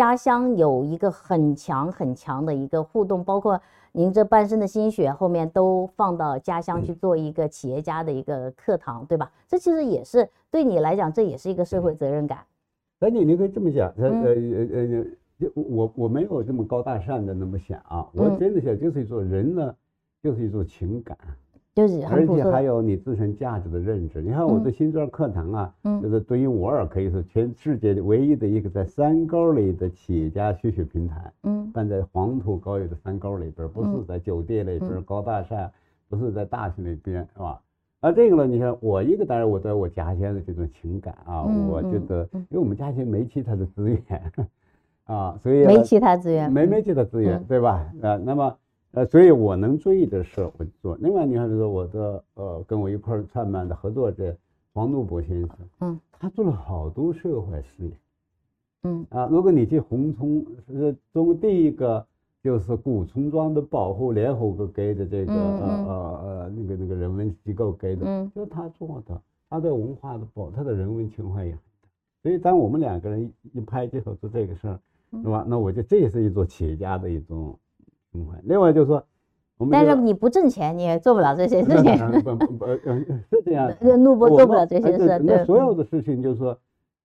[0.00, 3.60] 家乡有一个很强很强的一个互动，包括
[3.92, 9.30] 您这半生的心血，后面都放到家乡去做一个企业家的一个课堂，对吧？
[9.46, 12.38] 这其实也是对你来讲，这也是一个社会责任感。
[12.98, 14.22] 那你你可以这么想，呃嗯。
[14.22, 15.04] 呃呃
[15.40, 18.38] 呃，我我没有这么高大上的那么想啊，我嗯。
[18.38, 19.74] 真的想就是一种人呢，
[20.22, 21.14] 就是一种情感，
[21.80, 24.20] 就是很而且朴素的，还有你自身价值的认知。
[24.20, 24.64] 你看我嗯。
[24.64, 31.70] 这新庄课堂啊，就嗯是独一无二，可以说全世界唯一的一个在山沟里的企业家学习平台，嗯。
[31.72, 35.02] 办在黄土高原的山沟里边，不是嗯在酒店里边、嗯。
[35.04, 35.70] 高大上，
[36.10, 37.58] 不是在大学里边，是吧？
[38.00, 42.46] 啊这个呢，你看我一个当然我对我家乡的这种情感啊，我觉得，嗯。
[42.50, 44.02] 因为我们家乡没其他的资源
[45.04, 46.68] 啊，所以没其他资源，没嗯。
[46.68, 47.44] 没其他资源，嗯。
[47.48, 47.90] 对吧？
[48.02, 48.54] 啊，那么
[48.92, 50.96] 呃，所以我能注意的事我就做。
[51.00, 54.36] 另外，你看，比如说我的呃，跟我一块儿创办的合作者
[54.72, 55.50] 黄怒博先生，
[55.80, 57.90] 嗯，他做了好多社会事业，
[58.82, 62.04] 嗯啊，如果你去红村，是中国第一个
[62.42, 71.88] 就是古村庄的保护，联合国给的这个呃呃呃那个那个人文机构给的，嗯就是他做的，他的文化的保，他的人文情怀也很大。
[72.22, 74.80] 所以当我们两个人一一拍即合做这个事儿，
[75.12, 75.44] 嗯是吧？
[75.46, 77.56] 那我觉得这也是一种企业家的一种
[78.44, 79.04] 另外就是说，
[79.56, 82.22] 我们但是你不挣钱，你也做不了这些事情。
[82.22, 82.76] 不不不，呃
[83.30, 83.72] 是这样。
[83.80, 85.18] 这怒波我做不了这些事，对。
[85.20, 86.58] 那所有的事情就是说，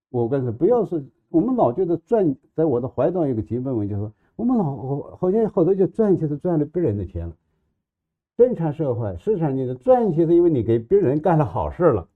[0.09, 7.33] 我跟你说，不要是我们老觉得赚，在我的怀中有个基本问题，就是说我们老好好像好多就赚钱是赚了别人的钱了。
[8.37, 12.07] 正常社会市场经济赚钱是因为你给别人干了好事了，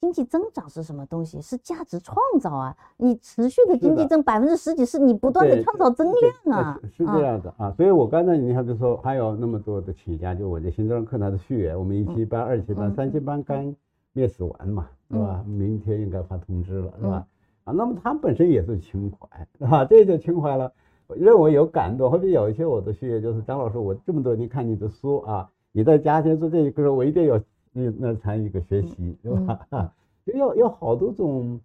[0.00, 1.40] 经济增长是什么东西？
[1.40, 2.76] 是价值创造啊！
[2.96, 6.78] 你持续的经济增百分之十几，是你不断的创造增量啊！
[6.84, 7.72] 是是这样的啊。
[7.76, 13.74] 所以我刚才你看，比如说还有那么多的企业家，就我这新庄课堂的学员，我们一期班、二期班、嗯三期班刚
[14.12, 15.44] 面试完嘛，是吧？
[15.46, 17.26] 明天应该发通知了，是吧？
[17.64, 19.84] 啊，那么他本身也是情怀，是吧？
[19.84, 20.72] 这就情怀了。
[21.08, 27.40] 我认为有感动，后面有一些我的学员就是张老师，我这么多年看你的书啊，你在家庭做这一个，我一定要
[27.78, 29.66] 那那参与一个学习，对吧？
[29.70, 29.94] 啊，
[30.26, 31.60] 就要要好多种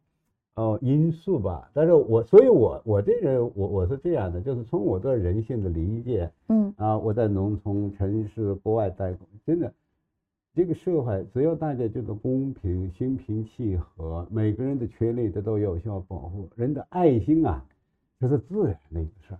[0.55, 1.69] 呃因素吧。
[1.73, 9.73] 但是我，所以我我这人我我是这样的，就是从我对人性的理解嗯啊，我在农村、城市、国外待过，真的。
[10.55, 17.65] 这个社会只要大家觉得公平、心平气和，每个人的权利得到有效保护，人的爱心啊，
[18.19, 19.39] 这是自然的一个事儿。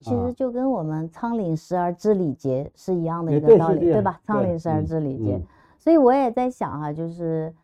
[0.00, 4.20] 其实啊就跟我们仓廪实而知礼节是一样的一个道理，对吧？
[4.24, 5.36] 仓对廪实而嗯知礼节。
[5.36, 5.46] 嗯
[5.78, 7.54] 所以我也在想哈、就是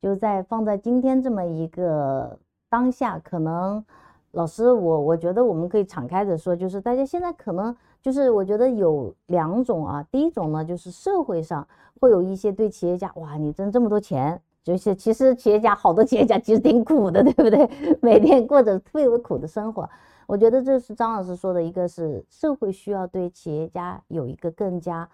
[0.00, 2.38] 就在放在今天这么一个
[2.70, 3.84] 当下，可能
[4.30, 11.66] 老师我我觉得我们可以敞开的说，就是大家现在可能就是我觉得有两种啊，第一种呢就是社会上
[12.00, 14.40] 会有一些对企业家，哇，你挣这么多钱。
[14.62, 17.68] 就是其实企业家好多企业家其实挺苦的，对不对？
[18.00, 19.86] 每天过着特别苦的生活。
[20.26, 25.08] 我觉得这是张老师说的，一个是社会需要对企业家有一个更加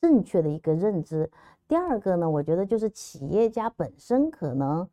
[0.00, 1.30] 正确的一个认知。
[1.66, 4.88] 第二个呢，我觉得就是企业家本身可能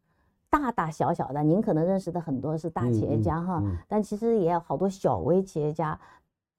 [0.50, 6.00] 大大小小的，您可能认识的很多是大企业家哈，嗯但其实也有好多小微企业家，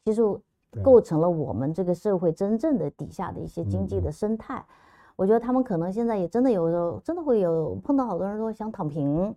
[0.04, 0.22] 其实
[0.82, 4.64] 构成了我们这个社会真正的底下的一些经济的生态。
[5.16, 9.34] 我觉得他们可能现在也真的有时候真的会有碰到好多人说想躺平，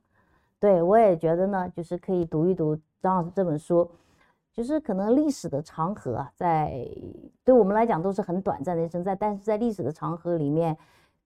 [0.60, 3.90] 对我也觉得呢，就是可以读一读张老师这本书，
[4.54, 6.86] 就是可能历史的长河啊，在
[7.44, 10.78] 对我们来讲都是很短暂的一生，在但是在历史的长河里面，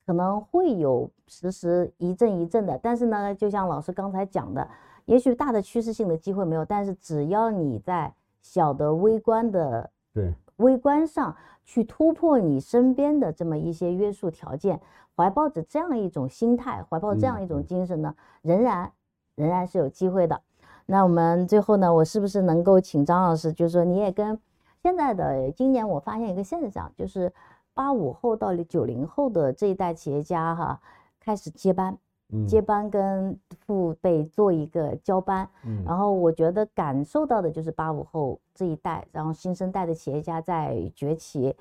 [0.05, 4.67] 可能会有时时一阵一阵的，但是呢，就像老师刚才讲的，
[5.05, 11.35] 也许大的趋势性的机会没有，但是只要你在小的微观的对，微观上
[11.65, 14.79] 去突破你身边的这么一些约束条件，
[15.15, 18.91] 怀抱着这样一种心态，怀抱这样一种嗯精神呢，仍然
[19.35, 20.39] 仍然是有机会的。
[20.85, 24.37] 那我们最后呢，我是不是能够请张老师，就是说你也跟
[24.81, 27.31] 现在的今年我发现一个现象，就是
[27.73, 30.79] 八五后到九零后的这一代企业家哈，
[31.19, 31.97] 开始接班，
[32.33, 35.47] 嗯接班跟父辈做一个交班。
[35.63, 41.55] 嗯然后我觉得感受到的就是八五后这一代，然后新生代的企业家在崛起。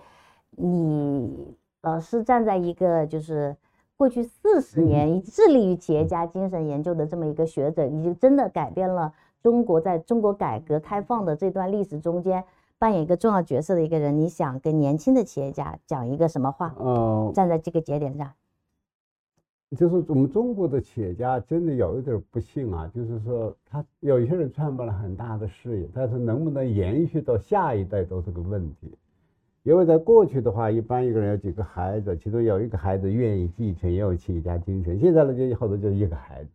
[0.51, 3.57] 你老是站在一个就是
[4.03, 12.43] 过去四十年致力于企业家精神研究的这么一个学者，你就真的改变了中国在中国改革开放的这段历史中间
[12.81, 14.19] 扮演一个重要角色的一个人。
[14.19, 16.75] 你想跟年轻的企业家讲一个什么话？
[16.81, 18.29] 呃，站在这个节点上，
[19.77, 28.93] 就是我们中国的企业家真的有一点不幸啊，就是说他有一些人创办了很大的事业，但是能不能延续到下一代都是个问题。
[29.63, 34.99] 因为在过去的话，一般一个人有几个孩子，其中有一个孩子愿意继承，也有企业家精神。
[34.99, 36.51] 现在呢，就好多就一个孩子，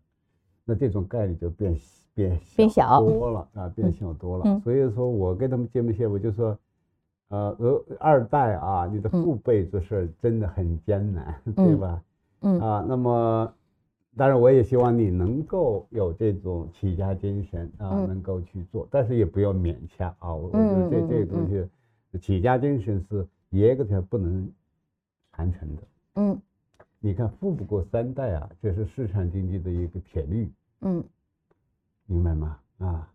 [0.66, 1.76] 那这种概率就变
[2.14, 4.44] 变变小多了啊，变小多了。
[4.46, 6.58] 嗯所以说我跟他们见面些，我就说，
[7.30, 12.02] 呃，呃，二代啊，你的嗯父辈做事儿真的很艰难， 对嗯吧？
[12.42, 13.54] 嗯啊，那么
[14.18, 20.34] 当然我也希望你能够有这种企业家精神啊，嗯能够去做，但是也不要勉强啊。
[20.34, 21.66] 我我觉得这这个东西，
[22.18, 24.52] 企业家精神是严格条不能
[25.34, 25.82] 传承的。
[26.16, 26.42] 嗯
[27.00, 31.04] 你看富不过三代啊，这是市场经济的一个铁律，嗯
[32.08, 32.60] 明白吗？
[32.80, 33.08] 啊，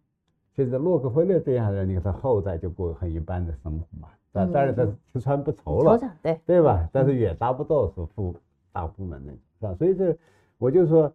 [0.55, 6.89] 现在洛克菲勒这样的人，你看他后代就过很一般的生活嘛，但嗯但是吃穿不愁了对，对吧？
[6.93, 8.35] 但是也达不到是富
[8.71, 9.75] 大富门那种，是吧？
[9.75, 10.17] 所以这
[10.59, 11.13] 我就说，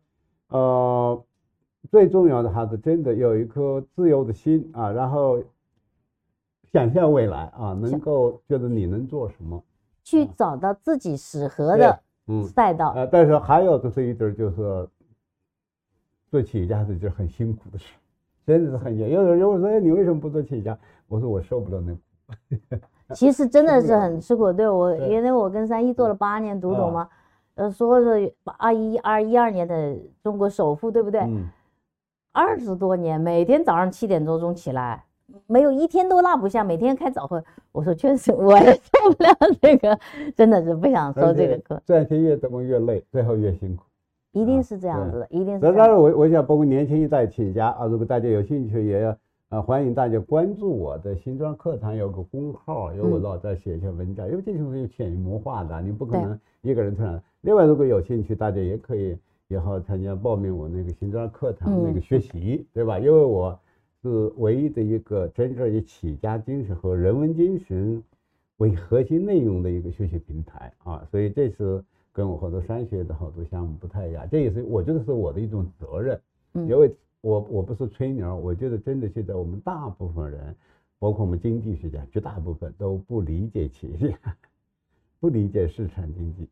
[0.49, 1.23] 呃，
[1.89, 5.41] 最重要的还是真的有一颗自由的心啊，然后
[6.77, 9.63] 想象未来啊，能够觉得你能做什么，
[10.03, 12.91] 去找到自己适合的嗯，赛道。
[12.95, 14.87] 呃，但是还有就是一点就是，
[16.29, 17.95] 做企业家是一件很辛苦的事，
[18.45, 19.11] 真的是很辛苦。
[19.11, 20.77] 有人有人说，哎，你为什么不做企业家？
[21.07, 21.99] 我说我受不了那苦。
[23.15, 24.51] 其实真的是很吃苦。
[24.53, 27.09] 对我，对因为我跟三一做了八年独董啊嘛，
[27.55, 31.21] 呃，说是二一二一二年的中国首富，对不对？
[31.21, 31.47] 嗯，
[32.33, 35.05] 二十多年，每天早上七点多钟起来，
[35.45, 37.41] 没有一天都落不下，每天开早会。
[37.71, 39.29] 我说确实我也受不了
[39.61, 39.97] 这个，
[40.35, 43.83] 真的是不想收这个课，赚钱越多越累，最后越辛苦。
[44.31, 45.77] 一定啊是这样子的，一定是那这样。
[45.77, 49.17] 当然我我想包括年轻一代企业家啊，如果大家有兴趣，也要
[49.49, 57.21] 啊欢迎大家关注我的新庄课堂有个公号，有我嗯老在写一些文章，因为这些是有潜移默化的，你不可能一个人突然。
[57.41, 59.17] 另外，如果有兴趣，大家也可以
[59.47, 62.99] 以后参加报名我那个新庄课堂那个嗯学习，对吧？
[62.99, 63.57] 因为我
[64.07, 68.01] 是唯一的一个真正以企业家精神和人文精神
[68.57, 76.19] 为核心内容的一个学习平台啊，所以这是跟我好多商学的好多项目不太一样，这也是我觉得是我的一种责任，
[76.53, 76.67] 嗯。
[76.67, 80.55] 因为我我不是吹牛，我觉得真的现在我们大部分人，
[80.97, 84.17] 包括我们经济学家，绝大部分都不理解企业，
[85.19, 86.47] 不理解市场经济，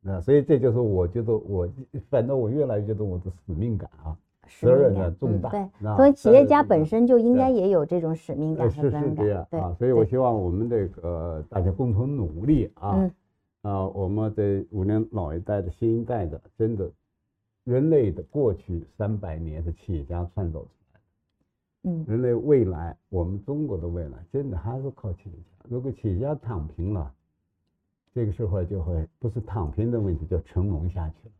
[0.00, 1.68] 那所以这就是我觉得我
[2.08, 9.46] 反正我越来越觉得我的使命感啊，使责任命感呢重大所以企业家本身就应该也有这种使命感呃是和责任感是这样。
[9.50, 13.10] 对啊，所以我希望我们这个大家共同努力啊，嗯
[13.62, 16.90] 啊，我们的无论老一代的、新一代的，真的，
[17.64, 25.66] 人类的过去三百年是企业家创造出来的，嗯人类未来，我们中国的未来，真的还是靠企业家。
[25.68, 27.12] 如果企业家躺平了，
[28.12, 31.32] 这个社会就会不是躺平的问题，就沉沦下去了。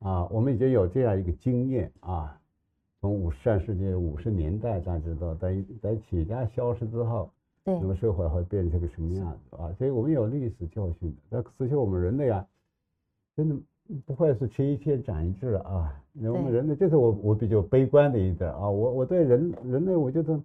[0.00, 2.38] 啊，我们已经有这样一个经验啊，
[3.00, 7.30] 从五上世纪五十年代，大家知道，在在企业家消失之后，
[7.64, 9.72] 对那么社会会变成个什么样子啊？
[9.78, 11.16] 所以我们有历史教训的。
[11.30, 12.46] 那实际我们人类啊，
[13.34, 13.56] 真的
[14.04, 15.92] 不会是吃一堑长一智啊。
[16.14, 18.68] 我们人类，这是我我比较悲观的一点啊。
[18.68, 20.40] 我我对人人类，我觉得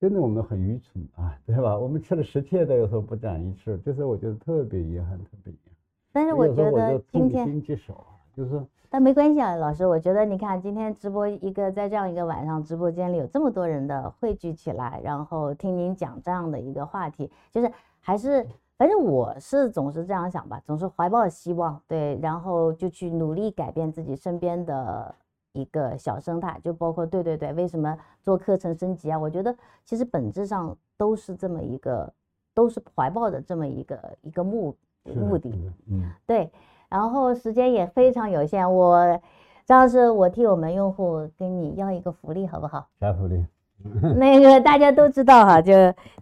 [0.00, 1.78] 真的我们很愚蠢啊，对吧？
[1.78, 5.74] 我们吃了十堑的，有时候不长一智，这是我觉得特别遗憾，特别遗憾。
[6.12, 17.70] 但是我觉得就痛今天心疾首啊，就是但没关系啊，老师，我觉得你看今天直播一个在这样一个晚上，直播间里有这么多人的汇聚起来，然后听您讲这样的一个话题，就是
[18.00, 18.44] 还是
[18.76, 25.14] 反正我是总是这样想吧，总是怀抱希望，对，然后就去努力改变自己身边的
[25.52, 29.18] 一个小生态，就包括对对对，为什么做课程升级啊？
[29.18, 29.54] 我觉得
[29.84, 32.12] 其实本质上都是这么一个，
[32.54, 34.74] 都是怀抱的这么一个一个目
[35.04, 35.50] 目的
[35.88, 36.50] 嗯，对，
[36.90, 39.18] 然后时间也非常有限，我
[39.64, 42.86] 张老师，我替我们用户跟你要一个福利，好不好？
[43.00, 43.46] 啥福利？
[44.18, 45.72] 那个大家都知道哈，就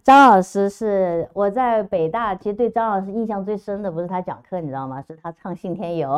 [0.05, 5.03] 张老师是我在北大，其实对张老师印象最深的不是他讲课，你知道吗？
[5.03, 6.09] 是他唱《信天游》，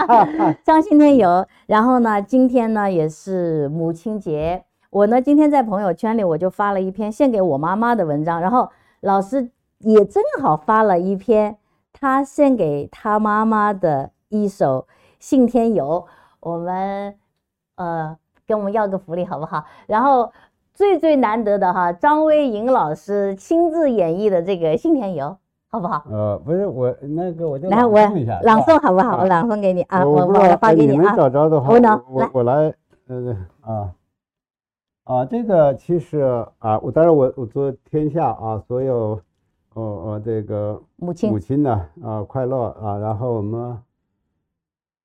[0.64, 1.28] 唱《信天游》。
[1.66, 9.50] 然后呢，今天呢也是母亲节，我呢今天在朋友圈里我就发了一篇献给我妈妈的文章，然后老师
[9.80, 11.58] 也正好发了一篇
[11.92, 14.86] 他献给他妈妈的一首
[15.18, 16.06] 《信天游》，
[16.40, 17.14] 我们
[17.76, 18.16] 呃
[18.46, 19.64] 跟我们要个福利好不好？
[19.86, 20.32] 然后
[20.74, 25.26] 最最难得的哈，张威颖老师亲自演绎的这个《信天游》，
[25.70, 26.02] 好不好？
[26.10, 29.18] 呃，不是我那个我就来，我朗诵一下，朗诵好不好？
[29.18, 31.14] 我啊朗诵给你啊，我我发给你们。
[31.14, 32.74] 找着的话，我能我来我来，
[33.08, 33.94] 呃啊
[35.04, 36.20] 啊，这个其实
[36.58, 39.20] 啊，我当然我我做天下啊所有
[39.74, 43.78] 哦哦这个母亲母亲呢啊快乐啊，然后我们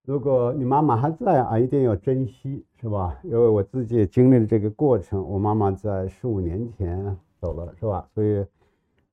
[0.04, 3.20] 如果你妈妈还在啊，一定要珍惜，是吧？
[3.24, 8.08] 因为我自己也经历了这个过程，我妈妈在十五年前走了，是吧？
[8.14, 8.46] 所以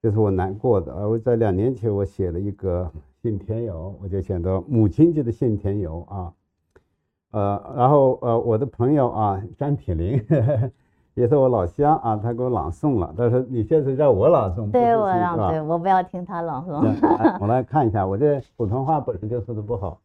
[0.00, 0.92] 这是我难过的。
[0.94, 2.90] 而我在两年前我写了一个
[3.22, 6.32] 信天游，我就写的母亲节的信天游啊。
[7.32, 10.16] 呃，然后呃，我的朋友啊，张铁林
[11.14, 13.14] 也是我老乡啊，他给我朗诵了。
[13.16, 16.82] 但是你现在让我朗诵，对我让是吧对我不要听他朗诵。
[17.40, 20.00] 我来看一下，我这普通话本身就说的不好。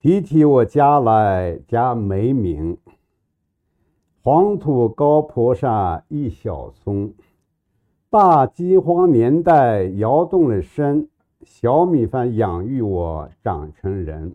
[0.00, 2.76] 提起我家来家没名，
[4.22, 7.12] 黄土高坡上一小村，
[8.08, 11.08] 大饥荒年代摇动了身，
[11.42, 14.34] 小米饭养育我长成人。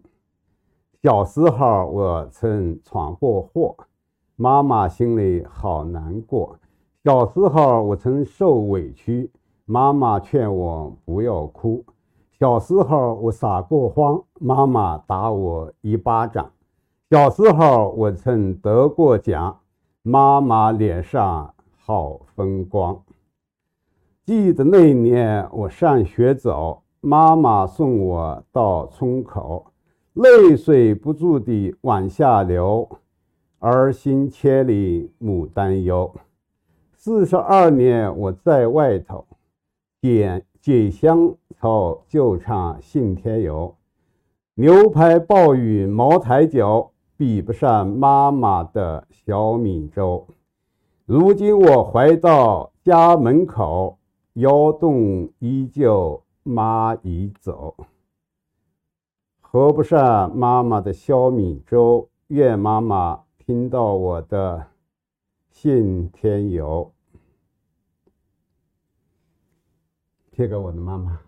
[1.01, 3.75] 小时候我曾闯过祸，
[4.35, 6.57] 妈妈心里好难过。
[7.03, 9.29] 小时候我曾受委屈，
[9.65, 11.83] 妈妈劝我不要哭。
[12.39, 16.51] 小时候我撒过谎，妈妈打我一巴掌。
[17.09, 19.59] 小时候我曾得过奖，
[20.01, 22.99] 妈妈脸上好风光。
[24.25, 29.65] 记得那年我上学走，妈妈送我到村口，
[30.13, 32.89] 泪水不住地往下流，
[33.63, 36.13] 儿行千里母担忧。
[36.91, 39.25] 四十二年我在外头，
[40.01, 43.73] 点解香草就唱信天游，
[44.55, 50.27] 牛排鲍鱼茅台酒，比不上妈妈的小米粥。
[51.05, 53.97] 如今我回到家门口。
[54.37, 57.75] 窑洞依旧，妈已走，
[59.39, 62.09] 喝不上妈妈的小米粥。
[62.29, 64.67] 愿妈妈听到我的
[65.51, 66.93] 信天游，
[70.31, 71.19] 贴给我的妈妈。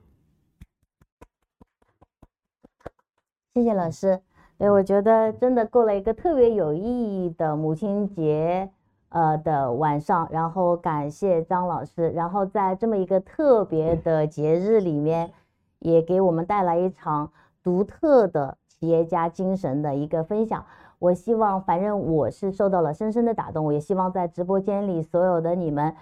[3.53, 4.21] 谢谢老师。
[4.57, 6.81] 对，我觉得真的过了一个特别有意
[7.25, 8.71] 义的母亲节。
[9.09, 15.31] 呃的晚上，然后感谢张老师，然后在这么一个特别的节日里面，
[15.79, 17.31] 也给我们带来一场
[17.63, 20.65] 独特的企业家精神的一个分享。
[20.99, 25.93] 我希望，反正我是受到了深深的打动，我也希望在直播间里所有的你们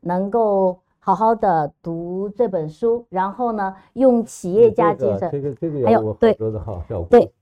[0.00, 0.78] 能够。
[1.02, 6.34] 好好的读这本书，然后呢，用企业家精神，这个这个还有对
[7.08, 7.32] 对，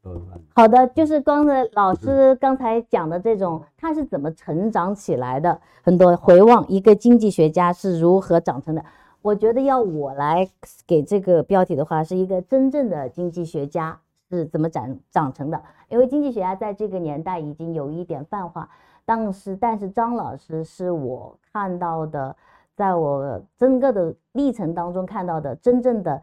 [0.54, 5.60] 好的，就是刚才老师刚才讲的这种，他是怎么成长起来的？
[5.82, 8.84] 很多回望一个经济学家是如何长成的。
[9.22, 10.48] 我觉得要我来
[10.86, 13.98] 给这个标题的话，是一个真正的经济学家
[14.30, 15.60] 是怎么长长成的？
[15.88, 18.68] 因为经济学家在这个年代已经有一点泛化，
[19.04, 22.36] 但是但是张老师是我看到的。
[22.78, 26.22] 在我整个的历程当中看到的，真正的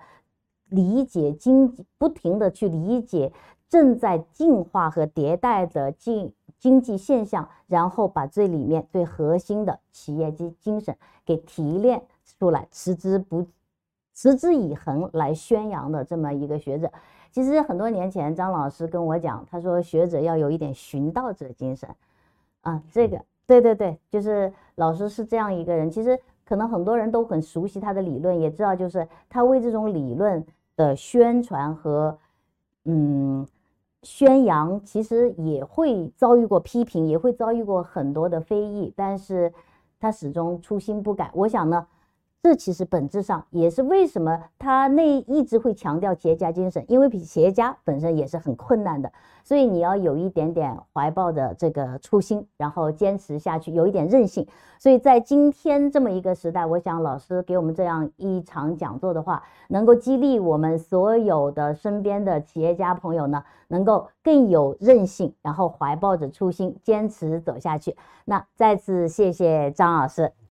[0.70, 3.34] 理解经济，不停的去理解
[3.68, 13.46] 正在进化和迭代的经经济现象，然后把这里面最核心的企业精精神给提炼出来，持之不
[14.14, 16.90] 持之以恒来宣扬的这么一个学者。
[17.36, 21.90] 其实很多年前，张老师跟我讲，他说学者要有一点寻道者精神
[22.62, 26.18] 啊，这个对对对，就是老师是这样一个人，其实。
[26.46, 30.46] 可能很多人都很熟悉他的理论，也知道就是他为这种理论
[30.76, 32.16] 的宣传和
[32.84, 33.46] 嗯
[34.04, 39.52] 宣扬，其实也会遭遇过批评，也会遭遇过很多的非议，但是
[40.00, 41.30] 他始终初心不改。
[41.34, 41.86] 我想呢。
[42.46, 49.12] 这其实本质上也是为什么他那一直会强调企业家精神，因为企业家本身也是很困难的，
[49.44, 54.46] 所以你要有一点点怀抱的这个初心，然后坚持下去，有一点韧性。
[54.78, 67.98] 所以在今天这么一个时代，我想老师给我们这样一场讲座的话，能够激励我们所有的身边的企业家朋友呢，能够更有韧性，然后怀抱着初心，坚持走下去。
[68.26, 70.32] 那再次谢谢张老师。